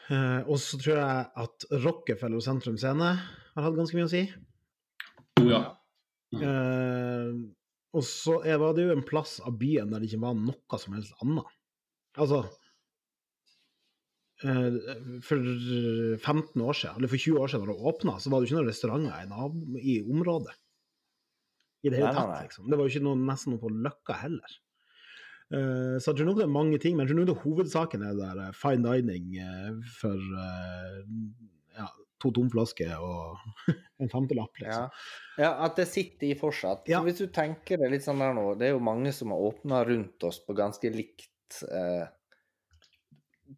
eh, 0.09 0.41
Og 0.47 0.57
så 0.63 0.79
tror 0.79 0.95
jeg 0.95 1.25
at 1.43 1.65
Rockefeller 1.83 2.39
og 2.39 2.45
Sentrum 2.45 2.77
Scene 2.79 3.09
har 3.53 3.65
hatt 3.67 3.75
ganske 3.77 3.97
mye 3.99 4.07
å 4.07 4.13
si. 4.13 4.23
Oh, 5.41 5.49
ja. 5.49 5.63
Eh, 6.41 7.34
og 7.93 8.03
så 8.07 8.39
var 8.41 8.73
det 8.73 8.88
jo 8.88 8.95
en 8.95 9.05
plass 9.05 9.38
av 9.45 9.57
byen 9.59 9.91
der 9.93 10.01
det 10.01 10.09
ikke 10.09 10.23
var 10.23 10.38
noe 10.39 10.79
som 10.81 10.95
helst 10.97 11.13
annet. 11.21 11.51
Altså 12.17 12.39
eh, 14.45 14.79
For 15.25 15.38
15 16.17 16.63
år 16.63 16.79
siden, 16.79 16.97
eller 16.97 17.11
for 17.11 17.21
20 17.21 17.39
år 17.43 17.53
siden, 17.53 17.67
da 17.67 17.73
det 17.73 17.93
åpna, 17.93 18.17
så 18.19 18.31
var 18.34 18.41
det 18.41 18.47
jo 18.47 18.51
ikke 18.51 18.59
noen 18.61 18.71
restauranter 18.71 19.79
i, 19.84 19.99
området. 20.01 20.57
I 21.84 21.91
det 21.91 21.99
hele 21.99 22.11
Nei, 22.11 22.17
tatt, 22.17 22.29
nei. 22.31 22.43
liksom. 22.47 22.69
Det 22.71 22.79
var 22.79 22.88
jo 22.88 22.93
ikke 22.95 23.07
noe, 23.09 23.23
nesten 23.29 23.53
noe 23.53 23.61
på 23.61 23.73
Løkka 23.75 24.17
heller. 24.23 24.59
Eh, 25.53 25.95
Så 25.99 26.09
jeg 26.11 26.17
tror 26.17 26.29
nok 26.31 26.39
det 26.39 26.47
er 26.47 26.53
mange 26.57 26.79
ting, 26.81 26.95
men 26.97 27.05
jeg 27.05 27.13
tror 27.13 27.21
nok 27.21 27.29
det 27.34 27.41
hovedsaken 27.43 28.05
er 28.07 28.15
det 28.17 28.29
der 28.29 28.43
eh, 28.47 28.55
fine 28.57 28.93
dining 28.95 29.36
eh, 29.43 29.71
for 29.99 30.17
eh, 30.47 31.01
ja, 31.77 31.89
to 32.24 32.32
tomflasker 32.36 32.95
og 33.03 33.38
en 34.01 34.09
femtelapp, 34.11 34.57
Ja. 34.63 34.65
liksom. 34.65 34.89
ja, 35.43 35.51
at 35.67 35.78
det 35.80 35.86
sitter 35.91 36.32
i 36.32 36.39
fortsatt. 36.39 36.88
Ja. 36.91 37.03
Hvis 37.05 37.19
du 37.21 37.28
tenker 37.36 37.78
det 37.84 37.91
litt 37.93 38.05
sånn 38.07 38.24
der 38.24 38.34
nå, 38.38 38.47
det 38.59 38.69
er 38.71 38.76
jo 38.78 38.82
mange 38.84 39.11
som 39.15 39.32
har 39.36 39.43
åpna 39.51 39.84
rundt 39.88 40.24
oss 40.28 40.39
på 40.47 40.55
ganske 40.57 40.91
likt 40.93 41.61
eh, 41.69 42.05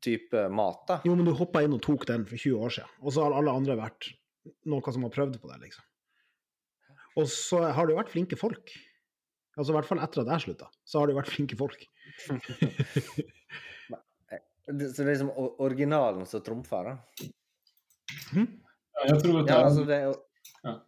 type 0.04 0.48
mat, 0.52 0.82
da. 0.90 1.00
Jo, 1.08 1.14
men 1.16 1.26
du 1.30 1.34
hoppa 1.38 1.62
inn 1.64 1.76
og 1.78 1.84
tok 1.86 2.04
den 2.10 2.26
for 2.28 2.36
20 2.42 2.66
år 2.68 2.74
siden, 2.80 2.96
og 3.06 3.14
så 3.16 3.24
har 3.28 3.38
alle 3.38 3.54
andre 3.56 3.78
vært 3.80 4.10
noen 4.70 4.94
som 4.94 5.06
har 5.08 5.14
prøvd 5.16 5.40
på 5.42 5.50
det, 5.54 5.62
liksom. 5.68 5.86
Og 7.16 7.30
så 7.32 7.62
har 7.72 7.88
det 7.88 7.94
jo 7.96 8.02
vært 8.02 8.12
flinke 8.12 8.36
folk. 8.38 8.74
Altså 9.56 9.72
i 9.72 9.76
hvert 9.78 9.88
fall 9.88 10.02
etter 10.04 10.20
at 10.26 10.34
jeg 10.34 10.44
slutta, 10.50 10.68
så 10.84 11.00
har 11.00 11.08
det 11.08 11.14
jo 11.16 11.20
vært 11.22 11.32
flinke 11.32 11.56
folk. 11.60 11.86
Så 14.66 14.74
det 14.74 14.88
er 15.04 15.10
liksom 15.12 15.30
originalen 15.62 16.26
som 16.26 16.42
trumfer, 16.42 16.88
da. 16.90 17.28
Ja, 18.94 19.06
Jag 19.08 19.24
tror 19.24 19.40
att 19.40 19.48
det, 19.48 19.54
Ja, 19.54 19.60
altså 19.60 19.84
det 19.84 20.16
Ja. 20.64 20.86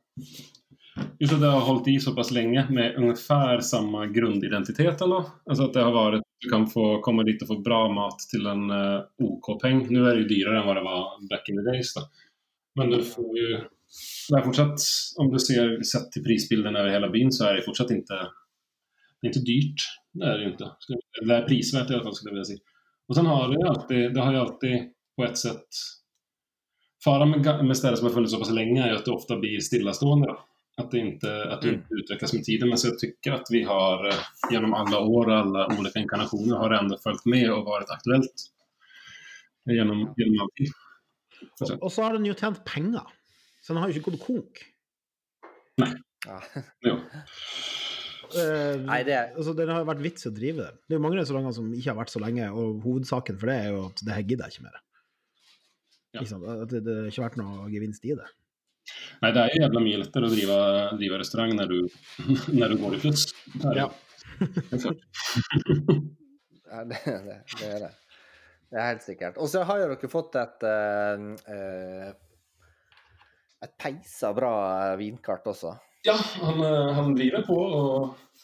just 1.19 1.33
att 1.33 1.41
det 1.41 1.47
har 1.47 1.59
hållit 1.59 1.87
i 1.87 1.99
så 1.99 2.15
pass 2.15 2.31
länge 2.31 2.67
med 2.69 2.95
ungefär 2.95 3.59
samma 3.59 4.05
grundidentitet 4.05 5.01
Eller? 5.01 5.23
Alltså 5.45 5.63
att 5.63 5.73
det 5.73 5.81
har 5.81 5.91
varit, 5.91 6.21
du 6.39 6.49
kan 6.49 6.67
få 6.67 7.01
komma 7.01 7.23
dit 7.23 7.41
och 7.41 7.47
få 7.47 7.59
bra 7.59 7.93
mat 7.93 8.19
till 8.19 8.45
en 8.45 8.71
uh, 8.71 9.01
OK-peng. 9.17 9.87
Nu 9.89 10.05
är 10.09 10.15
det 10.15 10.21
ju 10.21 10.27
dyrare 10.27 10.59
än 10.59 10.67
vad 10.67 10.75
det 10.75 10.83
var 10.83 11.29
back 11.29 11.49
in 11.49 11.55
the 11.55 11.71
days 11.71 11.93
då. 11.93 12.01
Men 12.75 12.89
du 12.89 13.03
får 13.03 13.37
ju, 13.37 13.59
det 14.29 14.43
fortsatt, 14.43 14.79
om 15.17 15.31
du 15.31 15.39
ser 15.39 15.83
sett 15.83 16.11
till 16.11 16.23
prisbilden 16.23 16.75
över 16.75 16.89
hela 16.89 17.09
byn 17.09 17.31
så 17.31 17.45
är 17.45 17.53
det 17.53 17.61
fortsatt 17.61 17.91
inte, 17.91 18.13
det 19.21 19.27
är 19.27 19.27
inte 19.27 19.39
dyrt. 19.39 19.81
Det 20.13 20.25
är 20.25 20.37
det 20.37 20.43
ju 20.43 20.51
inte. 20.51 20.71
Det 21.27 21.35
är 21.35 21.47
prisvärt 21.47 21.89
i 21.89 21.93
alla 21.93 22.03
fall 22.03 22.15
skulle 22.15 22.29
jag 22.29 22.33
vilja 22.33 22.45
säga. 22.45 22.59
Och 23.07 23.15
sen 23.15 23.25
har 23.25 23.49
det 23.49 23.69
alltid, 23.69 24.13
det 24.13 24.21
har 24.21 24.33
ju 24.33 24.39
alltid 24.39 24.93
på 25.15 25.23
ett 25.23 25.37
sätt 25.37 25.67
Faran 27.07 27.29
med, 27.29 27.65
med 27.65 27.77
städer 27.77 27.95
som 27.95 28.07
har 28.07 28.13
funnits 28.13 28.33
så 28.33 28.39
pass 28.39 28.51
länge 28.51 28.83
är 28.83 28.91
at 28.91 28.99
att 28.99 29.05
det 29.05 29.11
ofta 29.11 29.37
blir 29.37 29.59
stillastående. 29.59 30.27
Då. 30.27 30.39
Att 30.77 30.91
det 30.91 30.99
inte, 30.99 31.51
att 31.51 31.61
det 31.61 31.67
Mm. 31.67 31.79
inte 31.79 31.93
utvecklas 31.93 32.33
med 32.33 32.43
tiden. 32.43 32.69
Men 32.69 32.77
så 32.77 32.87
jag 32.87 32.99
tycker 32.99 33.31
att 33.31 33.47
vi 33.49 33.63
har 33.63 34.03
gjennom 34.03 34.23
genom 34.51 34.73
alla 34.73 34.99
år 34.99 35.27
och 35.27 35.37
alla 35.37 35.79
olika 35.79 35.99
inkarnationer 35.99 36.55
har 36.57 36.71
ändå 36.71 36.97
följt 36.97 37.25
med 37.25 37.51
och 37.53 37.65
varit 37.65 37.89
aktuellt. 37.89 38.33
Genom, 39.65 40.13
genom 40.17 40.41
alltid. 40.41 40.67
Så, 41.55 41.77
Og 41.81 41.91
så 41.91 42.03
har 42.03 42.13
den 42.13 42.25
jo 42.25 42.33
tjent 42.33 42.65
penger, 42.65 43.03
så 43.61 43.73
den 43.73 43.81
har 43.81 43.89
jo 43.89 43.99
ikke 43.99 44.11
gått 44.11 44.25
konk. 44.25 44.63
ja. 46.27 46.41
jo. 46.81 46.95
Uh, 48.27 48.75
Nei, 48.83 49.03
det 49.07 49.13
er 49.15 49.29
altså, 49.37 49.53
det 49.55 49.69
har 49.69 49.79
jo 49.79 49.87
vært 49.87 50.03
vits 50.03 50.25
i 50.25 50.29
å 50.29 50.35
drive 50.35 50.65
den. 50.65 50.79
Det 50.83 50.95
er 50.95 50.99
jo 50.99 51.03
mange 51.05 51.19
restauranter 51.21 51.55
som 51.55 51.69
ikke 51.71 51.93
har 51.93 51.99
vært 52.01 52.11
så 52.11 52.19
lenge, 52.19 52.49
og 52.51 52.81
hovedsaken 52.83 53.39
for 53.39 53.47
det 53.51 53.55
er 53.61 53.69
jo 53.71 53.85
at 53.87 54.03
det 54.03 54.17
her 54.17 54.25
gidder 54.27 54.49
jeg 54.49 54.57
ikke 54.57 54.67
mer. 54.67 54.81
Ja. 56.15 56.23
Ikke 56.23 56.37
det, 56.71 56.83
det 56.85 56.97
har 56.97 57.09
ikke 57.11 57.25
vært 57.25 57.39
noe 57.41 57.71
gevinst 57.71 58.05
i 58.07 58.15
det. 58.17 58.27
Nei, 59.21 59.31
det 59.35 59.41
er 59.41 59.51
jo 59.51 59.63
jævla 59.65 59.79
mye 59.83 60.01
lettere 60.03 60.29
å 60.29 60.31
drive, 60.31 60.57
drive 60.99 61.15
restaurant 61.19 61.57
når 61.59 61.73
du, 61.73 61.79
når 62.59 62.73
du 62.73 62.75
går 62.83 62.97
i 62.97 63.01
fluss. 63.03 63.23
Det 63.55 63.73
är. 63.73 63.83
Ja. 63.83 63.89
Ja, 66.67 66.81
det, 66.83 66.97
det, 67.05 67.35
det 67.47 67.67
er 67.71 67.79
det. 67.79 67.89
Det 68.67 68.75
er 68.75 68.89
helt 68.89 69.05
sikkert. 69.05 69.37
Og 69.39 69.47
så 69.47 69.61
har 69.63 69.79
jo 69.79 69.85
dere 69.87 70.09
fått 70.11 70.35
et 70.35 70.65
uh, 70.67 72.11
et 73.63 73.73
peisa 73.81 74.33
bra 74.37 74.53
vinkart 74.99 75.47
også. 75.49 75.73
Ja, 76.05 76.15
han, 76.43 76.61
eh, 76.63 76.93
han 76.93 77.15
driver 77.17 77.45
på 77.47 77.57
og, 77.57 78.41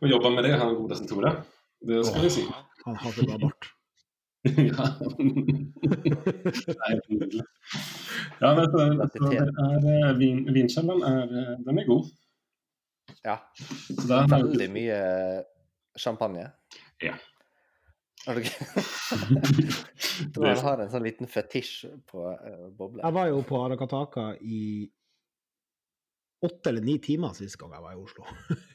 og, 0.00 0.08
jobber 0.10 0.34
med 0.34 0.46
det, 0.46 0.56
han 0.60 0.76
gode 0.76 1.00
Tore. 1.08 1.32
Det 1.80 2.02
skal 2.06 2.26
vi 2.26 2.32
si. 2.34 2.44
Han 2.84 2.98
har 3.00 3.16
så 3.16 3.26
bra 3.26 3.38
bart. 3.46 3.70
ja. 4.56 4.86
Ja, 8.40 8.54
men 8.54 8.64
så, 8.64 9.08
så 9.12 9.32
er, 9.32 9.50
eh, 10.08 10.12
vin, 10.16 10.44
vinkjelleren 10.54 11.02
är, 11.02 11.22
eh, 11.22 11.58
den 11.66 11.78
er 11.78 11.86
god. 11.86 12.06
Ja. 13.22 13.38
Så 13.86 14.08
där 14.08 14.28
Veldig 14.28 14.70
mye 14.70 15.00
champagne. 15.98 16.50
Ja. 16.98 17.14
Har 18.26 18.34
du 18.34 18.42
tror 20.34 20.46
har 20.62 20.78
en 20.78 20.90
sånn 20.92 21.04
liten 21.04 21.28
fetisj 21.28 21.86
på 22.10 22.26
uh, 22.32 22.66
bobler. 22.76 23.04
Jeg 23.04 23.16
var 23.16 23.30
jo 23.30 23.42
på 23.48 23.60
Arakataka 23.64 24.34
i 24.40 24.90
åtte 26.46 26.70
eller 26.70 26.82
ni 26.84 26.98
timer 27.02 27.32
sist 27.36 27.58
gang 27.60 27.72
jeg 27.74 27.82
var 27.84 27.92
i 27.92 28.00
Oslo. 28.00 28.22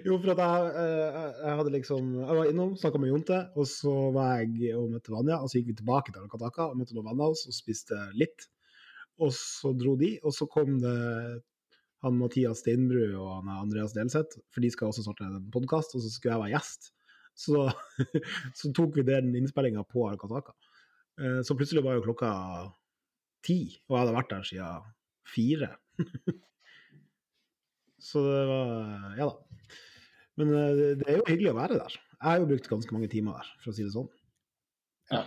jo, 0.06 0.14
for 0.22 0.30
at 0.34 0.40
jeg, 0.44 0.58
eh, 0.82 1.30
jeg 1.40 1.54
hadde 1.58 1.72
liksom 1.74 2.02
Jeg 2.20 2.36
var 2.38 2.50
innom, 2.50 2.76
snakka 2.78 2.98
med 3.02 3.10
Jonte, 3.10 3.38
og 3.58 3.64
så 3.68 3.94
var 4.14 4.28
jeg 4.40 4.50
og 4.78 4.84
møtte 4.94 5.14
Vanja. 5.14 5.36
Og 5.40 5.46
så 5.50 5.54
gikk 5.58 5.68
vi 5.72 5.80
tilbake 5.80 6.10
til 6.14 6.22
Arakataka 6.22 6.62
og 6.70 6.78
møtte 6.80 6.94
noen 6.96 7.08
venner 7.10 7.24
av 7.26 7.30
oss 7.34 7.42
og 7.50 7.54
spiste 7.56 7.96
litt. 8.18 8.40
Og 9.20 9.30
så 9.36 9.68
dro 9.76 9.92
de, 10.00 10.10
og 10.24 10.32
så 10.36 10.44
kom 10.48 10.70
det 10.80 10.98
han 12.00 12.16
Mathias 12.16 12.62
Steinbru 12.62 13.04
og 13.10 13.28
han 13.34 13.48
Andreas 13.58 13.92
Delseth, 13.92 14.32
for 14.48 14.58
de 14.64 14.70
skal 14.72 14.88
også 14.88 15.04
starte 15.04 15.26
en 15.26 15.52
podkast, 15.52 15.92
og 15.92 16.00
så 16.00 16.08
skulle 16.12 16.32
jeg 16.32 16.42
være 16.46 16.54
gjest. 16.54 16.82
Så, 17.36 17.56
så 18.58 18.64
tok 18.76 18.90
vi 18.96 19.02
den 19.08 19.26
innspillinga 19.36 19.82
på 19.88 19.98
Arakataka. 20.08 20.52
Eh, 21.20 21.40
Så 21.44 21.56
plutselig 21.58 21.82
var 21.84 21.94
jo 21.98 22.06
klokka 22.06 22.30
ti, 23.46 23.60
og 23.88 23.96
jeg 23.96 24.02
hadde 24.02 24.16
vært 24.16 24.32
der 24.32 24.46
siden 24.48 24.88
fire. 25.30 25.70
Så 28.10 28.22
det 28.24 28.44
var 28.48 29.16
Ja 29.18 29.28
da. 29.28 29.36
Men 30.40 30.54
eh, 30.56 30.82
det 30.96 31.06
er 31.06 31.18
jo 31.20 31.26
hyggelig 31.28 31.52
å 31.52 31.58
være 31.58 31.78
der. 31.82 31.96
Jeg 32.20 32.26
har 32.26 32.40
jo 32.40 32.48
brukt 32.48 32.68
ganske 32.70 32.94
mange 32.96 33.10
timer 33.12 33.40
der, 33.40 33.48
for 33.60 33.72
å 33.72 33.76
si 33.76 33.84
det 33.84 33.92
sånn. 33.92 34.08
Ja. 35.10 35.24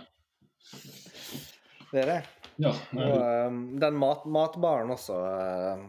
Det 1.90 2.00
er 2.02 2.08
det. 2.10 2.20
ja, 2.64 2.72
Og 2.72 2.96
nej, 2.98 3.10
eh, 3.14 3.58
den 3.84 3.98
mat, 4.00 4.24
matbaren 4.26 4.90
også 4.94 5.18
uh, 5.22 5.84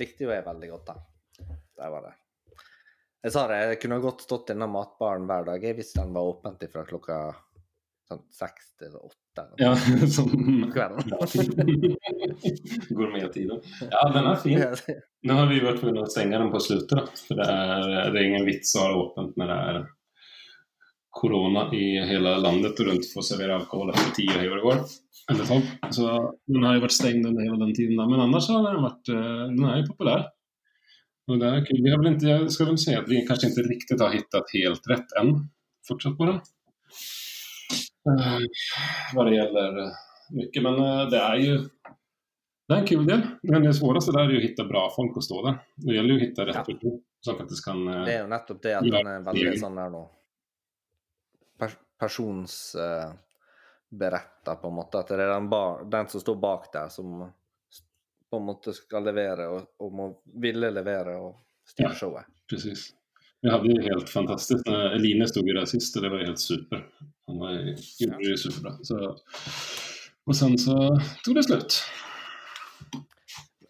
likte 0.00 0.26
jo 0.26 0.32
jeg 0.34 0.46
veldig 0.46 0.70
godt, 0.72 0.90
da. 0.90 1.52
Der 1.76 1.92
var 1.92 2.08
det. 2.08 2.14
Jeg 3.26 3.34
sa 3.34 3.44
det, 3.50 3.60
jeg 3.72 3.80
kunne 3.82 4.02
godt 4.02 4.22
stått 4.22 4.50
i 4.50 4.54
denne 4.54 4.68
matbaren 4.70 5.26
hver 5.28 5.46
dag 5.48 5.64
hvis 5.76 5.94
den 5.96 6.12
var 6.14 6.32
åpent 6.32 6.66
fra 6.72 6.84
klokka 6.86 7.20
sånn 8.06 8.22
seks 8.34 8.74
til 8.78 8.94
åtte 8.98 9.25
eller 9.42 9.60
ja, 9.60 9.72
sånn. 10.16 10.30
Gourmettiden. 12.90 13.60
Ja, 13.92 14.02
den 14.14 14.30
er 14.30 14.40
fin. 14.40 14.62
Nå 15.26 15.36
har 15.40 15.50
vi 15.50 15.60
vært 15.64 15.82
tvungna 15.82 16.04
å 16.06 16.10
stenge 16.10 16.40
den 16.40 16.52
på 16.52 16.62
slutten, 16.62 17.02
för 17.26 17.40
det 17.40 17.48
er, 17.50 17.86
det 18.12 18.20
er 18.20 18.28
ingen 18.28 18.48
vits 18.48 18.74
å 18.76 18.84
ha 18.84 18.96
åpent 19.02 19.36
når 19.40 19.52
det 19.52 19.58
er 19.72 19.82
corona 21.16 21.66
i 21.72 21.84
hele 22.04 22.34
landet 22.44 22.80
og 22.82 22.90
rundt 22.90 23.06
for 23.08 23.22
å 23.22 23.26
servere 23.26 23.56
alkohol 23.56 23.92
etter 23.92 24.10
ti 24.18 24.26
år 24.34 24.46
i 24.46 24.64
går. 24.64 24.80
Eller 25.32 25.48
tolv. 25.48 25.70
Så 25.96 26.08
den 26.46 26.66
har 26.66 26.76
jo 26.76 26.84
vært 26.84 26.96
stengt 26.96 27.26
under 27.26 27.42
hele 27.42 27.60
den 27.62 27.74
tiden. 27.76 27.96
Men 27.98 28.24
annars 28.26 28.50
har 28.52 28.62
den 28.66 28.82
varit, 28.84 29.12
eh, 29.14 29.44
den 29.54 29.64
er 29.64 29.78
jo 29.80 29.90
populær. 29.90 30.26
Og 31.26 31.40
det 31.42 31.48
er 31.48 31.64
kul. 31.66 31.80
Vi 31.82 31.90
har 31.90 32.02
vel 32.02 32.12
ikke, 32.12 32.28
jeg 32.28 32.52
skal 32.54 32.68
vel 32.70 32.78
si 32.78 32.92
at 32.94 33.08
vi 33.10 33.24
kanskje 33.26 33.50
ikke 33.50 33.66
riktig 33.66 33.98
har 33.98 34.12
funnet 34.12 34.52
helt 34.54 34.92
rett 34.92 35.16
enn 35.22 35.32
Fortsatt 35.86 36.16
på 36.18 36.26
den. 36.26 36.38
Eh, 38.06 38.38
vad 39.14 39.26
det 39.26 39.34
gäller 39.34 39.72
mye, 39.72 39.92
mycket. 40.30 40.62
Men 40.62 40.74
eh, 40.74 41.08
det 41.10 41.18
är 41.18 41.36
ju 41.36 41.58
det 42.68 42.74
är 42.74 42.78
en 42.78 42.86
kul 42.86 43.06
del. 43.06 43.20
Men 43.42 43.62
det 43.62 43.74
svåraste 43.74 44.12
där 44.12 44.20
är 44.20 44.30
ju 44.30 44.36
att 44.36 44.42
hitta 44.42 44.64
bra 44.64 44.92
folk 44.96 45.16
att 45.16 45.24
stå 45.24 45.46
där. 45.46 45.58
Det 45.76 45.94
gäller 45.94 46.08
ju 46.08 46.16
att 46.16 46.22
hitta 46.22 46.46
rätt 46.46 46.54
Ja. 46.54 46.64
person 46.64 47.02
som 47.20 47.36
faktiskt 47.38 47.64
kan... 47.64 47.88
eh, 47.88 48.04
Det 48.04 48.14
er 48.14 48.20
jo 48.20 48.26
nettopp 48.26 48.62
det 48.62 48.74
at 48.78 48.86
Ja, 48.86 48.98
den 49.02 49.06
er 49.12 49.20
veldig 49.26 49.58
sånn 49.60 49.76
der 49.76 49.90
nå 49.90 50.04
Uh 52.76 53.14
beretta, 53.88 54.56
på 54.56 54.68
en 54.68 54.74
måte. 54.74 54.98
At 54.98 55.08
det 55.08 55.14
er 55.22 55.28
den, 55.30 55.48
bar, 55.48 55.84
den 55.90 56.08
som 56.08 56.20
står 56.20 56.36
bak 56.36 56.72
der, 56.72 56.88
som 56.88 57.20
på 58.30 58.36
en 58.36 58.42
måte 58.42 58.72
skal 58.74 59.04
levere 59.06 59.46
og, 59.48 59.68
og 59.78 59.92
må 59.94 60.08
ville 60.42 60.70
levere 60.70 61.14
og 61.22 61.36
styre 61.64 61.88
Ja. 61.92 61.94
showet. 61.94 62.26
Precis. 62.50 62.88
Vi 63.42 63.50
hadde 63.50 63.70
jo 63.70 63.82
helt 63.82 64.08
fantastisk. 64.10 64.66
Eline 64.66 65.28
stod 65.28 65.46
jo 65.48 65.54
der 65.54 65.64
sist 65.70 65.96
og 65.96 66.02
det 66.02 66.10
var 66.10 66.24
helt 66.26 66.40
super. 66.42 66.82
Han 67.26 67.38
var 67.42 67.52
gjorde 67.98 68.22
det 68.22 68.38
superbra. 68.38 68.76
Så, 68.86 68.98
og 70.26 70.36
sen 70.36 70.58
så 70.58 70.76
tog 71.24 71.34
det 71.38 71.46
slut. 71.46 71.78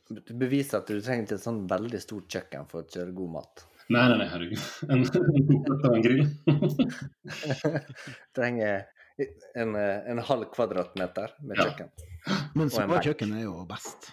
Du 0.09 0.35
beviser 0.39 0.79
at 0.83 0.91
du 0.91 1.01
trenger 1.01 1.25
ikke 1.27 1.39
et 1.39 1.47
sånn 1.47 1.65
veldig 1.71 2.01
stort 2.03 2.29
kjøkken 2.31 2.69
for 2.71 2.85
å 2.85 2.91
kjøre 2.93 3.15
god 3.17 3.33
mat. 3.39 3.65
Nei, 3.89 4.03
nei, 4.11 4.19
nei 4.21 4.29
herregud. 4.31 4.61
En, 4.93 5.07
en 5.07 5.49
kokplats 5.49 5.89
og 5.89 5.97
en 5.97 6.05
grill. 6.05 6.23
Trenger 8.37 8.85
en, 9.57 9.75
en 9.77 10.23
halv 10.29 10.51
kvadratmeter 10.53 11.35
med 11.41 11.57
Ja. 11.57 11.69
kjøkken. 11.69 11.91
Men 12.59 12.71
en 12.71 12.97
kjøkken 13.09 13.35
er 13.39 13.47
jo 13.47 13.61
best. 13.69 14.11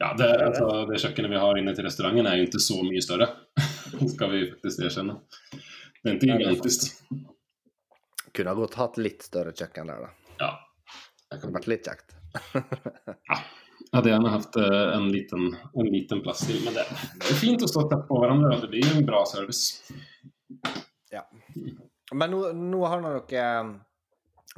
Ja, 0.00 0.14
det, 0.16 0.30
altså, 0.40 0.86
det 0.88 1.00
kjøkkenet 1.02 1.34
vi 1.34 1.40
har 1.42 1.58
inne 1.60 1.74
til 1.76 1.84
restauranten 1.84 2.28
er 2.30 2.38
jo 2.40 2.46
ikke 2.48 2.62
så 2.64 2.78
mye 2.86 3.02
større, 3.04 3.26
skal 4.14 4.32
vi 4.32 4.46
faktisk 4.54 4.86
erkjenne. 4.88 5.18
Det 6.00 6.08
er 6.08 6.14
ikke 6.16 6.32
är 6.32 6.38
gigantiskt. 6.40 7.02
Kunne 8.36 8.52
ha 8.52 8.58
godt 8.58 8.76
hatt 8.78 8.98
litt 9.00 9.24
større 9.26 9.52
kjøkken 9.56 9.90
der, 9.90 10.06
da. 10.06 10.34
Ja. 10.40 10.50
Det 11.30 11.40
hadde 11.40 11.54
vært 11.56 11.70
litt 11.70 11.88
kjekt. 11.88 12.14
Jeg 13.90 13.96
hadde 13.96 14.10
gjerne 14.12 14.30
hatt 14.30 14.56
eh, 14.60 14.88
en 14.94 15.06
liten, 15.10 15.46
en 15.74 15.88
liten 15.90 16.20
plass 16.22 16.44
til, 16.46 16.60
men 16.62 16.76
det, 16.76 16.84
det 17.18 17.32
er 17.32 17.38
fint 17.40 17.62
å 17.64 17.68
stå 17.70 17.88
tett 17.90 18.04
på 18.06 18.20
hverandre. 18.22 18.60
Det 18.62 18.68
blir 18.70 18.86
en 18.86 19.06
bra 19.08 19.24
service. 19.26 19.80
Ja. 21.10 21.24
Men 22.14 22.30
nå, 22.30 22.42
nå 22.54 22.82
har 22.86 23.02
dere 23.02 23.48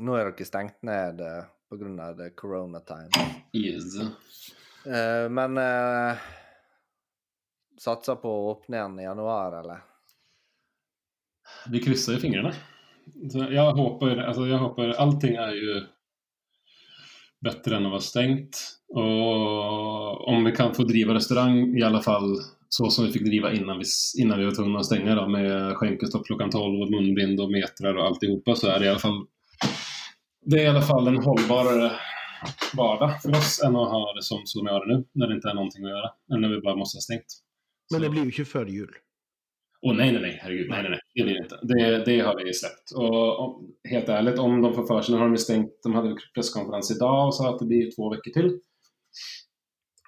Nå 0.03 0.17
er 0.17 0.29
dere 0.29 0.49
stengt 0.49 0.79
ned 0.85 1.21
pga. 1.21 1.47
på 1.69 1.79
grunn 1.81 1.97
av 2.01 2.17
det 2.19 2.31
corona 2.37 2.81
time. 2.85 3.25
Yes. 3.57 3.97
Eh, 4.85 5.29
men 5.33 5.57
eh, 5.61 6.29
satser 7.81 8.21
på 8.21 8.29
å 8.29 8.51
åpne 8.53 8.81
igjen 8.81 9.01
i 9.01 9.07
januar, 9.07 9.57
eller? 9.63 9.81
Vi 11.73 11.81
krysser 11.85 12.21
fingrene. 12.21 12.53
fingrarna. 12.53 12.72
Så 13.33 13.49
jeg 13.53 13.75
håper, 13.79 14.23
altså 14.23 14.47
jeg 14.51 14.61
håper 14.63 14.95
allting 15.03 15.37
er 15.41 15.59
jo 15.59 15.77
bedre 17.43 17.79
enn 17.79 17.89
å 17.89 17.93
være 17.95 18.07
stengt. 18.07 18.63
Og 18.93 20.27
om 20.31 20.43
vi 20.47 20.53
kan 20.57 20.75
få 20.77 20.87
driva 20.89 21.17
restaurant, 21.17 21.73
i 21.77 21.85
alle 21.87 22.03
fall 22.05 22.35
så 22.73 22.89
som 22.91 23.05
vi 23.05 23.13
fick 23.13 23.27
driva 23.27 23.51
innan 23.53 23.79
vi, 23.83 23.85
innan 24.23 24.39
vi 24.41 24.47
var 24.49 24.55
tvungna 24.57 24.81
å 24.81 24.87
stenge, 24.87 25.15
da, 25.19 25.27
med 25.29 25.75
skjenkestopp 25.77 26.25
klockan 26.25 26.53
12 26.53 26.87
og 26.87 26.95
munbind 26.95 27.41
og 27.41 27.53
metrar 27.53 27.99
och 27.99 28.07
alltihopa 28.07 28.55
så 28.57 28.71
er 28.73 28.79
det 28.79 28.87
i 28.87 28.93
alle 28.95 29.03
fall 29.03 29.19
det 30.45 30.59
er 30.59 30.65
i 30.65 30.71
alle 30.73 30.83
fall 30.83 31.07
en 31.07 31.21
hållbarare 31.23 31.91
hverdag 32.75 33.19
for 33.23 33.37
oss 33.39 33.59
enn 33.63 33.77
å 33.79 33.85
ha 33.93 34.01
det 34.17 34.25
som, 34.27 34.41
som 34.49 34.65
vi 34.65 34.73
har 34.73 34.83
det 34.83 34.97
nå, 34.97 35.05
når 35.15 35.31
det 35.31 35.37
ikke 35.39 35.51
er 35.53 35.59
noe 35.59 35.69
å 35.71 35.93
gjøre, 35.93 36.11
enn 36.33 36.43
når 36.43 36.55
vi 36.55 36.63
bare 36.65 36.81
må 36.81 36.89
ha 36.89 37.03
stängt. 37.05 37.37
Men 37.93 38.03
det 38.03 38.11
blir 38.11 38.27
jo 38.27 38.33
ikke 38.33 38.49
før 38.51 38.73
jul. 38.73 38.97
Åh 39.87 39.95
nej, 39.97 40.13
nej, 40.13 40.23
nej, 40.23 40.39
herregud, 40.43 40.71
nej, 40.71 40.83
nej, 40.83 40.91
nej, 40.91 41.01
det 41.15 41.23
blir 41.23 41.35
det 41.35 41.43
inte. 41.43 41.59
Det, 41.63 42.05
det 42.05 42.21
har 42.21 42.45
vi 42.45 42.53
släppt. 42.53 42.91
Och 42.97 43.41
och, 43.41 43.63
helt 43.89 44.09
ärligt, 44.09 44.39
om 44.39 44.63
de 44.63 44.75
får 44.75 44.87
för 44.87 45.03
sig, 45.03 45.15
nu 45.15 45.21
har 45.21 45.29
de 45.29 45.37
stängt, 45.37 45.71
de 45.83 45.95
hade 45.95 46.17
presskonferens 46.35 46.91
idag 46.91 47.27
och 47.27 47.35
sa 47.35 47.51
att 47.51 47.59
det 47.59 47.67
blir 47.67 47.91
två 47.97 48.11
veckor 48.11 48.31
till. 48.33 48.59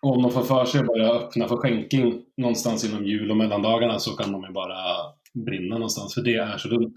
Och 0.02 0.16
om 0.16 0.22
de 0.22 0.30
får 0.30 0.42
för 0.42 0.64
sig 0.64 0.80
att 0.80 0.86
börja 0.86 1.12
öppna 1.12 1.48
för 1.48 1.56
skänking 1.56 2.22
någonstans 2.36 2.84
inom 2.84 3.06
jul 3.06 3.30
och 3.30 3.36
mellandagarna 3.36 3.98
så 3.98 4.10
kan 4.16 4.32
de 4.32 4.42
ju 4.42 4.52
bara 4.52 4.76
brinna 5.46 5.74
någonstans, 5.74 6.14
för 6.14 6.22
det 6.22 6.34
är 6.34 6.58
så 6.58 6.68
dumt. 6.68 6.94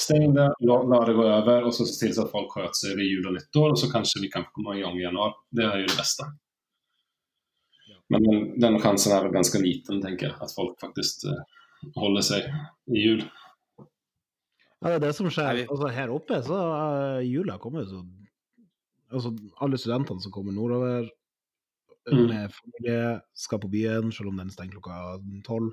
Stäng 0.00 0.34
det, 0.34 0.54
la 0.60 1.04
det 1.06 1.14
gå 1.14 1.24
över 1.24 1.62
och 1.64 1.74
så 1.74 1.84
se 1.84 2.06
till 2.06 2.14
så 2.14 2.24
att 2.24 2.30
folk 2.30 2.52
sköter 2.52 2.72
sig 2.72 2.96
vid 2.96 3.06
jul 3.06 3.26
och 3.26 3.32
nyttår 3.32 3.70
och 3.70 3.78
så 3.78 3.90
kanske 3.90 4.20
vi 4.20 4.28
kan 4.28 4.44
komma 4.52 4.78
igång 4.78 4.98
i 4.98 5.02
januari. 5.02 5.32
Det 5.50 5.62
är 5.62 5.78
ju 5.78 5.86
det 5.86 5.96
bästa. 5.96 6.24
Men 8.08 8.22
den, 8.22 8.60
den 8.60 8.78
chansen 8.80 9.18
är 9.18 9.22
väl 9.22 9.32
ganska 9.32 9.58
liten, 9.58 10.02
tänker 10.02 10.26
jag, 10.26 10.34
att 10.42 10.54
folk 10.54 10.80
faktiskt 10.80 11.24
eh, 11.82 11.92
holder 11.98 12.26
seg 12.26 12.48
i 12.92 13.02
jul. 13.06 13.22
Ja, 14.82 14.88
det 14.90 14.94
er 14.96 15.04
det 15.06 15.14
som 15.14 15.28
skjer. 15.30 15.62
Altså, 15.68 15.88
her 15.94 16.10
oppe 16.10 16.40
så 16.42 16.58
uh, 16.58 17.20
jula 17.22 17.58
kommer 17.62 17.84
jo 17.84 17.90
så 17.98 18.02
Altså, 19.12 19.28
alle 19.60 19.76
studentene 19.76 20.22
som 20.24 20.32
kommer 20.32 20.54
nordover 20.56 21.10
Mm. 22.10 22.26
med 22.26 22.50
familie, 22.50 23.20
skal 23.38 23.60
på 23.62 23.68
byen, 23.70 24.08
selv 24.10 24.32
om 24.32 24.36
den 24.40 24.48
stenger 24.50 24.72
klokka 24.74 25.20
tolv. 25.46 25.68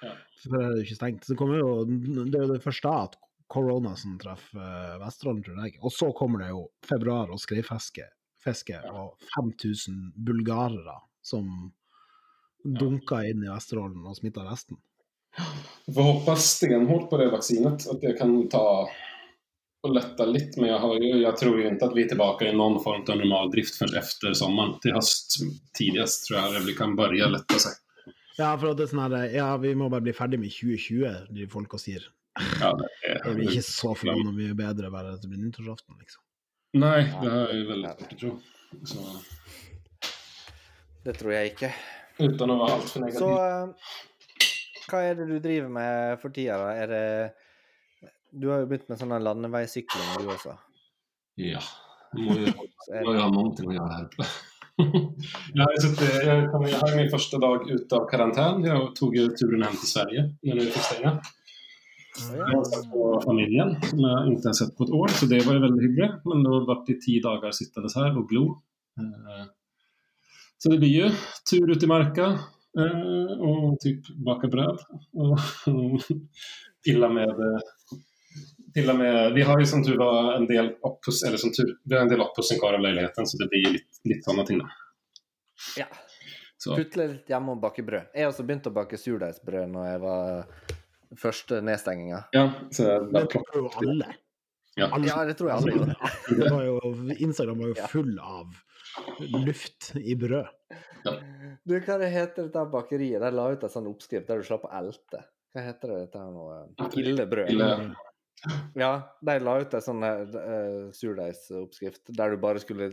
Ja. 0.00 0.14
Så 0.40 0.48
er 0.56 0.70
det 0.70 0.78
jo 0.78 0.84
ikke 0.86 0.96
stengt. 0.96 1.26
Så 1.28 1.36
kommer 1.36 1.58
jo, 1.60 1.84
det 1.84 2.32
er 2.38 2.46
jo 2.46 2.54
det 2.54 2.62
første 2.64 2.88
at 2.88 3.18
korona 3.52 3.92
som 4.00 4.14
treffer 4.16 4.56
uh, 4.56 4.96
Vesterålen, 5.02 5.42
tror 5.44 5.60
jeg. 5.66 5.76
Og 5.84 5.92
så 5.92 6.08
kommer 6.16 6.40
det 6.40 6.48
jo 6.48 6.62
februar 6.80 7.28
og 7.28 7.42
skreifiske 7.42 8.08
fiske, 8.40 8.72
Ja. 8.72 8.92
og 8.94 9.20
5000 9.36 10.14
bulgarere 10.16 10.96
som 11.20 11.72
dunker 12.64 13.28
inn 13.28 13.44
i 13.44 13.52
Vesterålen 13.52 14.00
og 14.06 14.16
smitter 14.16 14.48
resten. 14.48 14.78
Vi 15.86 15.94
får 15.94 16.02
hoppas 16.02 16.44
stenhårt 16.44 17.10
på 17.10 17.16
det 17.16 17.30
vaccinet, 17.30 17.88
att 17.88 18.00
det 18.00 18.12
kan 18.12 18.48
ta 18.48 18.88
och 19.82 19.94
lätta 19.94 20.24
lite. 20.24 20.60
Men 20.60 20.70
jag, 20.70 20.78
har 20.78 20.94
ju, 20.94 21.16
jag 21.22 21.36
tror 21.36 21.60
ju 21.60 21.68
inte 21.68 21.84
att 21.84 21.96
vi 21.96 22.04
är 22.04 22.08
tillbaka 22.08 22.48
i 22.48 22.52
någon 22.52 22.82
form 22.82 23.04
av 23.08 23.16
normal 23.16 23.50
drift 23.50 23.74
förrän 23.74 23.98
efter 23.98 24.34
sommaren. 24.34 24.80
Till 24.80 24.92
höst 24.92 25.36
tidigast 25.78 26.26
tror 26.26 26.40
jag 26.40 26.60
vi 26.60 26.72
kan 26.72 26.96
börja 26.96 27.26
lätta 27.26 27.54
sig. 27.54 27.72
Ja, 28.38 28.50
for 28.60 28.68
at 28.68 28.76
det 28.76 28.84
er 28.84 28.90
sånn 28.90 29.00
her, 29.00 29.14
ja, 29.32 29.46
vi 29.56 29.70
må 29.72 29.86
bare 29.88 30.04
bli 30.04 30.12
ferdig 30.12 30.36
med 30.42 30.52
2020, 30.52 31.12
de 31.32 31.46
folka 31.48 31.78
sier. 31.80 32.04
Ja, 32.60 32.74
det 32.76 32.88
Det 33.24 33.30
är, 33.30 33.34
blir 33.34 33.48
ikke 33.48 33.62
så 33.64 33.94
forbanna 33.96 34.32
mye 34.36 34.54
bedre 34.54 34.90
bare 34.92 35.14
at 35.14 35.22
det 35.22 35.30
blir 35.30 35.40
nyttårsaften, 35.40 35.96
liksom. 35.96 36.20
Nei, 36.76 37.06
det 37.22 37.30
har 37.32 37.46
jeg 37.48 37.62
ju 37.62 37.68
väldigt 37.70 38.02
svårt 38.02 38.12
å 38.12 38.18
tro. 38.20 38.32
Så, 38.84 39.04
Det 41.06 41.14
tror 41.16 41.32
jeg 41.32 41.54
ikke. 41.54 41.72
Uten 42.18 42.52
å 42.52 42.58
være 42.60 42.76
altfor 42.76 43.06
negativ. 43.06 43.24
Så 43.24 43.30
eh, 43.46 43.96
hva 44.90 45.02
er 45.02 45.18
det 45.18 45.26
du 45.30 45.36
driver 45.42 45.70
med 45.72 46.20
for 46.22 46.34
tida, 46.34 46.58
da? 46.60 46.72
Er 46.76 46.92
det 46.92 48.12
Du 48.36 48.50
har 48.50 48.60
jo 48.62 48.68
begynt 48.68 48.90
med 48.90 49.00
sånn 49.00 49.14
landeveissykling, 49.22 50.10
du 50.20 50.28
også. 50.34 50.56
Ja, 51.40 51.62
det 52.12 52.26
må 52.26 52.36
jo 52.36 53.22
ha 53.24 53.30
noen 53.32 53.54
ting 53.56 53.70
å 53.70 53.76
gjøre 53.78 53.96
her. 53.96 54.12
Jeg 54.76 55.54
jag, 55.56 55.62
har 55.62 55.78
suttit, 55.80 56.16
jeg 56.26 56.48
kom, 56.52 56.66
jag 56.68 56.82
har 56.82 56.90
min 56.98 57.08
første 57.08 57.38
dag 57.40 57.62
ute 57.64 57.96
av 57.96 58.02
karantene. 58.10 58.66
Jeg 58.68 58.90
tog 58.98 59.14
turen 59.40 59.62
hjem 59.64 59.78
til 59.80 59.88
Sverige 59.88 60.24
när 60.42 60.58
vi 60.60 60.66
fick 60.74 61.00
Jeg 61.00 62.42
har 62.42 62.50
hälsade 62.50 62.90
på 62.90 63.20
familien, 63.24 63.72
som 63.82 63.98
jeg 64.04 64.34
ikke 64.34 64.48
har 64.48 64.56
sett 64.56 64.76
på 64.76 64.84
et 64.84 64.92
år, 64.98 65.08
så 65.16 65.26
det 65.32 65.40
var 65.46 65.56
jo 65.56 65.64
veldig 65.64 65.82
hyggelig. 65.84 66.10
Men 66.24 66.44
då 66.44 66.60
var 66.68 66.84
det 66.86 67.00
ti 67.04 67.20
dager 67.24 67.56
sittende 67.56 67.88
her 67.94 68.16
og 68.16 68.28
glo. 68.28 68.44
Eh, 69.00 69.46
Så 70.58 70.70
det 70.72 70.78
blir 70.80 70.94
jo 70.94 71.08
tur 71.50 71.70
ut 71.70 71.82
i 71.82 71.86
Marka 71.86 72.38
och 73.40 73.80
typ 73.80 74.08
baka 74.08 74.48
bröd. 74.48 74.78
Och, 75.12 75.38
och 75.66 76.00
pilla 76.84 77.08
med 77.08 77.28
eh, 77.28 77.58
pilla 78.74 78.94
med, 78.94 79.32
vi 79.32 79.42
har 79.42 79.60
ju 79.60 79.66
som 79.66 79.84
tur 79.84 79.98
var 79.98 80.32
en 80.32 80.46
del 80.46 80.74
oppuss, 80.82 81.22
eller 81.22 81.36
som 81.36 81.52
tur, 81.52 81.78
vi 81.84 81.94
har 81.94 82.02
en 82.02 82.08
del 82.08 82.20
oppussing 82.20 82.58
kvar 82.58 82.74
av 82.74 82.80
leiligheten, 82.80 83.26
så 83.26 83.38
det 83.38 83.48
blir 83.48 83.70
litt, 83.72 84.00
litt 84.04 84.24
sånne 84.24 84.44
ting 84.46 84.58
da. 84.58 84.68
ja. 85.78 85.86
Så, 86.58 86.76
Putle 86.76 87.06
litt 87.10 87.28
hjemme 87.28 87.52
og 87.52 87.60
bake 87.60 87.82
brød. 87.84 88.12
Jeg 88.16 88.28
også 88.30 88.44
begynte 88.48 88.70
å 88.72 88.74
bake 88.76 88.98
surdeigsbrød 88.98 89.72
når 89.72 89.88
jeg 89.88 89.98
var 90.02 90.76
første 91.20 91.58
nedstenginga. 91.64 92.22
ja, 92.32 92.46
så 92.72 92.96
Det 93.12 93.26
tror 93.32 93.58
jo 93.60 93.72
alle. 93.80 94.08
Ja. 94.76 94.88
Ja, 95.04 95.18
det 95.24 95.36
tror 95.38 95.52
jeg 95.52 95.56
alle 95.56 97.16
Instagram 97.16 97.60
var 97.60 97.70
jo 97.72 97.88
full 97.92 98.16
av 98.20 98.56
luft 99.46 99.92
i 99.96 100.16
brød. 100.18 100.50
Du, 101.66 101.76
hva 101.78 101.96
det 102.00 102.10
heter 102.10 102.48
dette 102.48 102.66
bakeriet? 102.72 103.22
De 103.22 103.30
la 103.34 103.46
ut 103.52 103.62
en 103.66 103.72
sånn 103.72 103.88
oppskrift 103.90 104.28
der 104.28 104.42
du 104.42 104.46
slapp 104.46 104.66
å 104.66 104.72
elte. 104.74 105.22
Hva 105.54 105.64
heter 105.68 105.92
det 105.92 106.02
dette 106.06 106.20
her 106.20 106.34
nå? 106.34 106.46
Illebrød. 107.02 107.54
Ille. 107.54 107.70
Ja, 108.76 108.90
de 109.24 109.38
la 109.40 109.54
ut 109.62 109.74
en 109.74 109.82
sånn 109.82 110.02
uh, 110.04 110.90
surdeigsoppskrift 110.94 112.12
der 112.18 112.34
du 112.34 112.42
bare 112.42 112.60
skulle 112.62 112.90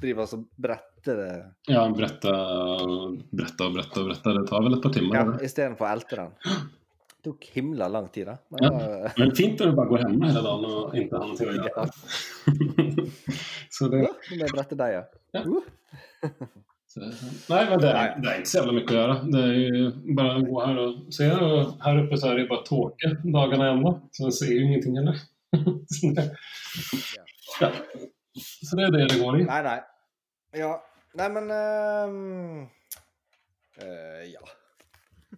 drive 0.00 0.24
og 0.24 0.46
brette 0.56 1.14
det 1.18 1.28
ja, 1.68 1.82
brette 1.92 2.32
brette 2.32 3.68
og 3.68 3.76
brette 3.76 4.00
og 4.00 4.08
brette. 4.08 4.34
det 4.38 4.46
tar 4.48 4.64
vel 4.64 4.78
et 4.78 4.82
par 4.86 4.94
timer. 4.96 5.18
ja, 5.18 5.24
istedenfor 5.44 5.86
å 5.86 5.92
elte 5.92 6.18
den. 6.22 6.32
Det 7.18 7.18
tok 7.28 7.46
himla 7.52 7.88
lang 7.92 8.08
tid, 8.14 8.30
da. 8.30 8.38
Men, 8.54 8.64
Ja. 8.64 9.12
Men 9.18 9.34
fint 9.36 9.60
når 9.60 9.70
du 9.70 9.76
bare 9.76 9.92
går 9.92 10.04
hjemme 10.06 10.30
hele 10.30 10.42
dagen 10.48 10.66
og 10.72 10.98
ikke 11.02 11.20
har 11.20 11.36
sier 11.36 11.52
ja. 11.68 11.86
så 13.74 13.88
det, 13.92 14.02
Ja, 14.04 14.14
med 14.30 14.42
må 14.44 14.48
brette 14.54 14.78
deg, 14.78 14.94
ja. 14.96 15.02
Ja. 15.36 15.42
Uh. 15.44 15.62
så, 16.92 17.00
nej, 17.02 17.62
men 17.70 17.82
det 17.82 17.90
er, 17.92 18.14
det 18.18 18.30
er, 18.30 18.40
ikke 18.40 18.50
så 18.50 18.58
jævla 18.60 18.74
mye 18.76 18.86
å 18.88 18.96
gjøre. 18.98 19.16
Det 19.34 19.44
er 19.44 19.54
jo 19.58 19.90
bare 20.18 20.38
å 20.38 20.44
gå 20.46 20.62
her 20.64 20.80
og 20.84 21.14
se. 21.18 21.30
Og 21.48 21.72
her 21.84 22.02
oppe 22.02 22.20
så 22.20 22.30
er 22.30 22.38
det 22.38 22.46
jo 22.46 22.50
bare 22.54 22.66
tåke 22.68 23.12
dagene 23.38 23.70
ennå, 23.74 23.94
Så 24.16 24.28
jeg 24.28 24.38
ser 24.38 24.52
jo 24.54 24.66
ingenting 24.66 24.98
heller. 25.00 25.22
Så 25.94 26.12
det- 26.16 26.30
ja. 27.58 27.70
Så 28.38 28.76
det 28.78 28.84
er 28.86 28.92
det 28.94 29.06
det 29.10 29.20
går 29.22 29.40
i. 29.40 29.46
Nei, 29.48 29.62
nei. 29.66 29.78
Ja. 30.58 30.74
Nei, 31.18 31.28
men 31.34 31.50
ehm, 31.50 32.66
uh, 33.80 34.22
Ja. 34.28 34.44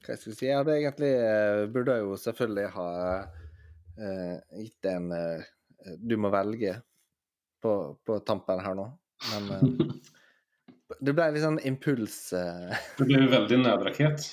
Hva 0.00 0.16
skal 0.16 0.30
jeg 0.30 0.36
si? 0.38 0.46
Jeg 0.48 0.58
hadde 0.58 0.76
egentlig 0.76 1.10
uh, 1.18 1.64
Burde 1.72 1.96
jo 2.00 2.16
selvfølgelig 2.20 2.68
ha 2.76 2.88
eh, 4.00 4.36
gitt 4.62 4.88
en 4.90 5.10
eh, 5.12 5.48
Du 5.98 6.16
må 6.20 6.30
velge 6.32 6.76
på, 7.62 7.74
på 8.06 8.18
tampen 8.26 8.62
her 8.64 8.78
nå, 8.78 8.86
men 9.32 9.50
eh, 9.56 9.92
Det 11.00 11.14
ble 11.14 11.28
litt 11.34 11.44
sånn 11.44 11.60
impuls... 11.68 12.16
Uh... 12.34 12.72
Det 12.98 13.06
ble 13.06 13.20
veldig 13.30 13.58
nødrakett. 13.62 14.24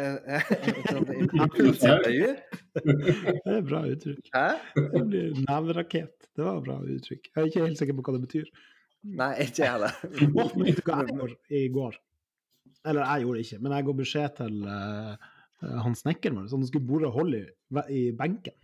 eh, 0.00 0.48
sånn 0.90 1.06
Impulsintervju? 1.28 2.32
Det 2.74 3.52
er 3.54 3.62
bra 3.68 3.84
uttrykk. 3.86 4.32
Hæ? 4.34 4.48
Det 4.74 5.04
blir 5.12 5.38
Nevrakett. 5.44 6.28
Det 6.34 6.46
var 6.46 6.58
bra 6.64 6.80
uttrykk. 6.82 7.30
Jeg 7.30 7.38
er 7.38 7.52
ikke 7.52 7.64
helt 7.68 7.80
sikker 7.80 7.98
på 7.98 8.08
hva 8.08 8.16
det 8.16 8.24
betyr. 8.26 8.50
Nei, 9.06 9.30
ikke 9.46 9.62
jeg 9.62 9.72
heller. 9.76 9.94
Men 10.34 10.66
vet 10.66 10.80
du 10.80 10.84
hva 10.88 11.00
jeg 11.04 11.14
gjorde 11.14 11.58
i 11.60 11.64
går? 11.74 11.98
Eller 12.88 13.04
jeg 13.04 13.24
gjorde 13.24 13.38
det 13.38 13.46
ikke, 13.46 13.60
men 13.62 13.74
jeg 13.74 13.86
ga 13.86 13.94
beskjed 13.98 14.34
til 14.38 14.58
uh, 14.66 15.28
han 15.84 15.96
snekkeren 15.98 16.40
vår, 16.40 16.48
så 16.50 16.58
han 16.58 16.66
skulle 16.68 16.88
bore 16.88 17.10
hull 17.14 17.34
i, 17.38 17.44
i 17.94 18.02
benken. 18.16 18.54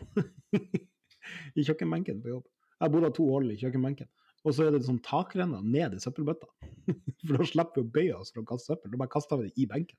I 1.59 1.65
kjøkkenbenken 1.65 2.21
på 2.23 2.35
jobb. 2.35 2.45
Jeg 2.83 2.93
bodde 2.95 3.13
to 3.17 3.27
hull 3.31 3.53
i 3.53 3.59
kjøkkenbenken. 3.61 4.11
Og 4.45 4.53
så 4.57 4.67
er 4.67 4.75
det 4.75 4.85
sånn 4.85 5.01
takrenner 5.05 5.63
ned 5.65 5.97
i 5.97 6.01
søppelbøtta. 6.03 6.49
For 7.25 7.39
da 7.39 7.47
slipper 7.49 7.81
vi 7.81 7.85
å 7.85 7.93
bøye 7.95 8.17
oss 8.19 8.35
for 8.35 8.43
å 8.43 8.49
kaste 8.49 8.75
søppel. 8.75 8.93
Da 8.93 9.01
bare 9.01 9.13
kaster 9.15 9.41
vi 9.41 9.49
det 9.49 9.63
i 9.63 9.69
benken. 9.71 9.97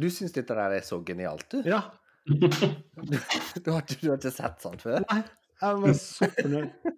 Du 0.00 0.06
syns 0.10 0.32
dette 0.32 0.56
der 0.56 0.78
er 0.78 0.86
så 0.86 0.98
genialt, 1.06 1.44
du? 1.52 1.60
Ja. 1.68 1.82
Du, 2.24 2.36
du, 2.46 2.48
har, 2.48 3.84
du 3.84 4.08
har 4.08 4.16
ikke 4.16 4.32
sett 4.32 4.64
sånt 4.64 4.82
før? 4.86 5.04
Nei. 5.10 5.20
Jeg 5.60 5.80
var 5.82 5.94
så 5.98 6.28
fornøyd. 6.38 6.90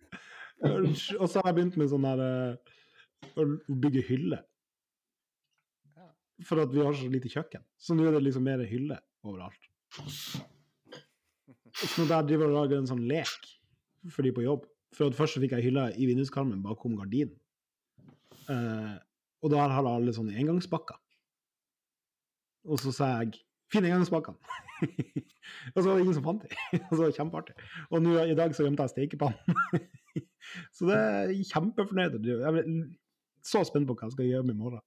Og 1.19 1.27
så 1.27 1.41
har 1.41 1.49
jeg 1.49 1.57
begynt 1.57 1.79
med 1.81 1.91
sånn 1.91 2.07
der 2.07 2.23
eh, 2.23 3.43
å 3.43 3.79
bygge 3.83 4.05
hylle. 4.07 4.39
For 6.47 6.63
at 6.63 6.71
vi 6.75 6.83
har 6.83 6.95
så 6.99 7.11
lite 7.11 7.31
kjøkken. 7.31 7.65
Så 7.79 7.95
nå 7.99 8.07
er 8.07 8.17
det 8.17 8.23
liksom 8.23 8.47
mer 8.47 8.63
hylle 8.67 8.99
overalt. 9.27 9.71
Så 11.73 12.05
driver 12.05 12.45
jeg 12.45 12.51
og 12.51 12.53
lager 12.53 12.79
en 12.79 12.89
sånn 12.91 13.07
lek 13.09 13.47
for 14.13 14.27
de 14.27 14.33
på 14.37 14.43
jobb. 14.45 14.67
For 14.93 15.09
at 15.09 15.17
først 15.17 15.37
så 15.37 15.43
fikk 15.43 15.55
jeg 15.57 15.71
hylla 15.71 15.89
i 15.97 16.09
vinduskarmen 16.09 16.63
bakom 16.65 16.97
gardinen. 16.99 17.37
Uh, 18.49 18.99
og 19.43 19.51
da 19.53 19.65
har 19.71 19.87
alle 19.89 20.13
sånne 20.15 20.37
engangspakker. 20.39 20.99
Og 22.69 22.79
så 22.79 22.93
sa 22.95 23.09
jeg 23.23 23.41
'finn 23.73 23.87
engangspakkene'. 23.89 24.39
og 25.75 25.83
så 25.83 25.89
var 25.89 25.95
det 25.97 26.03
ingen 26.05 26.15
som 26.15 26.25
fant 26.25 26.43
dem. 26.43 26.51
og 26.91 26.93
så 26.93 27.01
var 27.01 27.11
det 27.11 27.19
kjempeartig. 27.19 27.55
Og 27.91 28.03
nå 28.03 28.19
i 28.23 28.35
dag 28.39 28.55
så 28.55 28.67
gjemte 28.67 28.83
jeg 28.83 28.95
stekepannen. 28.95 29.57
så 30.77 30.87
det 30.91 30.99
er 30.99 31.33
kjempefornøyd. 31.53 32.21
Jeg 32.27 32.37
er 32.43 32.67
så 33.43 33.65
spent 33.65 33.89
på 33.89 33.97
hva 33.97 34.07
jeg 34.07 34.17
skal 34.17 34.31
gjøre 34.31 34.53
i 34.53 34.61
morgen. 34.61 34.83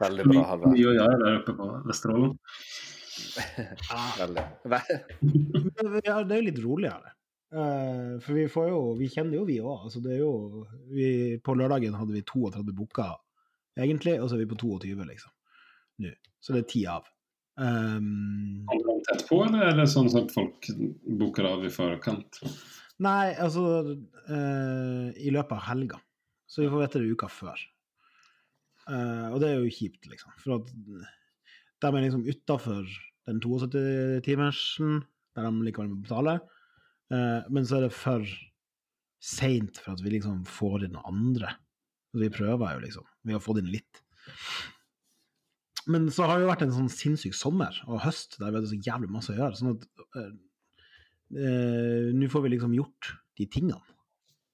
Veldig 0.00 0.24
bra, 0.28 0.42
Halvard. 0.48 0.72
Mye 0.72 0.90
å 0.90 0.96
gjøre 0.96 1.20
der 1.22 1.38
oppe 1.38 1.54
på 1.58 1.70
Vesterålen. 1.88 2.34
Veldig. 4.20 4.44
Ja, 6.04 6.20
det 6.22 6.34
er 6.34 6.40
jo 6.40 6.46
litt 6.48 6.62
roligere. 6.64 7.14
Eh, 7.54 8.14
for 8.18 8.34
vi 8.34 8.48
får 8.50 8.68
jo 8.72 8.78
Vi 8.98 9.08
kjenner 9.12 9.38
jo 9.38 9.46
vi 9.46 9.60
òg. 9.62 9.86
Altså, 9.86 10.02
det 10.02 10.16
er 10.16 10.22
jo 10.24 10.64
vi, 10.90 11.08
På 11.44 11.54
lørdagen 11.58 11.94
hadde 11.94 12.16
vi 12.16 12.24
32 12.26 12.74
booker, 12.74 13.16
egentlig, 13.78 14.16
og 14.20 14.30
så 14.30 14.36
er 14.36 14.44
vi 14.44 14.52
på 14.54 14.58
22, 14.62 14.94
liksom. 15.10 15.34
Nå. 16.04 16.14
Så 16.42 16.54
det 16.54 16.64
er 16.64 16.70
ti 16.70 16.86
av. 16.90 17.06
Um, 17.54 18.64
Kommer 18.66 18.88
de 18.88 19.02
tett 19.06 19.22
på, 19.28 19.38
eller 19.46 19.68
er 19.68 19.76
det 19.78 19.86
sånn 19.92 20.10
at 20.18 20.32
folk 20.34 20.66
booker 21.20 21.46
av 21.46 21.62
i 21.66 21.70
forkant? 21.70 22.40
nei, 23.04 23.34
altså 23.42 23.62
uh, 23.94 25.06
I 25.14 25.30
løpet 25.34 25.54
av 25.54 25.64
helga. 25.68 26.00
Så 26.50 26.64
vi 26.64 26.70
får 26.72 26.84
vite 26.84 27.02
det 27.02 27.14
uka 27.14 27.30
før. 27.30 27.62
Uh, 28.84 29.30
og 29.30 29.38
det 29.42 29.50
er 29.50 29.62
jo 29.62 29.72
kjipt, 29.72 30.10
liksom. 30.10 30.34
For 30.42 30.58
at 30.58 30.74
de 30.74 31.90
er 31.90 32.04
liksom 32.04 32.26
utafor 32.26 32.90
den 33.28 33.40
72-timersen, 33.42 35.02
der 35.34 35.48
de 35.48 35.66
likevel 35.66 35.92
må 35.92 36.02
betale. 36.04 36.38
Eh, 37.12 37.46
men 37.50 37.68
så 37.68 37.78
er 37.78 37.86
det 37.86 37.94
for 37.96 38.26
seint 39.24 39.80
for 39.80 39.94
at 39.94 40.04
vi 40.04 40.16
liksom 40.16 40.44
får 40.48 40.88
inn 40.88 41.00
andre. 41.00 41.54
Vi 42.14 42.30
prøver 42.32 42.76
jo, 42.76 42.84
liksom. 42.84 43.08
Vi 43.24 43.34
har 43.34 43.42
fått 43.42 43.62
inn 43.62 43.72
litt. 43.72 44.02
Men 45.90 46.08
så 46.12 46.28
har 46.28 46.38
det 46.38 46.46
jo 46.46 46.52
vært 46.52 46.64
en 46.64 46.76
sånn 46.76 46.92
sinnssyk 46.92 47.34
sommer 47.36 47.76
og 47.84 48.04
høst 48.06 48.38
der 48.38 48.52
vi 48.52 48.60
hadde 48.60 48.70
så 48.70 48.80
jævlig 48.86 49.10
masse 49.12 49.32
å 49.32 49.36
gjøre. 49.36 49.58
Sånn 49.58 49.74
at 49.74 49.88
eh, 50.20 50.30
eh, 51.40 52.12
nå 52.16 52.30
får 52.32 52.46
vi 52.46 52.54
liksom 52.54 52.76
gjort 52.76 53.14
de 53.40 53.48
tingene 53.50 53.82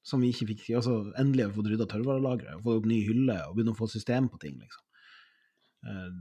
som 0.07 0.23
vi 0.25 0.31
ikke 0.33 0.49
fikk 0.49 0.63
altså 0.79 0.95
Endelig 1.21 1.45
har 1.45 1.51
vi 1.51 1.59
fått 1.59 1.69
rydda 1.71 1.87
tørrvarelageret, 1.91 2.63
fått 2.65 2.81
opp 2.81 2.89
ny 2.89 3.03
hylle 3.05 3.37
og 3.47 3.57
begynne 3.57 3.75
å 3.75 3.79
få 3.79 3.91
system 3.93 4.31
på 4.33 4.41
ting, 4.43 4.57
liksom. 4.59 4.87
Eh, 5.87 6.15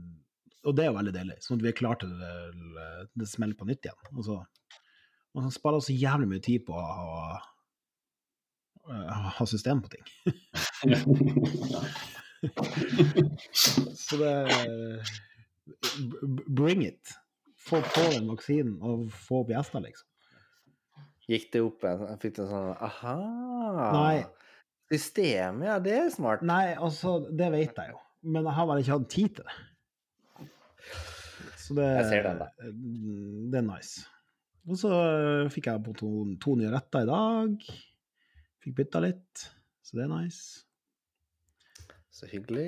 og 0.66 0.76
det 0.76 0.84
er 0.84 0.90
jo 0.90 0.96
veldig 0.98 1.14
deilig, 1.14 1.38
sånn 1.44 1.58
at 1.58 1.64
vi 1.64 1.70
er 1.70 1.78
klare 1.78 2.00
til 2.02 2.10
det, 2.20 2.34
det 3.22 3.28
smeller 3.30 3.56
på 3.56 3.68
nytt 3.68 3.86
igjen. 3.86 4.10
Og 4.12 4.22
så, 4.26 4.36
man 5.36 5.54
sparer 5.54 5.80
så 5.84 5.94
jævlig 5.96 6.28
mye 6.34 6.44
tid 6.44 6.60
på 6.66 6.72
å 6.76 6.82
ha, 6.98 7.08
ha 9.38 9.44
system 9.48 9.78
på 9.84 9.92
ting. 9.94 10.04
Så 14.00 14.16
det 14.16 14.34
Bring 16.48 16.86
it. 16.86 17.12
Få 17.60 17.82
på 17.84 18.00
den 18.14 18.30
vaksinen 18.30 18.78
og 18.80 19.10
få 19.12 19.42
opp 19.42 19.50
gjester, 19.52 19.84
liksom. 19.84 20.06
Gikk 21.30 21.50
det 21.52 21.60
opp 21.62 21.84
Jeg 21.86 22.16
Fikk 22.24 22.40
en 22.42 22.48
sånn 22.50 22.70
Aha! 22.88 23.16
Nei. 23.94 24.16
System, 24.90 25.60
ja, 25.62 25.76
det 25.78 25.92
er 25.94 26.08
smart. 26.10 26.40
Nei, 26.42 26.72
altså, 26.74 27.20
det 27.30 27.52
vet 27.52 27.76
jeg 27.78 27.92
jo. 27.92 28.00
Men 28.26 28.48
jeg 28.48 28.56
har 28.56 28.66
bare 28.66 28.82
ikke 28.82 28.96
hatt 28.96 29.12
tid 29.12 29.36
til 29.36 29.46
det. 29.46 29.58
Så 31.70 31.76
det, 31.78 31.84
Jeg 31.86 32.06
ser 32.10 32.24
den, 32.26 32.38
der. 32.40 32.72
det 33.52 33.58
er 33.60 33.66
nice. 33.66 34.02
Og 34.66 34.76
så 34.80 34.90
fikk 35.54 35.68
jeg 35.70 35.82
på 35.86 35.92
to, 35.96 36.08
to 36.42 36.54
nye 36.58 36.70
retter 36.72 37.04
i 37.06 37.08
dag. 37.08 37.68
Fikk 38.64 38.74
bytta 38.80 39.00
litt, 39.04 39.44
så 39.86 39.96
det 40.00 40.02
er 40.04 40.10
nice. 40.10 40.64
Så 42.10 42.26
hyggelig. 42.28 42.66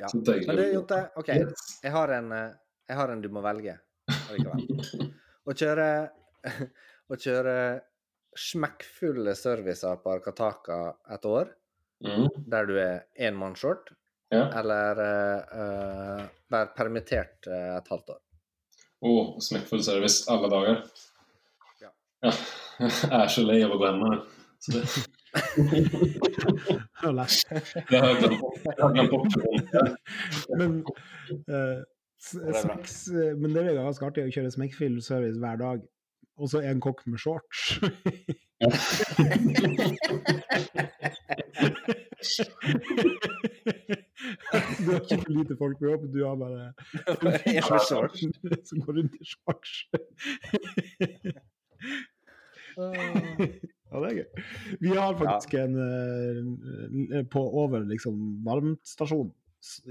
Ja. 0.00 0.08
Så 0.10 0.22
deilig. 0.24 0.46
Men 0.48 0.58
du, 0.58 0.64
Jonte, 0.78 1.02
OK. 1.20 1.28
Jeg 1.84 1.92
har 1.94 2.12
en, 2.16 2.32
eh, 2.32 2.56
jeg 2.88 2.96
har 2.98 3.12
en 3.12 3.22
du 3.22 3.28
må 3.32 3.42
velge 3.44 3.76
allikevel. 4.08 5.12
Å 5.46 5.54
kjøre 5.56 5.86
Å 7.12 7.16
kjøre 7.22 7.54
smekkfulle 8.36 9.32
servicer 9.38 10.00
på 10.02 10.16
Arkataka 10.16 10.80
et 11.14 11.28
år, 11.30 11.52
Mm. 12.04 12.26
der 12.52 12.66
du 12.68 12.74
er 12.76 13.06
enmannsshort, 13.24 13.88
Ja. 14.30 14.58
eller 14.58 14.98
eh, 14.98 15.40
eh, 15.60 16.22
være 16.50 16.72
permittert 16.76 17.46
eh, 17.46 17.76
et 17.76 17.88
halvt 17.90 18.08
år. 18.16 18.22
Og 19.06 19.42
smekkfull 19.44 19.84
service 19.86 20.24
alle 20.32 20.50
dager. 20.50 20.80
Ja. 21.82 21.90
Ja. 22.26 22.32
Jeg 23.12 23.20
er 23.20 23.28
så 23.32 23.44
lei 23.46 23.60
av 23.64 23.70
å 23.76 23.78
gå 23.80 23.86
hjem. 23.86 24.02
Så 24.60 24.72
det, 24.74 24.82
Det 27.90 27.98
har 28.00 28.08
jeg 28.10 28.18
glemt 28.22 29.10
bort. 29.12 29.32
Men, 30.56 30.70
uh, 31.52 31.78
smeks, 32.18 32.94
men 33.36 33.54
det 33.54 33.62
er 33.62 33.78
ganske 33.78 34.06
artig 34.08 34.24
å 34.26 34.32
kjøre 34.32 34.54
smekkfull 34.54 34.96
service 35.04 35.38
hver 35.42 35.56
dag, 35.60 35.78
og 36.40 36.46
så 36.50 36.58
en 36.64 36.80
kokk 36.84 37.00
med 37.06 37.20
shorts. 37.20 37.60
Du 44.86 44.92
har 44.94 45.02
ikke 45.02 45.18
for 45.24 45.34
lite 45.36 45.56
folk 45.58 45.80
på 45.80 45.88
jobb, 45.90 46.06
du 46.14 46.20
har 46.24 46.36
bare 46.40 46.68
En 47.52 47.62
shorts. 47.88 48.22
som 48.70 48.84
går 48.86 49.00
rundt 49.00 49.16
i 49.18 49.26
shorts. 49.26 49.74
Ja, 52.76 54.00
det 54.02 54.08
er 54.10 54.16
gøy. 54.18 54.44
Vi 54.82 54.92
har 54.96 55.16
faktisk 55.18 55.54
en 55.60 55.76
eh, 55.80 57.20
På 57.32 57.44
over 57.62 57.84
liksom 57.88 58.18
varmtstasjonen 58.46 59.32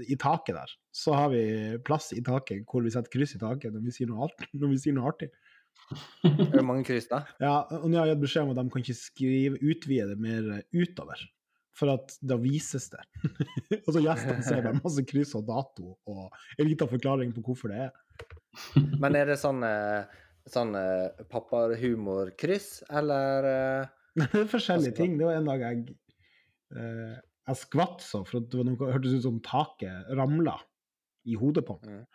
i 0.08 0.16
taket 0.16 0.54
der, 0.56 0.70
så 0.94 1.12
har 1.12 1.28
vi 1.34 1.40
plass 1.84 2.06
i 2.16 2.22
taket 2.24 2.62
hvor 2.70 2.84
vi 2.86 2.92
setter 2.94 3.12
kryss 3.12 3.34
i 3.36 3.40
taket 3.42 3.74
når 3.74 3.82
vi 3.84 3.92
sier 3.92 4.08
noe, 4.08 4.24
alt, 4.24 4.46
når 4.56 4.70
vi 4.72 4.78
sier 4.80 4.94
noe 4.96 5.10
artig. 5.10 5.26
Er 6.24 6.54
det 6.54 6.62
mange 6.64 6.86
kryss, 6.88 7.10
da? 7.10 7.18
Ja, 7.42 7.58
og 7.76 7.84
nå 7.90 7.98
har 7.98 8.08
jeg 8.08 8.16
gitt 8.16 8.22
beskjed 8.22 8.46
om 8.46 8.54
at 8.54 8.60
de 8.62 8.72
kan 8.72 8.84
ikke 8.86 8.96
skrive 8.96 9.60
utvide 9.60 10.06
det 10.14 10.16
mer 10.22 10.48
utover, 10.72 11.20
for 11.76 11.92
at 11.92 12.14
da 12.24 12.38
vises 12.40 12.88
det. 12.92 13.02
og 13.84 13.90
så 13.92 14.02
gjestene 14.02 14.44
ser 14.46 14.64
bare 14.64 14.80
masse 14.80 15.04
kryss 15.08 15.34
og 15.38 15.46
dato 15.48 15.92
og 16.08 16.24
en 16.56 16.70
liten 16.70 16.90
forklaring 16.90 17.34
på 17.36 17.44
hvorfor 17.46 17.72
det 17.72 17.88
er. 17.88 17.92
Men 19.02 19.18
er 19.18 19.28
det 19.32 19.38
sånn, 19.40 19.60
eh, 19.66 20.08
sånn 20.48 20.72
eh, 20.80 21.22
pappahumor-kryss, 21.32 22.70
eller 23.02 23.50
eh, 23.52 23.94
Det 24.16 24.30
er 24.32 24.48
forskjellige 24.48 24.96
ting. 24.96 25.18
Det 25.20 25.28
var 25.28 25.36
en 25.36 25.50
dag 25.50 25.64
jeg 25.66 25.96
eh, 26.72 27.16
jeg 27.46 27.60
skvatt 27.60 28.02
så, 28.02 28.22
for 28.26 28.42
det 28.42 28.58
var 28.58 28.66
noe, 28.66 28.88
hørtes 28.90 29.20
ut 29.20 29.26
som 29.26 29.36
taket 29.44 30.08
ramla 30.18 30.56
i 31.30 31.36
hodet 31.38 31.62
på 31.66 31.76
meg. 31.78 32.00
Mm. 32.00 32.06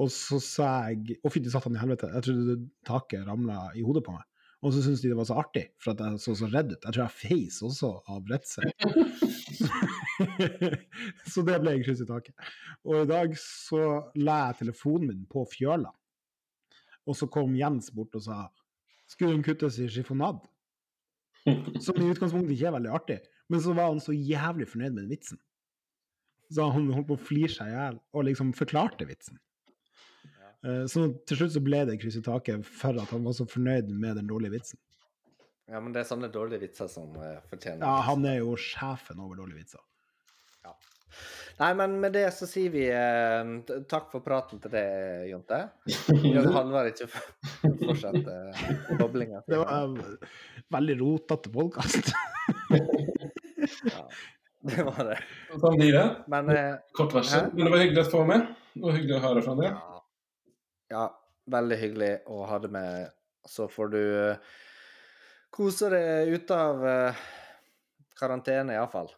Og 0.00 0.08
så 0.12 0.38
sa 0.40 0.68
jeg 0.88 1.18
Å, 1.20 1.32
satt 1.52 1.66
han 1.66 1.76
i 1.76 1.82
helvete, 1.82 2.08
jeg 2.14 2.24
trodde 2.24 2.54
taket 2.88 3.26
ramla 3.28 3.66
i 3.76 3.84
hodet 3.84 4.04
på 4.06 4.14
meg. 4.14 4.24
Og 4.62 4.70
så 4.70 4.82
syntes 4.84 5.00
de 5.02 5.10
det 5.10 5.18
var 5.18 5.26
så 5.26 5.40
artig, 5.42 5.64
for 5.82 5.90
at 5.92 6.02
jeg 6.04 6.20
så 6.22 6.36
så 6.38 6.48
redd 6.52 6.70
ut. 6.70 6.84
Jeg 6.84 6.94
tror 6.94 7.02
jeg 7.02 7.16
feis 7.18 7.56
også 7.66 7.90
av 8.14 8.28
redsel. 8.30 8.68
så 11.32 11.42
det 11.48 11.58
ble 11.62 11.74
jeg 11.74 11.84
kryss 11.88 12.04
i 12.04 12.06
taket. 12.06 12.46
Og 12.86 13.00
i 13.00 13.08
dag 13.10 13.34
så 13.42 13.82
la 14.22 14.38
jeg 14.46 14.60
telefonen 14.62 15.10
min 15.10 15.26
på 15.30 15.42
fjøla, 15.50 15.90
og 17.02 17.18
så 17.18 17.26
kom 17.26 17.56
Jens 17.58 17.90
bort 17.90 18.14
og 18.14 18.22
sa 18.28 18.44
skulle 19.10 19.34
den 19.34 19.44
kuttes 19.44 19.80
i 19.82 19.88
chiffonad? 19.90 20.38
Som 21.84 21.98
i 21.98 22.10
utgangspunktet 22.12 22.54
ikke 22.54 22.70
er 22.70 22.76
veldig 22.78 22.92
artig, 22.94 23.18
men 23.50 23.60
så 23.60 23.74
var 23.76 23.90
han 23.90 24.00
så 24.00 24.14
jævlig 24.14 24.68
fornøyd 24.70 24.92
med 24.94 25.02
den 25.02 25.10
vitsen. 25.10 25.40
Så 26.52 26.68
han 26.70 26.90
holdt 26.92 27.08
på 27.10 27.16
å 27.18 27.24
flire 27.30 27.50
seg 27.50 27.72
i 27.72 27.74
hjel, 27.74 27.98
og 28.14 28.28
liksom 28.28 28.54
forklarte 28.56 29.08
vitsen. 29.08 29.40
Eh, 30.66 30.84
Så 30.90 31.08
til 31.26 31.40
slutt 31.40 31.54
så 31.56 31.62
ble 31.64 31.84
det 31.88 31.98
kryss 32.02 32.18
i 32.20 32.24
taket 32.24 32.66
for 32.66 32.98
at 33.02 33.10
han 33.14 33.24
var 33.26 33.34
så 33.38 33.46
fornøyd 33.50 33.90
med 33.90 34.16
den 34.20 34.28
dårlige 34.30 34.56
vitsen. 34.58 34.78
Ja, 35.70 35.80
men 35.80 35.94
det 35.94 36.02
er 36.02 36.08
sånne 36.10 36.28
dårlige 36.32 36.60
vitser 36.66 36.88
som 36.90 37.14
eh, 37.16 37.38
fortjener 37.48 37.86
Ja, 37.86 38.00
han 38.10 38.26
er 38.28 38.40
jo 38.42 38.56
sjefen 38.60 39.20
over 39.22 39.38
dårlige 39.40 39.62
vitser. 39.64 39.80
Nei, 41.58 41.74
men 41.76 41.98
med 42.00 42.14
det 42.16 42.24
så 42.32 42.46
sier 42.48 42.70
vi 42.72 42.86
eh, 42.88 43.50
takk 43.90 44.06
for 44.10 44.24
praten 44.24 44.58
til 44.62 44.72
deg, 44.72 45.26
Jonte. 45.28 45.58
Han 46.56 46.70
var 46.72 46.88
ikke 46.88 47.10
fortsatt 47.12 48.24
uh, 48.24 48.62
boblinga. 48.96 49.42
Det 49.46 49.58
var 49.60 49.72
en 49.82 49.98
veldig 50.72 50.96
rotete 51.02 51.52
podkast. 51.52 52.12
Ja, 53.82 54.00
det 54.66 54.82
var 54.86 55.04
det. 55.06 55.18
Sånn 55.60 55.76
blir 55.78 55.92
det. 55.94 56.06
Men 56.32 56.48
eh, 56.54 56.74
Kort 56.96 57.12
varsel. 57.14 57.48
Men 57.52 57.66
det 57.66 57.70
var 57.72 57.80
hyggelig 57.84 58.02
å 58.06 58.10
få 58.12 58.24
med. 58.26 58.48
Det 58.74 58.82
var 58.82 58.96
hyggelig 58.96 59.16
å 59.16 59.22
høre 59.26 59.42
fra 59.44 59.54
deg. 59.58 59.68
ja, 59.70 59.91
Ja, 60.92 61.06
veldig 61.52 61.78
hyggelig 61.80 62.12
å 62.28 62.44
ha 62.48 62.58
det 62.62 62.70
med. 62.72 63.12
Så 63.48 63.66
får 63.72 63.92
du 63.94 64.02
eh, 64.02 64.58
kose 65.50 65.88
deg 65.92 66.34
ute 66.36 66.58
av 66.68 66.84
eh, 66.86 67.22
karantene, 68.18 68.76
iallfall. 68.76 69.10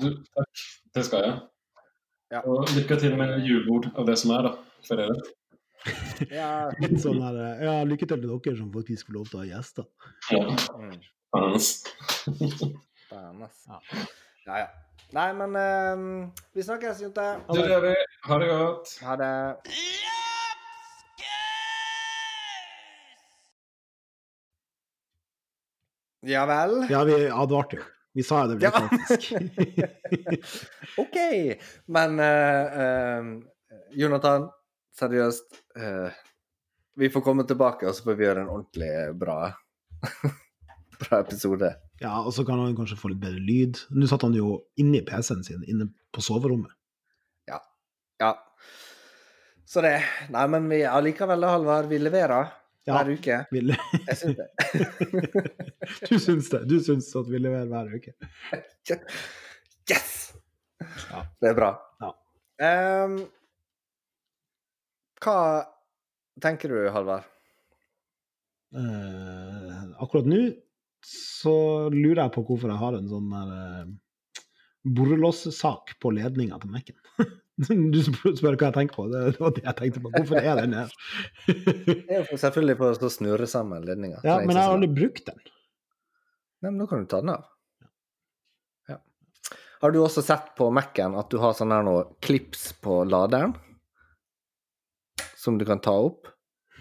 Du, 0.00 0.08
takk. 0.34 0.62
Det 0.94 1.04
skal 1.06 1.26
jeg. 1.26 1.34
Ja. 2.34 2.44
Og 2.50 2.70
lykke 2.74 2.98
til 2.98 3.16
med 3.18 3.36
julebord 3.44 3.90
av 3.94 4.06
det 4.08 4.16
som 4.22 4.32
er, 4.36 4.48
da. 4.48 4.54
For 4.86 5.00
dere. 5.00 5.18
Ja. 6.30 6.52
Litt 6.82 6.96
sånn 7.02 7.20
her, 7.22 7.42
eh, 7.42 7.66
ja, 7.66 7.74
lykke 7.86 8.08
til 8.08 8.22
til 8.22 8.30
dere 8.30 8.56
som 8.60 8.70
faktisk 8.74 9.10
får 9.10 9.18
lov 9.18 9.28
til 9.30 9.40
å 9.40 9.42
ha 9.42 9.50
gjester. 9.50 9.90
Ja. 10.30 10.46
Mm. 10.78 10.96
Ja. 13.10 13.82
Ja, 14.44 14.58
ja. 14.62 14.66
Nei, 15.14 15.28
men 15.38 15.54
um, 15.54 16.06
vi 16.54 16.64
snakkes, 16.66 17.02
vi. 17.04 17.10
Ha 17.14 18.38
det 18.40 18.48
godt. 18.50 18.96
Ha 19.04 19.20
det. 19.20 19.32
Ja 26.24 26.44
vel? 26.48 26.84
Ja, 26.90 27.02
vi 27.08 27.16
advarte 27.28 27.78
jo. 27.80 27.86
Vi 28.14 28.22
sa 28.22 28.44
det 28.46 28.60
ble 28.60 28.68
Ja. 28.68 28.72
faktisk. 28.78 29.32
OK. 31.02 31.16
Men 31.90 32.20
uh, 32.22 32.76
uh, 32.78 33.32
Jonathan, 33.98 34.46
seriøst. 34.98 35.58
Uh, 35.74 36.14
vi 36.94 37.10
får 37.10 37.24
komme 37.26 37.42
tilbake, 37.48 37.88
og 37.88 37.96
så 37.96 38.06
får 38.06 38.18
vi 38.20 38.28
gjøre 38.28 38.44
en 38.44 38.52
ordentlig 38.54 38.92
bra, 39.18 39.38
bra 41.02 41.18
episode. 41.24 41.72
Ja, 42.02 42.20
og 42.22 42.30
så 42.36 42.44
kan 42.46 42.62
han 42.62 42.76
kanskje 42.78 42.98
få 43.00 43.10
litt 43.10 43.22
bedre 43.22 43.42
lyd. 43.42 43.80
Nå 43.90 44.06
satt 44.10 44.22
han 44.26 44.36
jo 44.38 44.60
inni 44.78 45.02
PC-en 45.06 45.42
sin, 45.46 45.64
inne 45.66 45.88
på 46.14 46.22
soverommet. 46.22 46.70
Ja. 47.50 47.58
Ja. 48.22 48.36
Så 49.66 49.82
det. 49.82 49.96
Nei, 50.30 50.46
men 50.54 50.70
vi 50.70 50.84
allikevel, 50.86 51.42
Halvard. 51.50 51.90
Vi 51.90 51.98
leverer 51.98 52.52
Ja. 52.84 52.98
hver 52.98 53.14
uke. 53.16 53.36
Jeg 53.54 54.16
syns 54.20 54.36
det. 54.40 54.48
Du 56.08 56.18
syns 56.20 56.50
det? 56.52 56.60
Du 56.68 56.76
syns 56.84 57.08
at 57.16 57.30
vi 57.32 57.40
leverer 57.40 57.70
hver 57.70 57.94
uke? 57.96 58.14
Yes! 59.84 60.32
Ja. 61.10 61.18
Det 61.40 61.50
er 61.50 61.56
bra. 61.58 61.66
Ja. 62.00 62.10
Um, 63.04 63.18
hva 65.20 65.34
tenker 66.40 66.72
du, 66.72 66.78
Halvard? 66.94 67.26
Uh, 68.74 69.92
akkurat 70.00 70.26
nå 70.26 70.40
så 71.04 71.52
lurer 71.92 72.22
jeg 72.22 72.32
på 72.34 72.46
hvorfor 72.48 72.72
jeg 72.72 72.80
har 72.80 72.96
en 72.96 73.10
sånn 73.12 73.28
der 73.28 73.52
uh, 73.52 74.40
borrelåssak 74.96 75.98
på 76.00 76.14
ledninga 76.16 76.56
til 76.62 76.72
Mac-en. 76.72 77.00
Du 77.94 77.98
spør 78.02 78.56
hva 78.58 78.66
jeg 78.68 78.74
tenker 78.74 78.96
på. 78.98 79.04
Det 79.12 79.20
det 79.34 79.40
var 79.40 79.52
det 79.54 79.62
jeg 79.64 79.76
tenkte 79.78 80.00
på. 80.02 80.10
Hvorfor 80.16 80.38
er 80.40 80.56
den 80.62 80.72
her? 80.74 80.94
Det 81.46 81.98
er 82.10 82.24
jo 82.24 82.38
selvfølgelig 82.40 82.76
for 82.80 83.06
å 83.06 83.10
snurre 83.14 83.46
sammen 83.50 83.84
ledninger. 83.86 84.20
ja, 84.26 84.40
men 84.42 84.56
jeg 84.56 84.64
har 84.66 84.74
aldri 84.74 84.88
brukt 84.96 85.26
den. 85.28 85.38
Nei, 86.64 86.70
men 86.72 86.80
da 86.82 86.86
kan 86.90 87.04
du 87.04 87.10
ta 87.12 87.20
den 87.22 87.34
av. 87.34 87.44
Ja. 88.90 88.98
Har 89.84 89.92
du 89.94 90.00
også 90.02 90.22
sett 90.24 90.50
på 90.58 90.70
Mac-en 90.74 91.14
at 91.20 91.30
du 91.30 91.38
har 91.42 91.54
sånn 91.54 91.74
her 91.76 91.84
noe 91.86 92.06
klips 92.24 92.72
på 92.82 93.02
laderen? 93.06 93.52
Som 95.38 95.58
du 95.60 95.64
kan 95.68 95.82
ta 95.84 95.92
opp? 96.08 96.26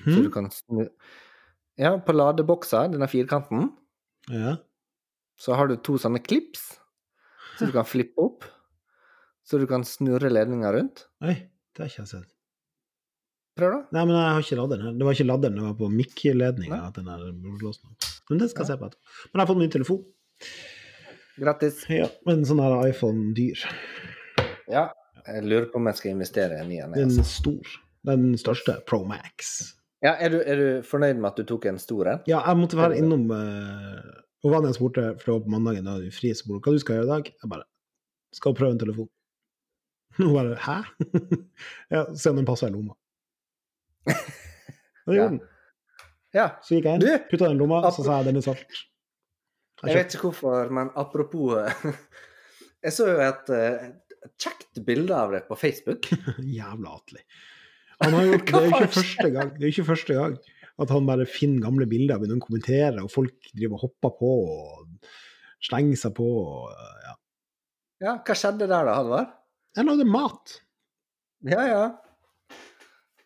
Så 0.07 0.21
du 0.25 0.29
kan 0.33 0.49
snu 0.51 0.87
Ja, 1.79 1.93
på 1.99 2.13
ladeboksa, 2.15 2.85
denne 2.91 3.07
firkanten, 3.11 3.69
Ja. 4.31 4.55
så 5.39 5.53
har 5.57 5.67
du 5.67 5.75
to 5.77 5.97
sånne 6.01 6.19
klips 6.23 6.79
så 7.57 7.65
du 7.69 7.71
kan 7.75 7.85
flippe 7.85 8.17
opp. 8.23 8.45
Så 9.43 9.59
du 9.59 9.65
kan 9.67 9.83
snurre 9.87 10.31
ledninga 10.31 10.71
rundt. 10.73 11.05
Oi, 11.23 11.35
det 11.75 11.83
har 11.83 11.91
ikke 11.91 12.03
jeg 12.05 12.11
sett. 12.13 12.29
Prøv, 13.59 13.69
da. 13.75 13.79
Nei, 13.93 14.05
men 14.09 14.15
jeg 14.17 14.33
har 14.33 14.45
ikke 14.45 14.57
laderen 14.57 14.87
her. 14.87 14.95
Det 14.97 15.05
var 15.05 15.17
ikke 15.17 15.27
laderen, 15.29 15.57
det 15.59 15.65
var 15.67 15.75
på 15.77 15.89
mic-ledninga 15.93 16.79
at 16.87 16.95
den 16.97 17.11
er 17.13 17.27
borrelåsen. 17.43 17.91
Men 18.31 18.41
det 18.41 18.49
skal 18.49 18.63
jeg 18.63 18.71
se 18.71 18.79
på 18.81 18.89
etterpå. 18.89 19.13
Men 19.29 19.35
jeg 19.35 19.43
har 19.43 19.51
fått 19.51 19.61
ny 19.61 19.69
telefon. 19.75 20.01
Grattis. 21.43 21.83
Ja, 21.91 22.07
med 22.27 22.39
en 22.39 22.47
sånn 22.49 22.61
her 22.63 22.75
iPhone-dyr. 22.87 23.63
Ja. 24.71 24.87
Jeg 25.23 25.45
lurer 25.47 25.69
på 25.71 25.79
om 25.79 25.87
jeg 25.87 25.99
skal 25.99 26.15
investere 26.15 26.57
i 26.57 26.63
en 26.63 26.71
ny 26.71 26.79
en. 26.83 26.95
Den 26.97 27.11
Altså. 27.11 27.23
er 27.23 27.29
stor. 27.29 27.75
Den 28.09 28.25
største, 28.39 28.75
Pro 28.89 29.03
Max. 29.07 29.53
Ja, 30.03 30.17
er, 30.19 30.33
du, 30.33 30.41
er 30.43 30.59
du 30.59 30.67
fornøyd 30.83 31.21
med 31.21 31.29
at 31.29 31.37
du 31.39 31.45
tok 31.47 31.69
en 31.69 31.79
stor 31.79 32.09
en? 32.11 32.23
Ja, 32.27 32.41
jeg 32.43 32.59
måtte 32.59 32.75
være 32.75 32.97
innom 32.99 33.29
uh, 33.31 34.23
var 34.43 34.65
jeg 34.67 34.75
spurte, 34.75 35.05
for 35.21 35.29
det 35.29 35.35
var 35.37 35.45
på 35.45 35.53
mandagen, 35.53 35.85
da 35.87 35.95
er 35.95 36.09
du 36.09 36.11
fri, 36.11 36.33
så 36.35 36.43
spurte 36.43 36.67
hva 36.67 36.75
du 36.75 36.83
skal 36.83 36.99
gjøre 36.99 37.07
i 37.07 37.13
dag. 37.13 37.29
Jeg 37.31 37.51
bare 37.53 37.67
skal 38.35 38.57
prøve 38.57 38.75
en 38.75 38.81
telefon. 38.81 39.07
Hun 40.17 40.33
bare 40.35 40.57
hæ? 40.61 40.77
ja, 41.93 42.03
om 42.05 42.39
den 42.39 42.47
passer 42.47 42.69
i 42.69 42.75
lomma. 42.75 42.95
Det 44.05 45.17
gjorde 45.17 45.29
den. 45.35 45.41
Ja. 46.33 46.47
Så 46.65 46.77
gikk 46.77 46.89
jeg 46.89 47.01
inn, 47.01 47.25
putta 47.29 47.47
den 47.47 47.57
i 47.57 47.61
lomma, 47.61 47.81
så 47.93 48.05
sa 48.05 48.19
jeg 48.19 48.31
den 48.31 48.41
er 48.41 48.45
salt. 48.45 48.83
Jeg 49.83 49.97
vet 49.99 50.15
ikke 50.15 50.29
hvorfor, 50.29 50.71
men 50.71 50.93
apropos 50.95 51.57
Jeg 52.83 52.95
så 52.95 53.07
jo 53.07 53.19
et, 53.23 53.49
eh, 53.55 53.83
et 54.27 54.33
kjekt 54.43 54.81
bilde 54.87 55.15
av 55.15 55.31
det 55.31 55.45
på 55.47 55.55
Facebook. 55.59 56.09
Jævla 56.39 56.97
atelig. 56.97 57.23
Han 58.03 58.17
har 58.17 58.25
gjort, 58.27 58.49
det 58.49 58.59
er 58.59 58.65
jo 58.65 58.73
ikke 58.73 58.95
første 58.97 59.29
gang 59.31 59.51
det 59.53 59.61
er 59.61 59.69
jo 59.69 59.73
ikke 59.73 59.87
første 59.87 60.17
gang 60.17 60.33
at 60.83 60.89
han 60.89 61.05
bare 61.07 61.27
finner 61.29 61.63
gamle 61.63 61.85
bilder 61.87 62.17
og 62.17 62.23
begynner 62.23 62.41
å 62.41 62.47
kommentere, 62.47 63.03
og 63.03 63.11
folk 63.13 63.51
driver 63.53 63.77
og 63.77 63.83
hopper 63.85 64.13
på 64.17 64.31
og 64.49 65.11
slenger 65.63 65.99
seg 66.01 66.15
på. 66.17 66.25
Og, 66.25 66.71
ja. 67.05 67.13
Ja, 68.03 68.15
hva 68.25 68.35
skjedde 68.35 68.67
der 68.67 68.89
da, 68.89 68.97
Halvard? 68.97 69.35
Jeg 69.73 69.85
lagde 69.87 70.05
mat. 70.05 70.51
Ja, 71.49 71.61
ja. 71.65 71.83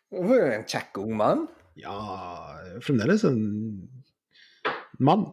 Du 0.08 0.22
var 0.30 0.38
jo 0.40 0.46
en 0.56 0.68
kjekk 0.72 0.98
ung 1.02 1.18
mann. 1.20 1.42
Ja, 1.76 1.96
fremdeles 2.82 3.26
en 3.28 3.42
mann. 5.04 5.26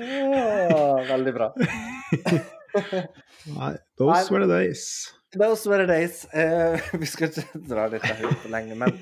oh, 0.00 1.04
veldig 1.10 1.34
bra. 1.36 1.50
Nei, 3.54 3.76
those 4.00 4.32
were 4.32 4.46
the 4.46 4.48
days. 4.48 5.12
Those 5.36 5.68
were 5.68 5.84
the 5.84 5.90
days. 5.92 6.24
Uh, 6.32 6.80
vi 6.96 7.06
skal 7.12 7.28
ikke 7.28 7.60
dra 7.68 7.90
dette 7.92 8.16
ut 8.24 8.40
for 8.40 8.48
lenge, 8.54 8.74
men 8.80 8.96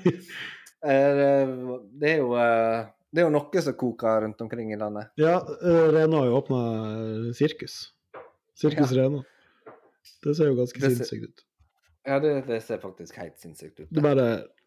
uh, 0.83 1.79
det, 1.95 2.11
er 2.11 2.19
jo, 2.19 2.35
eh, 2.35 2.83
det 3.13 3.21
er 3.21 3.27
jo 3.27 3.33
noe 3.35 3.61
som 3.61 3.75
koker 3.77 4.23
rundt 4.25 4.41
omkring 4.41 4.71
i 4.73 4.77
landet. 4.79 5.11
Ja, 5.21 5.35
eh, 5.61 5.87
Rena 5.93 6.23
har 6.23 6.29
jo 6.31 6.37
åpna 6.39 6.61
sirkus. 7.37 7.75
Sirkus 8.57 8.93
Rena. 8.97 9.21
Det 10.23 10.33
ser 10.35 10.49
jo 10.49 10.55
ganske 10.57 10.81
ser- 10.81 10.95
sinnssykt 10.97 11.29
ut. 11.29 11.43
Ja, 12.03 12.17
det, 12.19 12.33
det 12.49 12.57
ser 12.65 12.81
faktisk 12.81 13.15
helt 13.21 13.37
sinnssykt 13.39 13.79
ut. 13.79 13.87
Du 13.93 14.01
bare 14.03 14.25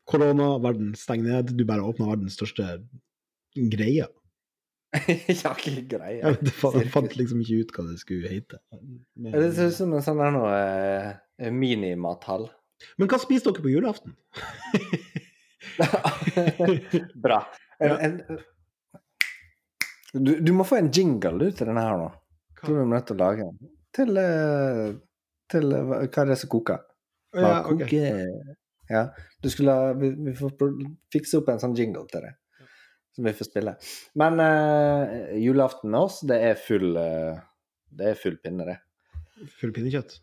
Korona, 0.09 0.55
verden 0.63 0.95
stenger 0.97 1.27
ned, 1.43 1.51
du 1.59 1.65
bare 1.69 1.83
åpner 1.85 2.09
verdens 2.15 2.37
største 2.39 2.79
greie. 3.57 4.07
ja, 5.43 5.51
ikke 5.59 5.83
greie. 5.91 6.21
Ja, 6.23 6.31
det 6.39 6.53
faen, 6.55 6.79
jeg 6.85 6.93
fant 6.95 7.17
liksom 7.19 7.43
ikke 7.43 7.59
ut 7.65 7.75
hva 7.75 7.85
det 7.91 7.99
skulle 8.01 8.31
hete. 8.31 8.61
Men, 9.19 9.33
Ja, 9.35 9.43
Det 9.43 9.51
ser 9.59 9.73
ut 9.73 9.79
som 9.81 9.93
en 9.99 10.07
sånn 10.07 10.23
der 10.23 10.33
noe 10.39 10.55
eh, 11.43 11.51
minimathall. 11.53 12.47
men 12.97 13.11
hva 13.11 13.19
spiste 13.21 13.51
dere 13.51 13.67
på 13.67 13.75
julaften? 13.75 14.15
Bra. 17.27 17.43
En, 17.81 17.91
Ja. 17.91 17.97
en, 18.07 18.21
du, 20.17 20.33
du 20.41 20.53
må 20.57 20.65
få 20.65 20.79
en 20.81 20.91
jingle 20.95 21.35
du, 21.41 21.51
til 21.53 21.69
denne 21.69 21.83
her 21.85 21.99
nå. 22.01 22.11
Tror 22.61 22.79
vi 22.79 22.85
er 22.85 22.93
nødt 22.93 23.07
til 23.11 23.17
å 23.19 23.21
lage 23.21 23.45
den. 23.49 23.73
Til, 23.97 24.17
eh, 24.21 24.95
til 25.53 25.73
eh, 25.77 25.83
hva 25.91 25.99
hva 26.07 26.23
er 26.25 26.31
det 26.33 26.39
som 26.41 26.51
koker? 26.53 26.81
Hva 27.37 27.51
Ja, 27.51 27.59
ok. 27.69 27.83
koker? 27.83 28.55
Ja, 28.89 29.03
du 29.43 29.49
skulle 29.51 29.75
vi, 30.01 30.13
vi 30.29 30.33
får 30.39 30.55
fikse 31.13 31.41
opp 31.41 31.49
en 31.53 31.59
sånn 31.61 31.75
jingle 31.77 32.05
til 32.13 32.23
det, 32.23 32.33
som 33.17 33.27
vi 33.27 33.33
får 33.35 33.49
spille. 33.49 33.73
Men 34.23 34.39
uh, 34.39 35.33
julaften 35.43 35.91
med 35.91 36.05
oss, 36.07 36.21
det 36.29 36.39
er 36.53 36.55
full 36.61 36.95
uh, 36.95 37.35
Det 37.97 38.13
er 38.13 38.21
full 38.21 38.37
pinne, 38.39 38.65
det. 38.69 38.77
Full 39.59 39.73
pinnekjøtt? 39.75 40.15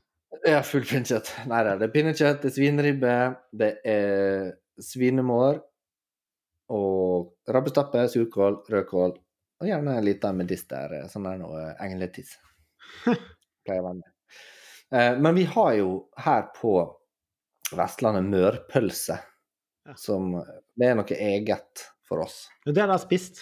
Ja, 0.47 0.61
full 0.65 0.85
pinnekjøtt. 0.87 1.33
Nei 1.51 1.59
da, 1.67 1.75
det 1.77 1.89
er 1.89 1.93
pinnekjøtt, 1.93 2.39
det 2.43 2.49
er 2.51 2.55
svinribbe, 2.55 3.17
det 3.51 3.71
er 3.83 4.47
svinemår 4.81 5.59
og 6.69 7.33
rabbestappe, 7.51 8.05
surkål, 8.09 8.61
rødkål 8.71 9.13
og 9.63 9.67
gjerne 9.67 9.97
en 9.97 10.05
liten 10.05 10.37
medister, 10.39 10.93
eh, 10.97 11.07
sånn 11.11 11.27
er 11.29 11.37
noe 11.39 11.61
engletiss. 11.83 12.35
Pleier 13.65 13.83
å 13.83 13.87
være 13.89 13.99
med. 13.99 14.09
Eh, 14.93 15.19
Men 15.23 15.35
vi 15.35 15.45
har 15.49 15.73
jo 15.79 15.89
her 16.19 16.49
på 16.57 16.73
Vestlandet 17.73 18.27
mørpølse, 18.29 19.19
Ja. 19.85 19.93
som 19.99 20.31
Det 20.77 20.87
er 20.87 20.95
noe 20.95 21.15
eget 21.15 21.87
for 22.07 22.21
oss. 22.23 22.47
Det 22.65 22.77
har 22.77 22.87
jeg 22.87 23.03
spist 23.03 23.41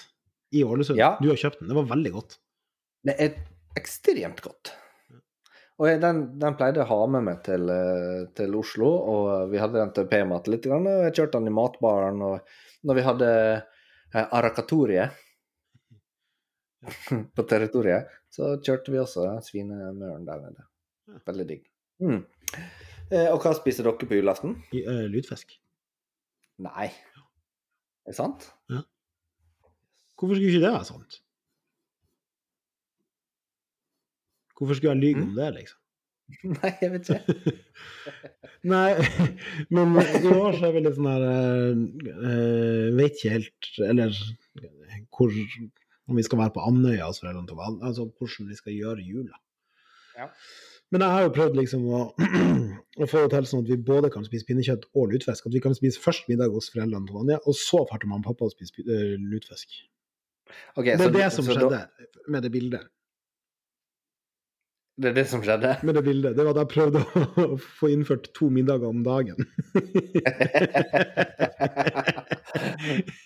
i 0.53 0.63
Ålesund. 0.63 0.97
Ja. 0.97 1.17
Du 1.21 1.29
har 1.29 1.35
kjøpt 1.37 1.59
den. 1.59 1.67
Det 1.69 1.75
var 1.77 1.89
veldig 1.95 2.11
godt. 2.15 2.37
Det 3.05 3.15
er 3.19 3.35
ekstremt 3.77 4.41
godt. 4.41 4.71
Og 5.81 5.87
jeg, 5.87 6.01
den, 6.01 6.37
den 6.37 6.55
pleide 6.59 6.77
jeg 6.81 6.85
å 6.85 6.91
ha 6.91 7.05
med 7.09 7.23
meg 7.25 7.39
til, 7.45 7.69
eh, 7.69 8.25
til 8.37 8.53
Oslo, 8.59 8.89
og 9.13 9.49
vi 9.49 9.57
hadde 9.61 9.79
den 9.79 9.93
til 9.95 10.05
P-mat 10.11 10.49
litt. 10.51 10.67
Og 10.69 10.85
jeg 10.85 11.13
kjørte 11.17 11.39
den 11.39 11.49
i 11.49 11.55
matbaren. 11.55 12.21
Og 12.21 12.51
når 12.87 12.97
vi 12.97 13.05
hadde 13.05 13.29
eh, 13.31 14.25
Arakatoriet 14.25 15.17
på 17.35 17.45
territoriet, 17.49 18.09
så 18.31 18.55
kjørte 18.63 18.93
vi 18.93 19.01
også 19.01 19.27
svinemøren 19.45 20.25
der 20.27 20.45
nede. 20.45 20.67
Veldig 21.27 21.47
digg. 21.49 21.65
Mm. 22.01 22.21
Eh, 23.11 23.27
og 23.27 23.41
hva 23.43 23.53
spiser 23.57 23.87
dere 23.87 24.07
på 24.07 24.17
julaften? 24.17 24.55
I, 24.71 24.85
eh, 24.85 25.03
lydfisk. 25.11 25.53
Nei. 26.61 26.87
Er 28.05 28.13
det 28.13 28.17
sant? 28.17 28.47
Hvorfor 30.17 30.37
skulle 30.37 30.53
ikke 30.53 30.63
det 30.63 30.73
være 30.73 30.87
sant? 30.87 31.21
Hvorfor 34.57 34.77
skulle 34.77 34.93
jeg 34.93 35.01
lyge 35.01 35.23
om 35.25 35.35
det, 35.37 35.47
liksom? 35.57 35.80
Nei, 36.55 36.71
jeg 36.81 36.91
vet 36.93 37.09
ikke. 37.09 37.53
Nei, 38.71 38.91
men 39.73 39.95
i 39.97 40.31
år 40.31 40.57
så 40.57 40.67
er 40.67 40.73
vi 40.75 40.83
litt 40.85 40.97
sånn 40.97 41.09
her 41.09 41.23
uh, 41.25 42.87
Vet 42.97 43.15
ikke 43.17 43.31
helt 43.33 43.69
Eller 43.87 44.17
hvor 45.09 45.33
Om 45.33 46.19
vi 46.19 46.25
skal 46.27 46.41
være 46.43 46.53
på 46.55 46.65
Andøya 46.67 47.07
hos 47.09 47.21
foreldrene 47.23 47.49
til 47.49 47.57
Val, 47.57 47.77
altså 47.87 48.05
hvordan 48.09 48.49
vi 48.51 48.57
skal 48.59 48.75
gjøre 48.75 49.05
jula. 49.05 49.37
Ja. 50.17 50.27
Men 50.91 51.05
jeg 51.05 51.15
har 51.15 51.23
jo 51.23 51.33
prøvd 51.37 51.55
liksom 51.55 51.85
å, 51.87 51.99
å 53.03 53.07
få 53.07 53.21
det 53.23 53.29
til 53.37 53.47
sånn 53.47 53.61
at 53.63 53.69
vi 53.71 53.77
både 53.91 54.09
kan 54.11 54.25
spise 54.27 54.47
pinnekjøtt 54.49 54.89
og 54.91 55.13
lutfisk. 55.13 55.47
At 55.47 55.55
vi 55.55 55.61
kan 55.63 55.77
spise 55.77 56.01
først 56.03 56.27
middag 56.27 56.51
hos 56.51 56.67
foreldrene 56.73 57.07
til 57.07 57.15
Vanja, 57.15 57.37
og 57.47 57.55
så 57.55 57.85
drar 57.87 58.03
mamma 58.09 58.25
og 58.25 58.33
pappa 58.33 58.49
og 58.49 58.55
spiser 58.57 58.83
uh, 58.89 59.13
lutfisk. 59.31 59.77
Ok, 60.75 60.89
Det 60.89 60.97
så- 60.99 61.07
er 61.07 61.15
det 61.15 61.29
som 61.37 61.47
skjedde 61.47 61.79
med 62.27 62.43
det 62.43 62.51
bildet. 62.51 62.89
Det 64.97 65.09
er 65.11 65.15
det 65.15 65.25
som 65.31 65.43
skjedde? 65.43 65.75
Med 65.87 65.95
det 65.95 66.03
bildet. 66.03 66.35
Det 66.37 66.45
var 66.45 66.51
at 66.53 66.61
jeg 66.61 66.71
prøvde 66.73 66.99
å 67.43 67.57
få 67.79 67.91
innført 67.93 68.29
to 68.37 68.49
middager 68.53 68.91
om 68.91 69.03
dagen. 69.05 69.39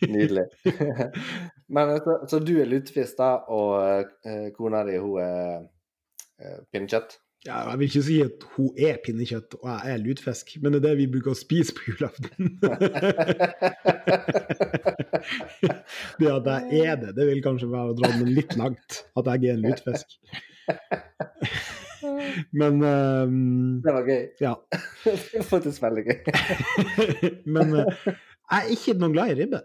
Nydelig. 0.05 0.45
Men 1.68 1.95
så, 2.05 2.20
så 2.30 2.39
du 2.43 2.53
er 2.61 2.70
lutefisk, 2.70 3.18
da, 3.18 3.32
og 3.49 4.09
eh, 4.28 4.49
kona 4.55 4.86
di 4.88 4.99
hun 5.01 5.22
er 5.24 5.66
eh, 6.39 6.59
pinnekjøtt? 6.72 7.18
Ja, 7.45 7.59
jeg 7.70 7.78
vil 7.78 7.89
ikke 7.91 8.01
si 8.07 8.16
at 8.26 8.45
hun 8.55 8.70
er 8.88 8.95
pinnekjøtt 9.05 9.53
og 9.59 9.68
jeg 9.70 9.93
er 9.93 9.99
lutfisk, 10.01 10.55
men 10.63 10.74
det 10.74 10.80
er 10.80 10.86
det 10.88 10.93
vi 10.97 11.11
bruker 11.13 11.32
å 11.36 11.38
spise 11.38 11.76
på 11.78 11.91
julaften. 11.91 12.55
det 16.22 16.32
at 16.32 16.49
jeg 16.49 16.82
er 16.82 16.95
det, 17.03 17.11
det 17.20 17.26
vil 17.30 17.45
kanskje 17.45 17.70
være 17.70 17.91
å 17.91 17.97
dra 17.99 18.09
den 18.16 18.34
litt 18.34 18.53
langt, 18.57 18.89
at 19.13 19.30
jeg 19.30 19.39
er 19.45 19.53
en 19.59 19.66
lutfisk. 19.68 20.18
Men 22.59 22.82
um, 22.84 23.82
Det 23.84 23.93
var 23.93 24.05
gøy. 24.07 24.26
ja. 24.41 24.53
Det 25.05 25.39
var 25.39 25.47
faktisk 25.49 25.82
veldig 25.84 26.03
gøy. 26.05 26.20
Men 27.55 27.74
uh, 27.74 27.86
jeg 28.05 28.59
er 28.59 28.74
ikke 28.76 28.97
noe 29.01 29.13
glad 29.13 29.34
i 29.34 29.38
ribbe. 29.41 29.61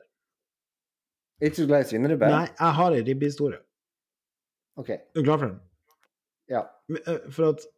Er 1.40 1.51
ikke 1.51 1.62
du 1.62 1.68
glad 1.70 1.84
i 1.84 1.90
svineribbe? 1.90 2.28
Nei, 2.32 2.46
jeg 2.53 2.76
har 2.78 2.96
ei 2.96 3.03
ribbehistorie. 3.07 3.61
OK. 4.80 4.90
Er 4.92 5.16
du 5.16 5.22
klar 5.24 5.40
for 5.40 5.48
den? 5.51 5.59
Ja. 6.51 6.64
Eh, 6.96 7.20
For 7.32 7.53
at 7.55 7.68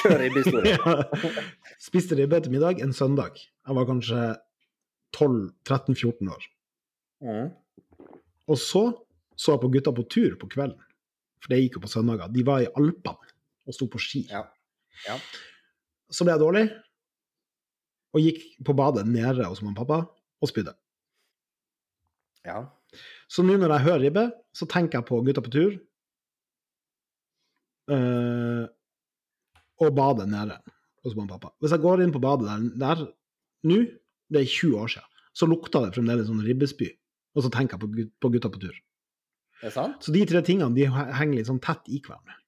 Kjør 0.00 0.16
ribbehistorie. 0.22 0.76
Ja. 0.76 0.94
Spiste 1.82 2.16
ribbe 2.16 2.40
til 2.40 2.54
middag 2.54 2.80
en 2.84 2.94
søndag. 2.96 3.36
Jeg 3.36 3.76
var 3.76 3.88
kanskje 3.88 4.20
12-13-14 5.16 6.30
år. 6.32 6.46
Mm. 7.22 7.50
Og 8.48 8.58
så 8.58 8.84
så 9.36 9.54
jeg 9.54 9.62
på 9.62 9.70
gutta 9.72 9.92
på 9.96 10.04
tur 10.12 10.34
på 10.40 10.48
kvelden, 10.52 10.78
for 11.42 11.52
det 11.52 11.60
gikk 11.64 11.78
jo 11.78 11.84
på 11.84 11.90
søndager. 11.90 12.30
De 12.32 12.44
var 12.46 12.62
i 12.62 12.70
Alpene 12.78 13.32
og 13.66 13.76
sto 13.76 13.88
på 13.90 14.00
ski. 14.02 14.24
Ja. 14.30 14.44
Ja. 15.06 15.18
Så 16.12 16.26
ble 16.26 16.34
jeg 16.34 16.42
dårlig, 16.42 16.64
og 18.12 18.20
gikk 18.20 18.42
på 18.66 18.74
badet 18.76 19.06
nede 19.08 19.46
hos 19.48 19.62
mamma 19.64 19.80
og 19.80 19.86
pappa 19.86 19.98
og 20.42 20.50
spydde. 20.50 20.74
ja. 22.46 22.60
Så 23.32 23.40
nå 23.42 23.56
når 23.56 23.72
jeg 23.72 23.84
hører 23.86 24.02
ribbe, 24.04 24.24
så 24.52 24.66
tenker 24.68 24.98
jeg 24.98 25.08
på 25.08 25.22
gutta 25.24 25.40
på 25.40 25.50
tur. 25.54 25.72
øh, 27.90 28.66
og 29.80 29.94
badet 29.96 30.28
nede 30.28 30.58
hos 31.02 31.16
mamma 31.16 31.34
og 31.34 31.40
pappa. 31.40 31.54
Hvis 31.60 31.72
jeg 31.72 31.80
går 31.80 32.02
inn 32.02 32.12
på 32.12 32.20
badet 32.20 32.46
der, 32.50 32.66
der 32.82 33.06
nå, 33.64 33.78
det 34.28 34.42
er 34.42 34.44
20 34.44 34.78
år 34.78 34.92
siden, 34.92 35.08
så 35.32 35.48
lukta 35.48 35.80
det 35.80 35.94
fremdeles 35.94 36.28
sånn 36.28 36.44
ribbespy. 36.44 36.90
Og 37.34 37.46
så 37.46 37.50
tenker 37.50 37.78
jeg 37.78 37.80
på, 37.80 38.08
på 38.20 38.30
gutta 38.34 38.50
på 38.52 38.60
tur. 38.60 38.76
Er 39.62 39.74
sant? 39.74 40.02
Så 40.02 40.14
de 40.14 40.24
tre 40.26 40.42
tingene 40.46 40.74
de 40.74 40.88
henger 40.90 41.36
litt 41.38 41.50
sånn 41.50 41.62
tett 41.62 41.86
i 41.88 42.00
hverandre. 42.02 42.38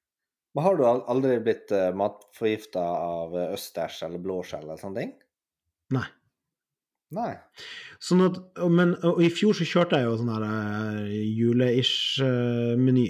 Men 0.55 0.67
har 0.67 0.77
du 0.79 0.85
aldri 0.87 1.39
blitt 1.43 1.73
uh, 1.75 1.91
matforgifta 1.99 2.83
av 2.83 3.33
eh, 3.35 3.55
østers 3.57 3.97
eller 4.07 4.23
blåskjell 4.23 4.63
eller 4.63 4.79
sånne 4.79 5.03
ting? 5.03 5.15
Nei. 5.95 6.07
Nei. 7.15 7.33
Sånn 8.03 8.23
at, 8.27 8.39
men, 8.71 8.95
og 9.07 9.19
I 9.23 9.31
fjor 9.35 9.55
så 9.59 9.67
kjørte 9.67 9.99
jeg 9.99 10.07
jo 10.07 10.15
sånn 10.21 10.31
her 10.31 10.47
uh, 10.47 11.11
jule-ish-meny 11.11 13.09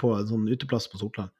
på 0.00 0.12
en 0.16 0.30
sånn 0.30 0.46
uteplass 0.50 0.86
på 0.90 1.00
Sortland. 1.02 1.34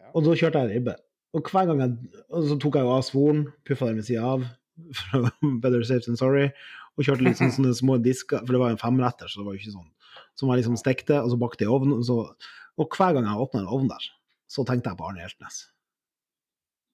Ja. 0.00 0.12
Og 0.14 0.26
da 0.26 0.36
kjørte 0.38 0.62
jeg 0.64 0.78
ribbe. 0.78 0.96
Og 1.34 1.50
hver 1.50 1.66
gang 1.70 1.82
jeg, 1.82 2.22
og 2.30 2.46
så 2.46 2.58
tok 2.62 2.78
jeg 2.78 2.86
jo 2.86 2.94
av 2.94 3.04
svoren, 3.06 3.42
puffa 3.66 3.90
den 3.90 3.98
ved 3.98 4.06
sida 4.06 4.26
av, 4.36 4.46
for 5.00 5.28
better 5.62 5.82
safe 5.86 6.06
than 6.06 6.18
sorry, 6.18 6.46
og 6.94 7.06
kjørte 7.06 7.26
litt 7.26 7.42
sånn, 7.42 7.52
sånne 7.58 7.74
små 7.74 7.98
disker, 8.02 8.46
for 8.46 8.54
det 8.54 8.62
var 8.62 8.72
jo 8.72 8.78
en 8.78 8.84
femretter, 8.84 9.30
så 9.30 9.42
det 9.42 9.48
var 9.48 9.58
jo 9.58 9.64
ikke 9.64 9.74
sånn. 9.74 9.90
Som 10.38 10.50
jeg 10.50 10.58
liksom 10.62 10.76
stekte, 10.80 11.20
og 11.22 11.28
så 11.30 11.36
bakte 11.38 11.64
i 11.66 11.70
ovnen. 11.70 12.00
Og, 12.02 12.88
hver 12.90 13.12
gang 13.14 13.24
jeg 13.28 13.42
åpna 13.46 13.58
en 13.62 13.70
ovn 13.70 13.88
der, 13.92 14.04
så 14.50 14.64
tenkte 14.66 14.90
jeg 14.90 14.98
på 14.98 15.06
Arne 15.08 15.20
Hjeltnes. 15.22 15.56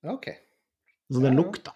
OK. 0.09 0.27
Så 1.11 1.19
den 1.25 1.37
lukta. 1.41 1.73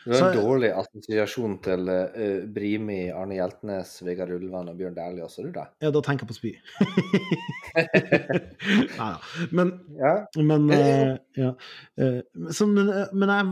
Du 0.00 0.14
har 0.14 0.30
en 0.30 0.34
Så- 0.34 0.40
dårlig 0.40 0.70
assosiasjon 0.72 1.58
til 1.62 1.88
uh, 1.92 2.46
Brimi, 2.54 3.10
Arne 3.12 3.34
Hjeltnes, 3.36 3.98
Vegard 4.06 4.30
Ulvan 4.32 4.68
og 4.72 4.78
Bjørn 4.78 4.94
Dæhlie 4.96 5.24
også, 5.26 5.42
du 5.44 5.50
da? 5.52 5.66
Ja, 5.84 5.90
da 5.92 6.00
tenker 6.00 6.24
jeg 6.24 6.30
på 6.30 6.38
spy. 6.38 6.52
Nei 8.96 9.10
da. 9.12 9.18
Men 9.52 9.74
Ja. 10.00 10.14
Men, 10.40 10.70
eh, 10.72 11.18
ja. 11.36 11.50
Uh, 12.00 12.20
så, 12.50 12.64
men, 12.66 12.88
men 13.12 13.28
jeg 13.28 13.44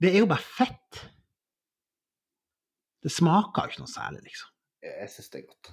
Det 0.00 0.08
er 0.14 0.18
jo 0.24 0.30
bare 0.32 0.40
fett. 0.56 1.04
Det 3.04 3.12
smaker 3.12 3.66
jo 3.66 3.74
ikke 3.74 3.82
noe 3.84 3.92
særlig, 3.92 4.22
liksom. 4.24 4.50
Jeg 4.84 5.08
syns 5.12 5.30
det 5.32 5.40
er 5.42 5.46
godt. 5.50 5.70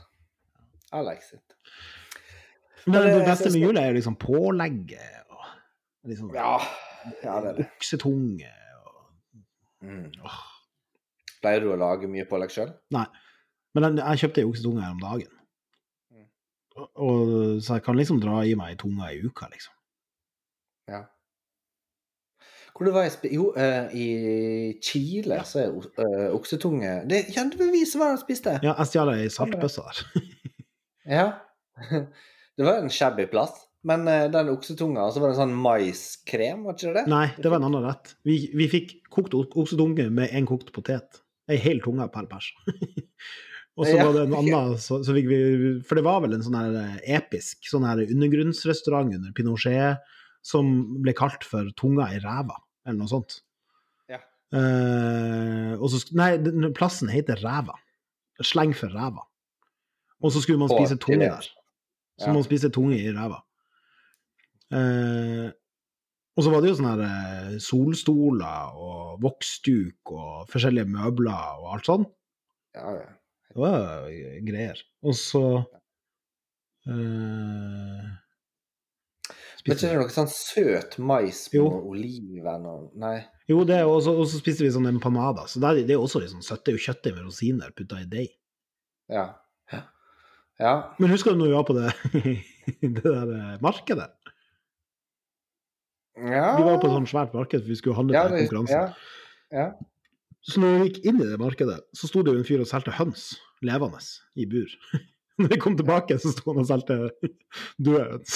I 0.91 1.01
like 1.07 1.23
it. 1.36 1.55
Men 2.86 2.97
Men, 2.97 3.07
det, 3.13 3.25
beste 3.27 3.51
med 3.53 3.61
jul 3.63 3.77
er 3.79 3.88
jo 3.91 3.93
liksom 3.99 4.15
pålegget 4.19 5.27
og 5.29 5.45
liksom 6.11 6.32
Ja, 6.36 6.57
ja 7.23 7.36
det 7.43 7.49
er 7.51 7.59
det. 7.59 7.67
oksetunge 7.77 8.49
og 8.86 8.97
Mm. 9.82 10.11
åh. 10.25 10.39
Pleier 11.41 11.59
du 11.63 11.71
å 11.73 11.77
lage 11.79 12.05
mye 12.11 12.25
pålegg 12.29 12.51
sjøl? 12.53 12.73
Nei. 12.93 13.05
Men 13.73 13.84
jeg, 13.88 13.95
jeg 14.03 14.19
kjøpte 14.21 14.41
ei 14.43 14.49
oksetunge 14.49 14.82
her 14.84 14.91
om 14.91 14.99
dagen. 15.01 15.32
Mm. 16.11 16.27
Og, 16.75 16.89
og, 17.05 17.61
så 17.65 17.77
jeg 17.79 17.84
kan 17.88 17.97
liksom 17.97 18.19
dra 18.21 18.41
i 18.45 18.53
meg 18.59 18.75
ei 18.75 18.77
tunge 18.84 19.07
i 19.15 19.21
uka, 19.25 19.47
liksom. 19.49 19.73
Ja. 20.91 21.01
Hvor 22.82 22.88
det 22.89 22.93
var 22.95 23.03
jeg 23.05 23.11
spi... 23.13 23.29
Jo, 23.38 23.43
uh, 23.53 23.91
i 23.93 24.05
Chile 24.82 25.36
så 25.45 25.59
er 25.62 25.75
eh, 26.01 26.32
oksetunge 26.33 26.93
Det 27.05 27.20
ja, 27.36 27.43
vi 27.45 27.82
som 27.86 28.01
var 28.01 28.16
og 28.16 28.21
spiste. 28.24 28.55
Ja, 28.66 28.71
jeg 28.74 28.89
stjal 28.89 29.12
ei 29.13 29.28
saltbøsse 29.29 29.83
der. 29.86 29.99
Ja. 31.05 31.28
Det 32.58 32.66
var 32.66 32.79
en 32.82 32.89
shabby 32.89 33.28
plass. 33.29 33.67
Men 33.86 34.08
uh, 34.09 34.25
den 34.33 34.49
oksetunga, 34.49 35.03
og 35.05 35.13
så 35.13 35.21
var 35.21 35.29
det 35.29 35.36
en 35.36 35.41
sånn 35.43 35.53
maiskrem, 35.62 36.63
var 36.66 36.74
ikke 36.74 36.87
det 36.87 36.95
det? 37.03 37.03
Nei, 37.13 37.28
det 37.37 37.51
var 37.53 37.62
en 37.62 37.67
annen 37.67 37.86
rett. 37.86 38.16
Vi, 38.25 38.39
vi 38.58 38.67
fikk 38.71 38.95
kokt 39.13 39.37
oksetunge 39.37 40.08
med 40.09 40.33
en 40.33 40.49
kokt 40.49 40.74
potet. 40.74 41.21
Ei 41.53 41.59
hel 41.62 41.83
tunge 41.86 42.09
per 42.09 42.25
pers. 42.32 42.49
Og 43.78 43.86
så 43.86 43.93
var 43.93 44.09
det 44.17 44.25
en 44.25 44.36
annen, 44.39 44.74
så, 44.82 45.03
så 45.05 45.13
fikk 45.16 45.29
vi 45.29 45.37
For 45.86 45.97
det 45.97 46.03
var 46.09 46.25
vel 46.25 46.33
en 46.36 46.41
sånn 46.43 46.58
her 46.58 46.97
episk 47.13 47.70
sånn 47.70 47.86
her 47.87 48.01
undergrunnsrestaurant 48.03 49.13
under 49.16 49.37
Pinochet 49.37 50.01
som 50.45 50.74
ble 51.01 51.13
kalt 51.17 51.45
for 51.47 51.70
Tunga 51.78 52.09
i 52.16 52.20
ræva, 52.21 52.58
eller 52.86 52.97
noe 52.99 53.12
sånt. 53.12 53.39
Ja. 54.09 54.20
Eh, 54.58 55.74
og 55.78 55.87
så, 55.93 56.01
nei, 56.17 56.32
plassen 56.78 57.09
heter 57.13 57.39
Ræva. 57.43 57.78
Sleng 58.41 58.71
for 58.74 58.89
ræva. 58.89 59.21
Og 60.21 60.32
så 60.33 60.39
skulle 60.41 60.58
man 60.58 60.70
På 60.71 60.79
spise 60.79 60.95
tunge 60.97 61.28
der. 61.29 61.45
Så 62.17 62.25
Ja. 62.28 62.33
man 62.33 62.43
spiste 62.43 62.70
tunge 62.74 62.97
i 62.97 63.12
ræva. 63.13 63.37
Eh, 64.74 65.51
og 66.37 66.43
så 66.43 66.49
var 66.49 66.62
det 66.63 66.71
jo 66.71 66.75
sånne 66.79 66.93
her 66.95 67.03
eh, 67.51 67.58
solstoler 67.62 68.74
og 68.82 69.21
voksduk 69.21 70.12
og 70.16 70.47
forskjellige 70.49 70.89
møbler 70.89 71.59
og 71.62 71.74
alt 71.75 71.86
sånn. 71.89 72.05
Ja, 72.74 72.93
ja. 72.97 73.09
Det 73.51 73.59
var 73.62 74.08
eh, 74.09 74.39
greier. 74.47 74.82
Og 75.03 75.13
så 75.20 75.43
eh, 79.62 79.70
Men 79.70 79.78
ikke 79.78 80.00
noe 80.00 80.13
sånn 80.13 80.29
søt 80.32 80.97
mais 81.00 81.43
med 81.51 81.58
Jo. 81.59 81.67
oliven 81.92 82.66
og 82.70 82.92
Nei. 83.01 83.20
Jo, 83.51 83.63
det, 83.67 83.82
og 83.86 84.00
så 84.05 84.13
og 84.16 84.28
så 84.32 84.39
spiste 84.39 84.63
vi 84.63 84.71
sånn 84.74 84.89
empanada. 84.89 85.47
Så 85.47 85.59
det 85.59 85.88
det 85.89 85.96
er 85.97 86.01
også 86.01 86.21
litt 86.21 86.32
sånn 86.32 86.46
søtt. 86.46 86.63
Det 86.66 86.74
er 86.74 86.78
jo 86.79 86.86
kjøttdeig 86.88 87.16
med 87.17 87.25
rosiner 87.28 87.74
putta 87.75 88.00
i 88.01 88.08
deig. 88.09 88.33
Ja. 89.12 89.25
Ja. 89.74 89.82
ja. 90.59 90.74
Men 91.00 91.12
husker 91.12 91.36
du 91.36 91.42
når 91.42 91.51
vi 91.51 91.58
var 91.58 91.67
på 91.67 91.75
det, 91.78 91.92
det 92.97 93.04
der 93.04 93.33
eh, 93.38 93.62
markedet? 93.62 94.12
ja. 96.21 96.58
Vi 96.58 96.63
var 96.63 96.78
på 96.82 96.89
et 96.89 96.97
sånt 96.97 97.09
svært 97.09 97.33
marked, 97.33 97.63
for 97.63 97.71
vi 97.71 97.79
skulle 97.79 97.97
handle 97.97 98.17
ja, 98.17 98.28
til 98.28 98.43
konkurransen. 98.43 98.92
Ja. 99.51 99.58
ja. 99.58 99.70
Så 100.42 100.62
når 100.62 100.74
vi 100.74 100.89
gikk 100.89 101.05
inn 101.05 101.21
i 101.21 101.29
det 101.29 101.39
markedet, 101.39 101.79
så 101.97 102.09
sto 102.09 102.24
det 102.25 102.33
jo 102.33 102.42
en 102.42 102.47
fyr 102.47 102.63
og 102.63 102.70
solgte 102.70 102.93
høns 102.97 103.32
levende 103.66 104.01
i 104.36 104.47
bur. 104.50 104.74
Når 105.41 105.47
vi 105.47 105.58
kom 105.63 105.78
tilbake, 105.78 106.17
så 106.20 106.32
sto 106.33 106.51
han 106.51 106.62
og 106.62 106.67
solgte 106.67 106.97
døde 107.79 108.03
høns. 108.12 108.32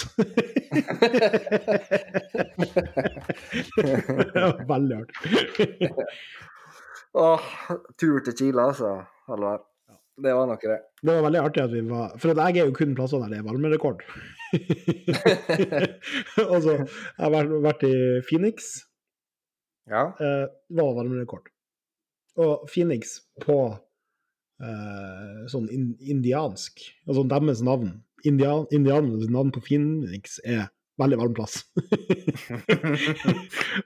veldig 4.70 4.96
artig. 5.02 5.90
Åh, 7.16 7.42
tur 8.00 8.20
til 8.26 8.38
Chile, 8.38 8.62
altså. 8.62 8.98
Halvard. 9.28 9.64
Det 10.16 10.32
var 10.34 10.48
nok 10.48 10.62
det. 10.64 10.80
Det 11.02 11.12
var 11.12 11.24
veldig 11.26 11.40
artig 11.44 11.62
at 11.64 11.74
vi 11.74 11.82
var 11.90 12.14
For 12.22 12.32
jeg 12.32 12.58
er 12.62 12.70
jo 12.70 12.76
kun 12.76 12.94
plasser 12.96 13.20
der 13.20 13.34
det 13.34 13.40
er 13.42 13.48
varmerekord. 13.48 14.04
og 16.52 16.58
så 16.64 16.76
jeg 16.78 16.86
har 17.20 17.34
vært, 17.66 17.84
i 17.84 18.22
Phoenix. 18.30 18.70
Ja. 19.92 20.08
Det 20.20 20.80
var 20.80 20.96
varmerekord. 20.96 21.52
Og 22.40 22.64
Phoenix 22.72 23.20
på 23.44 23.58
eh, 23.68 23.82
sånn 25.52 25.66
indiansk, 25.68 26.80
altså 27.10 27.26
deres 27.28 27.60
navn 27.66 27.90
Indian, 28.26 28.66
Indianernes 28.74 29.30
navn 29.30 29.52
på 29.54 29.62
Phoenix 29.62 30.40
er 30.48 30.70
veldig 31.02 31.20
varm 31.20 31.34
plass. 31.38 31.60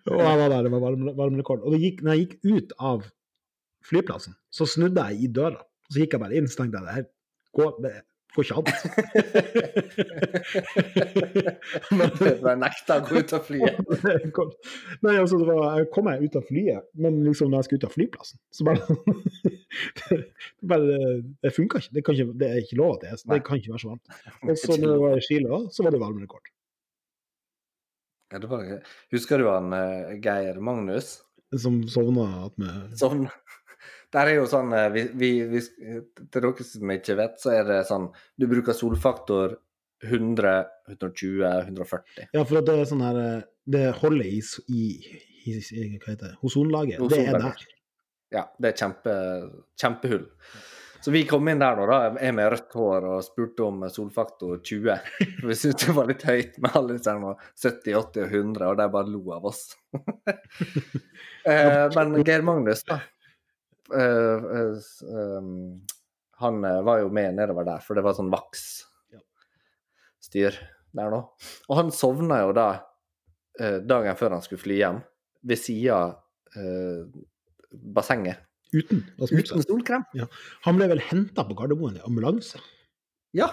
og 0.10 0.20
jeg 0.22 0.38
var 0.42 0.52
der, 0.54 0.68
det 0.68 0.72
var 0.72 0.84
varm 1.18 1.40
rekord 1.40 1.66
Og 1.66 1.74
det 1.74 1.82
gikk, 1.82 2.04
når 2.06 2.16
jeg 2.16 2.22
gikk 2.26 2.36
ut 2.46 2.76
av 2.92 3.08
flyplassen, 3.90 4.38
så 4.54 4.68
snudde 4.70 5.06
jeg 5.10 5.26
i 5.26 5.32
døra. 5.40 5.60
Så 5.90 6.04
gikk 6.04 6.16
jeg 6.16 6.24
bare 6.24 6.38
inn, 6.38 6.48
så 6.48 6.62
tenkte 6.62 6.80
jeg 6.80 6.88
det 6.88 6.98
her 7.00 7.08
går, 7.58 7.72
det 7.84 7.94
går 8.36 8.44
ikke 8.46 8.58
an. 8.60 8.68
Men- 11.98 12.14
Jeg 12.50 12.58
nekta 12.62 12.98
å 13.00 13.02
gå 13.08 13.14
ut 13.24 13.32
av 13.36 13.42
flyet. 13.48 13.76
Nei, 15.06 15.16
altså, 15.18 15.36
det 15.42 15.48
var, 15.50 15.64
jeg 15.80 15.90
kom 15.96 16.06
meg 16.10 16.18
ut 16.26 16.36
av 16.40 16.46
flyet, 16.50 16.84
men 17.02 17.14
liksom 17.26 17.48
når 17.52 17.58
jeg 17.64 17.68
skulle 17.70 17.82
ut 17.82 17.88
av 17.90 17.96
flyplassen, 17.96 18.38
så 18.56 18.62
bare 18.70 18.82
Det, 20.00 20.20
bare, 20.72 20.86
det 21.46 21.52
funka 21.56 21.76
ikke. 21.84 21.94
Det, 21.98 22.02
kan 22.06 22.14
ikke. 22.18 22.38
det 22.42 22.48
er 22.52 22.58
ikke 22.64 22.80
lov 22.82 22.90
at 22.98 23.02
det 23.06 23.10
er 23.14 23.18
Det 23.36 23.42
kan 23.48 23.56
ikke 23.62 23.74
være 23.76 23.84
så 23.84 23.92
varmt. 23.94 24.08
Og 24.46 24.54
så 24.64 24.72
når 24.78 24.90
jeg 24.94 25.02
var 25.06 25.14
i 25.18 25.26
Chile, 25.30 25.52
så 25.76 25.80
var 25.86 25.92
det 25.96 26.04
varmerekord. 26.04 26.46
Ja, 28.30 28.38
det 28.44 28.50
var. 28.52 28.62
Husker 29.10 29.42
du 29.42 29.46
han 29.50 29.68
eh, 29.74 30.12
Geir 30.22 30.56
Magnus? 30.62 31.08
Som 31.58 31.80
sovna 31.90 32.28
attmed 32.46 32.92
Sånn. 33.00 33.24
Der 34.14 34.32
er 34.32 34.40
jo 34.40 34.46
sånn 34.50 34.74
eh, 34.74 34.90
vi, 34.94 35.04
vi, 35.14 35.32
vi, 35.52 35.64
Til 36.18 36.46
dere 36.46 36.66
som 36.66 36.94
ikke 36.96 37.18
vet, 37.20 37.36
så 37.42 37.54
er 37.60 37.68
det 37.68 37.82
sånn 37.90 38.10
Du 38.40 38.48
bruker 38.50 38.78
solfaktor 38.78 39.58
100, 40.00 40.54
120, 40.88 41.42
140. 41.44 42.30
Ja, 42.32 42.46
for 42.48 42.64
det 42.64 42.76
er 42.76 42.88
sånn 42.90 43.04
her 43.04 43.20
eh, 43.22 43.48
Det 43.68 43.86
holder 44.00 44.30
i, 44.32 44.40
i, 44.72 44.86
i, 45.44 45.60
i 45.60 45.86
Hva 46.00 46.14
heter 46.14 46.26
det? 46.26 46.34
Ozonlaget. 46.48 47.04
Det 47.12 47.22
er 47.28 47.40
der. 47.44 47.70
Ja, 48.30 48.44
det 48.62 48.72
er 48.72 48.78
kjempe, 48.78 49.14
kjempehull. 49.80 50.28
Så 51.02 51.12
vi 51.12 51.22
kom 51.26 51.48
inn 51.48 51.62
der 51.62 51.78
nå, 51.80 51.86
da, 51.88 52.00
jeg 52.20 52.36
med 52.36 52.50
rødt 52.52 52.74
hår, 52.76 53.06
og 53.08 53.24
spurte 53.24 53.64
om 53.66 53.86
solfaktor 53.90 54.60
20. 54.60 54.90
For 55.40 55.48
vi 55.52 55.56
syntes 55.58 55.88
det 55.88 55.96
var 55.96 56.10
litt 56.10 56.26
høyt 56.28 56.58
med 56.60 56.76
alle 56.76 56.98
disse 56.98 57.14
her 57.16 57.46
70, 57.64 57.94
80 57.96 58.26
og 58.26 58.36
100, 58.42 58.66
og 58.68 58.82
de 58.82 58.90
bare 58.96 59.14
lo 59.14 59.22
av 59.38 59.48
oss. 59.50 59.64
eh, 61.50 61.86
men 61.96 62.20
Geir 62.28 62.44
Magnus, 62.46 62.84
da. 62.88 63.00
Um, 63.90 65.80
han 66.40 66.62
var 66.86 67.02
jo 67.02 67.10
med 67.12 67.36
nedover 67.36 67.66
der, 67.68 67.82
for 67.84 67.98
det 67.98 68.04
var 68.06 68.16
sånn 68.16 68.32
vaks 68.32 68.68
styr 70.24 70.56
der 70.96 71.12
nå. 71.12 71.20
Og 71.68 71.80
han 71.80 71.90
sovna 71.96 72.44
jo 72.46 72.54
da 72.56 72.70
dagen 73.84 74.16
før 74.16 74.38
han 74.38 74.44
skulle 74.46 74.62
fly 74.62 74.78
hjem, 74.80 75.02
ved 75.44 75.60
sida 75.60 75.98
av 75.98 76.14
eh, 76.56 77.06
bassenget. 77.96 78.46
Uten 78.70 79.02
Uten 79.18 79.64
solkrem? 79.66 80.06
Ja. 80.14 80.28
Han 80.68 80.78
ble 80.78 80.90
vel 80.92 81.02
henta 81.02 81.46
på 81.48 81.58
Gardermoen 81.58 81.98
i 81.98 82.04
ambulanse. 82.06 82.62
Ja. 83.38 83.46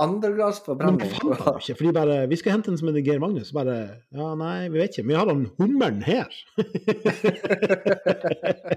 Andregrads 0.00 0.62
Men 0.62 0.66
forbrenning. 0.66 1.10
fant 1.12 1.42
han 1.44 1.58
ikke, 1.60 1.74
for 1.76 1.84
de 1.84 1.90
bare 1.94 2.14
Vi 2.30 2.36
skal 2.40 2.54
hente 2.56 2.70
en 2.72 2.78
som 2.80 2.88
heter 2.88 3.04
Geir 3.04 3.20
Magnus. 3.22 3.50
Og 3.52 3.58
bare 3.60 3.74
Ja, 4.10 4.30
nei, 4.40 4.64
vi 4.72 4.80
vet 4.80 4.90
ikke. 4.96 5.04
Men 5.04 5.12
vi 5.12 5.18
har 5.20 5.28
han 5.28 5.44
hummeren 5.60 6.00
her. 6.06 6.30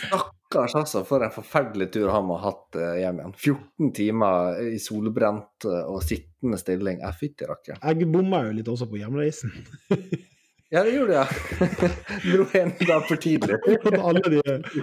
Stakkars, 0.00 0.74
altså. 0.74 1.04
For 1.06 1.24
en 1.24 1.32
forferdelig 1.34 1.90
tur 1.94 2.10
han 2.12 2.26
må 2.28 2.36
ha 2.40 2.50
hatt 2.50 2.78
eh, 2.80 2.96
hjem 3.04 3.20
igjen. 3.22 3.34
14 3.46 3.92
timer 4.00 4.60
i 4.72 4.78
solbrent 4.82 5.68
eh, 5.68 5.82
og 5.90 6.02
sittende 6.06 6.58
stilling. 6.60 7.00
Jeg 7.04 7.18
fytti 7.20 7.48
rakkeren. 7.50 7.82
Jeg 7.84 8.10
bomma 8.12 8.44
jo 8.48 8.56
litt 8.58 8.70
også 8.72 8.86
på 8.90 9.00
hjemreisen. 9.02 9.54
Ja, 10.74 10.82
det 10.82 10.90
gjorde 10.96 11.20
du. 11.22 11.88
Dro 12.32 12.44
en 12.58 12.72
dag 12.80 13.04
for 13.06 13.20
tidlig. 13.22 13.58
Alle 14.08 14.22
de 14.32 14.40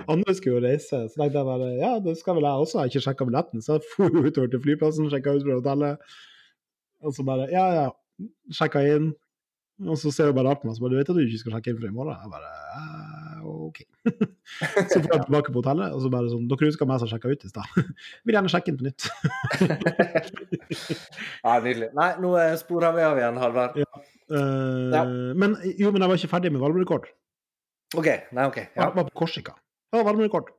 andre 0.08 0.36
skulle 0.38 0.54
jo 0.56 0.62
reise, 0.64 1.02
så 1.12 1.18
tenkte 1.18 1.42
jeg 1.42 1.48
bare 1.50 1.72
ja, 1.82 1.90
det 2.04 2.14
skal 2.20 2.38
vel 2.38 2.48
jeg 2.48 2.66
også. 2.66 2.78
Jeg 2.78 2.82
har 2.82 2.92
ikke 2.94 3.06
sjekka 3.08 3.28
billetten, 3.28 3.64
så 3.66 3.76
jeg 3.76 4.14
dro 4.14 4.22
utover 4.24 4.54
til 4.54 4.62
flyplassen, 4.64 5.10
sjekka 5.12 5.34
ut 5.36 5.44
fra 5.44 5.58
hotellet. 5.58 6.14
Og 7.04 7.18
så 7.18 7.26
bare 7.28 7.50
ja, 7.52 7.66
ja, 7.76 7.84
sjekka 8.56 8.86
inn. 8.88 9.12
Og 9.82 9.98
så 10.00 10.14
ser 10.14 10.30
hun 10.30 10.38
bare 10.38 10.54
rart 10.54 10.62
på 10.62 10.70
meg, 10.70 10.78
så 10.78 10.86
bare 10.86 10.94
du 10.94 11.00
vet 11.02 11.12
at 11.12 11.18
du 11.18 11.24
ikke 11.26 11.42
skal 11.42 11.58
sjekke 11.58 11.74
inn 11.74 11.82
for 11.82 11.90
i 11.90 11.94
morgen? 11.96 12.16
Jeg 12.22 12.32
bare 12.32 12.50
«Eh, 12.72 13.46
OK. 13.52 13.80
så 14.92 15.02
får 15.02 15.10
jeg 15.10 15.24
tilbake 15.26 15.52
på 15.52 15.60
hotellet, 15.60 15.92
og 15.92 16.06
så 16.06 16.12
bare 16.14 16.32
sånn 16.32 16.48
Dere 16.52 16.70
husker 16.70 16.88
meg 16.88 17.02
som 17.02 17.12
sjekka 17.12 17.34
ut 17.34 17.44
i 17.48 17.52
stad? 17.52 17.84
Vil 18.24 18.38
gjerne 18.38 18.54
sjekke 18.54 18.72
inn 18.72 18.80
på 18.80 18.88
nytt. 18.88 19.10
Ja, 21.42 21.58
nydelig. 21.60 21.92
Nei, 21.98 22.10
nå 22.24 22.36
eh, 22.40 22.56
sporer 22.62 22.96
vi 22.96 23.08
av 23.10 23.20
igjen, 23.20 23.42
Halvard. 23.42 23.82
Eh, 24.32 24.92
Ja. 24.96 25.04
Men 25.36 25.58
jo, 25.78 25.92
men 25.92 26.02
jeg 26.02 26.10
var 26.12 26.18
ikke 26.20 26.32
ferdig 26.32 26.52
med 26.56 26.62
valmurekord. 26.64 27.10
OK. 28.00 28.08
Nei, 28.32 28.46
OK. 28.48 28.58
Ja. 28.64 28.88
Jeg 28.88 28.96
var 28.96 29.08
på 29.10 29.18
Korsika. 29.24 29.56
Det 29.92 30.00
var 30.00 30.08
valmurekord. 30.08 30.52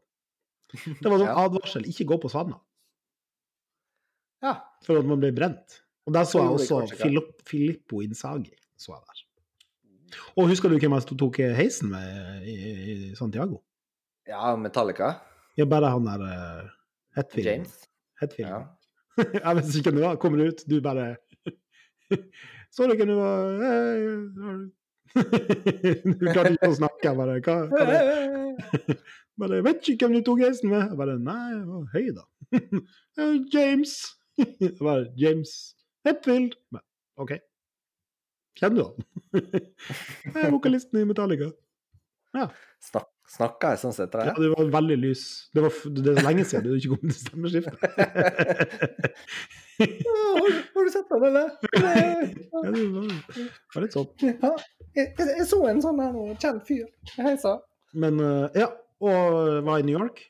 Det 0.73 1.09
var 1.09 1.19
sånn 1.23 1.41
advarsel, 1.47 1.87
ikke 1.89 2.05
gå 2.13 2.19
på 2.23 2.31
Svanna. 2.33 2.59
ja. 4.43 4.57
For 4.83 4.99
at 4.99 5.07
man 5.07 5.21
ble 5.23 5.31
brent. 5.37 5.79
Og 6.09 6.15
der 6.17 6.25
så 6.27 6.41
jeg 6.43 6.55
også? 6.57 6.81
Filip, 6.99 7.29
Filippo 7.47 8.01
Insagi. 8.03 8.51
Så 8.77 8.97
jeg 8.97 9.03
der. 9.07 9.21
Og 10.37 10.49
husker 10.51 10.69
du 10.69 10.75
hvem 10.77 10.97
jeg 10.99 11.07
tok 11.17 11.39
heisen 11.57 11.93
med 11.93 12.43
i, 12.51 12.57
i 12.93 12.95
Santiago? 13.17 13.61
Ja, 14.29 14.57
Metallica. 14.59 15.13
Ja, 15.57 15.65
bare 15.71 15.93
han 15.95 16.05
der 16.09 16.25
uh, 16.27 16.67
Hetfield. 17.17 17.47
James. 17.47 17.77
Hetfield. 18.21 18.51
Ja. 18.51 18.59
jeg 19.39 19.57
vet 19.61 19.71
ikke 19.79 19.91
hvem 19.93 20.01
det 20.01 20.05
var. 20.09 20.19
Kommer 20.21 20.45
ut, 20.51 20.65
du 20.69 20.77
bare 20.85 21.07
Så 22.73 22.87
du 22.89 22.95
hvem 22.97 23.11
nå 23.13 23.17
du 25.13 26.25
klarte 26.33 26.55
ikke 26.55 26.71
å 26.73 26.77
snakke. 26.79 27.05
Jeg 27.05 27.17
bare, 27.19 27.35
hva, 27.45 27.57
hva 27.69 27.83
det? 27.85 27.99
bare 29.43 29.59
Jeg 29.59 29.67
vet 29.67 29.91
ikke 29.93 30.07
hvem 30.09 30.15
du 30.17 30.23
tok 30.25 30.41
heisen 30.47 30.73
med. 30.73 30.87
Jeg 30.89 30.97
bare 31.01 31.17
Nei, 31.21 31.43
jeg 31.53 31.65
var 31.69 31.83
høy, 31.93 32.07
da. 32.17 32.25
James. 33.55 33.93
Jeg 34.41 34.73
bare 34.81 35.05
James 35.21 35.53
Hetfield. 36.09 36.57
Men, 36.73 36.85
OK. 37.21 37.37
Kjenner 38.59 38.77
du 38.79 38.83
han? 38.89 38.97
Jeg 40.33 40.47
er 40.47 40.51
vokalisten 40.53 41.01
i 41.01 41.05
Metallica. 41.09 41.51
Snak, 42.83 43.07
snakka 43.29 43.75
jeg 43.75 43.81
sånn 43.83 43.95
sett 43.97 44.11
til 44.13 44.25
Ja, 44.25 44.33
deg? 44.33 44.41
det 44.47 44.51
var 44.57 44.73
veldig 44.81 44.97
lys. 45.03 45.23
Det, 45.53 45.61
var, 45.65 45.77
det 45.93 46.09
er 46.15 46.19
så 46.19 46.25
lenge 46.27 46.45
siden 46.49 46.67
du 46.69 46.77
ikke 46.79 46.97
kom 46.97 47.13
til 47.13 47.21
stemmeskiftet. 47.21 47.81
Har, 49.83 50.85
du 50.85 50.91
sett 50.95 51.09
den, 51.13 51.25
eller? 51.29 51.51
Ja, 51.73 52.63
det 52.63 52.85
var, 52.95 53.83
litt 53.85 53.97
sånn. 53.97 54.09
Ja, 54.23 54.51
jeg, 54.97 55.13
jeg, 55.19 55.47
så 55.49 55.61
en 55.71 55.81
sånn 55.85 56.01
her 56.03 56.13
nå, 56.15 56.27
kjent 56.43 56.67
fyr. 56.69 56.87
Hei 57.17 57.27
heisa. 57.33 57.57
Men 57.93 58.21
eh, 58.23 58.61
ja, 58.63 58.69
og 59.03 59.63
var 59.67 59.83
i 59.83 59.87
New 59.87 59.97
York. 59.99 60.21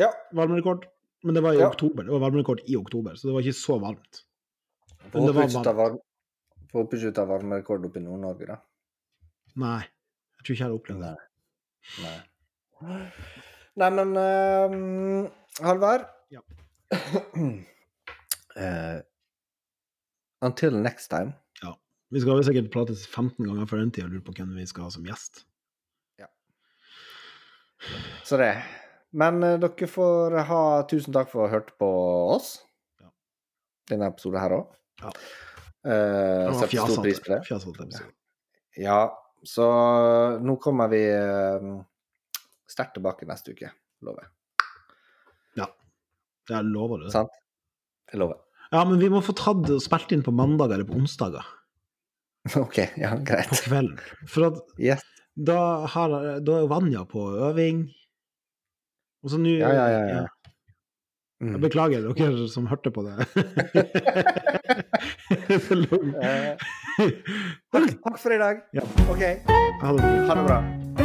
Ja. 0.00 0.10
Varmerekord. 0.34 0.86
Men 1.24 1.38
det 1.38 1.42
var 1.46 1.56
i 1.56 1.62
Ja. 1.62 1.68
oktober. 1.72 2.04
Det 2.04 2.12
var 2.12 2.20
varmerekord 2.26 2.60
i 2.68 2.76
oktober, 2.76 3.14
så 3.16 3.28
det 3.30 3.34
var 3.36 3.46
ikke 3.46 3.56
så 3.60 3.78
varmt. 3.80 4.24
Men 5.12 5.26
det 5.28 5.34
var 5.36 5.46
ikke 5.48 5.62
ta 5.64 5.72
varm- 5.78 6.00
håper 6.74 6.98
ikke 6.98 7.14
ta 7.16 7.24
varmerekord 7.30 7.84
oppe 7.86 8.00
i 8.00 8.04
Nord-Norge, 8.04 8.46
da. 8.50 8.56
Nei. 9.62 9.80
Jeg 10.34 10.44
tror 10.44 10.54
ikke 10.56 10.64
jeg 10.64 10.68
har 10.68 10.78
opplevd 10.78 11.04
det. 11.06 11.14
Nei. 12.02 12.18
Nei, 13.80 13.90
men 13.94 14.16
ehm, 14.20 15.30
Halvard 15.64 16.04
Ja. 16.34 16.40
Eh, 18.56 19.00
until 20.44 20.76
next 20.78 21.08
time. 21.08 21.32
Vi 22.12 22.20
skal 22.22 22.36
vel 22.36 22.44
sikkert 22.46 22.68
prate 22.70 22.94
15 22.94 23.42
ganger 23.42 23.66
før 23.66 23.80
den 23.80 23.88
tid 23.90 24.04
og 24.06 24.12
lure 24.12 24.22
på 24.22 24.34
hvem 24.36 24.52
vi 24.54 24.66
skal 24.70 24.86
ha 24.86 24.90
som 24.94 25.06
gjest. 25.08 25.40
Ja. 26.20 26.28
Så 28.22 28.38
det. 28.38 28.52
Men 29.18 29.40
uh, 29.42 29.56
dere 29.58 29.88
får 29.90 30.36
ha 30.46 30.60
tusen 30.90 31.16
takk 31.16 31.32
for 31.32 31.42
å 31.42 31.48
ha 31.48 31.56
hørt 31.56 31.72
på 31.80 31.88
oss. 32.36 32.52
Ja. 33.02 33.10
Denne 33.90 34.12
episoden 34.12 34.38
her 34.44 34.54
òg. 34.60 34.76
Ja. 35.02 35.10
Uh, 35.82 36.54
setter 36.60 36.92
stor 36.92 37.02
pris 37.02 37.24
på 37.24 37.34
det. 37.34 37.40
fjasete. 37.48 38.04
Ja, 38.78 39.00
så 39.42 39.66
nå 40.44 40.54
kommer 40.62 40.94
vi 40.94 41.02
sterkt 42.70 42.94
tilbake 43.00 43.26
neste 43.26 43.56
uke. 43.56 43.74
Lover. 44.06 44.30
Jeg 46.50 46.68
lover 46.68 47.04
det. 47.04 47.12
Sant? 47.14 47.32
Jeg 48.12 48.20
lover. 48.20 48.38
Ja, 48.74 48.84
men 48.88 48.98
vi 49.00 49.08
må 49.12 49.20
få 49.22 49.32
tatt 49.38 49.68
og 49.70 49.80
spilt 49.84 50.12
inn 50.14 50.22
på 50.26 50.32
mandag 50.34 50.72
eller 50.74 50.84
på 50.88 50.96
onsdager 50.98 51.44
OK, 52.60 52.78
ja, 53.00 53.14
greit. 53.24 53.48
på 53.48 53.56
kvelden. 53.64 53.98
For 54.28 54.48
at 54.50 54.58
Yes. 54.78 55.02
da, 55.36 55.58
har, 55.88 56.16
da 56.44 56.58
er 56.60 56.66
Vanja 56.68 57.04
på 57.08 57.22
øving. 57.48 57.86
Og 59.24 59.30
så 59.32 59.38
nå 59.40 59.54
Ja, 59.56 59.70
ja, 59.72 59.86
ja, 59.88 60.02
ja. 60.18 60.24
Jeg 61.44 61.60
beklager 61.60 62.04
dere 62.14 62.46
som 62.48 62.66
hørte 62.70 62.90
på 62.94 63.02
det. 63.04 63.16
Eh, 66.24 66.56
takk, 67.72 67.88
takk 68.04 68.18
for 68.22 68.32
i 68.34 68.38
dag. 68.38 68.62
Ja. 68.76 68.84
OK, 69.10 69.24
Ha 69.82 69.92
det 69.92 69.98
bra. 69.98 70.12
ha 70.28 70.34
det 70.38 70.44
bra. 70.46 71.03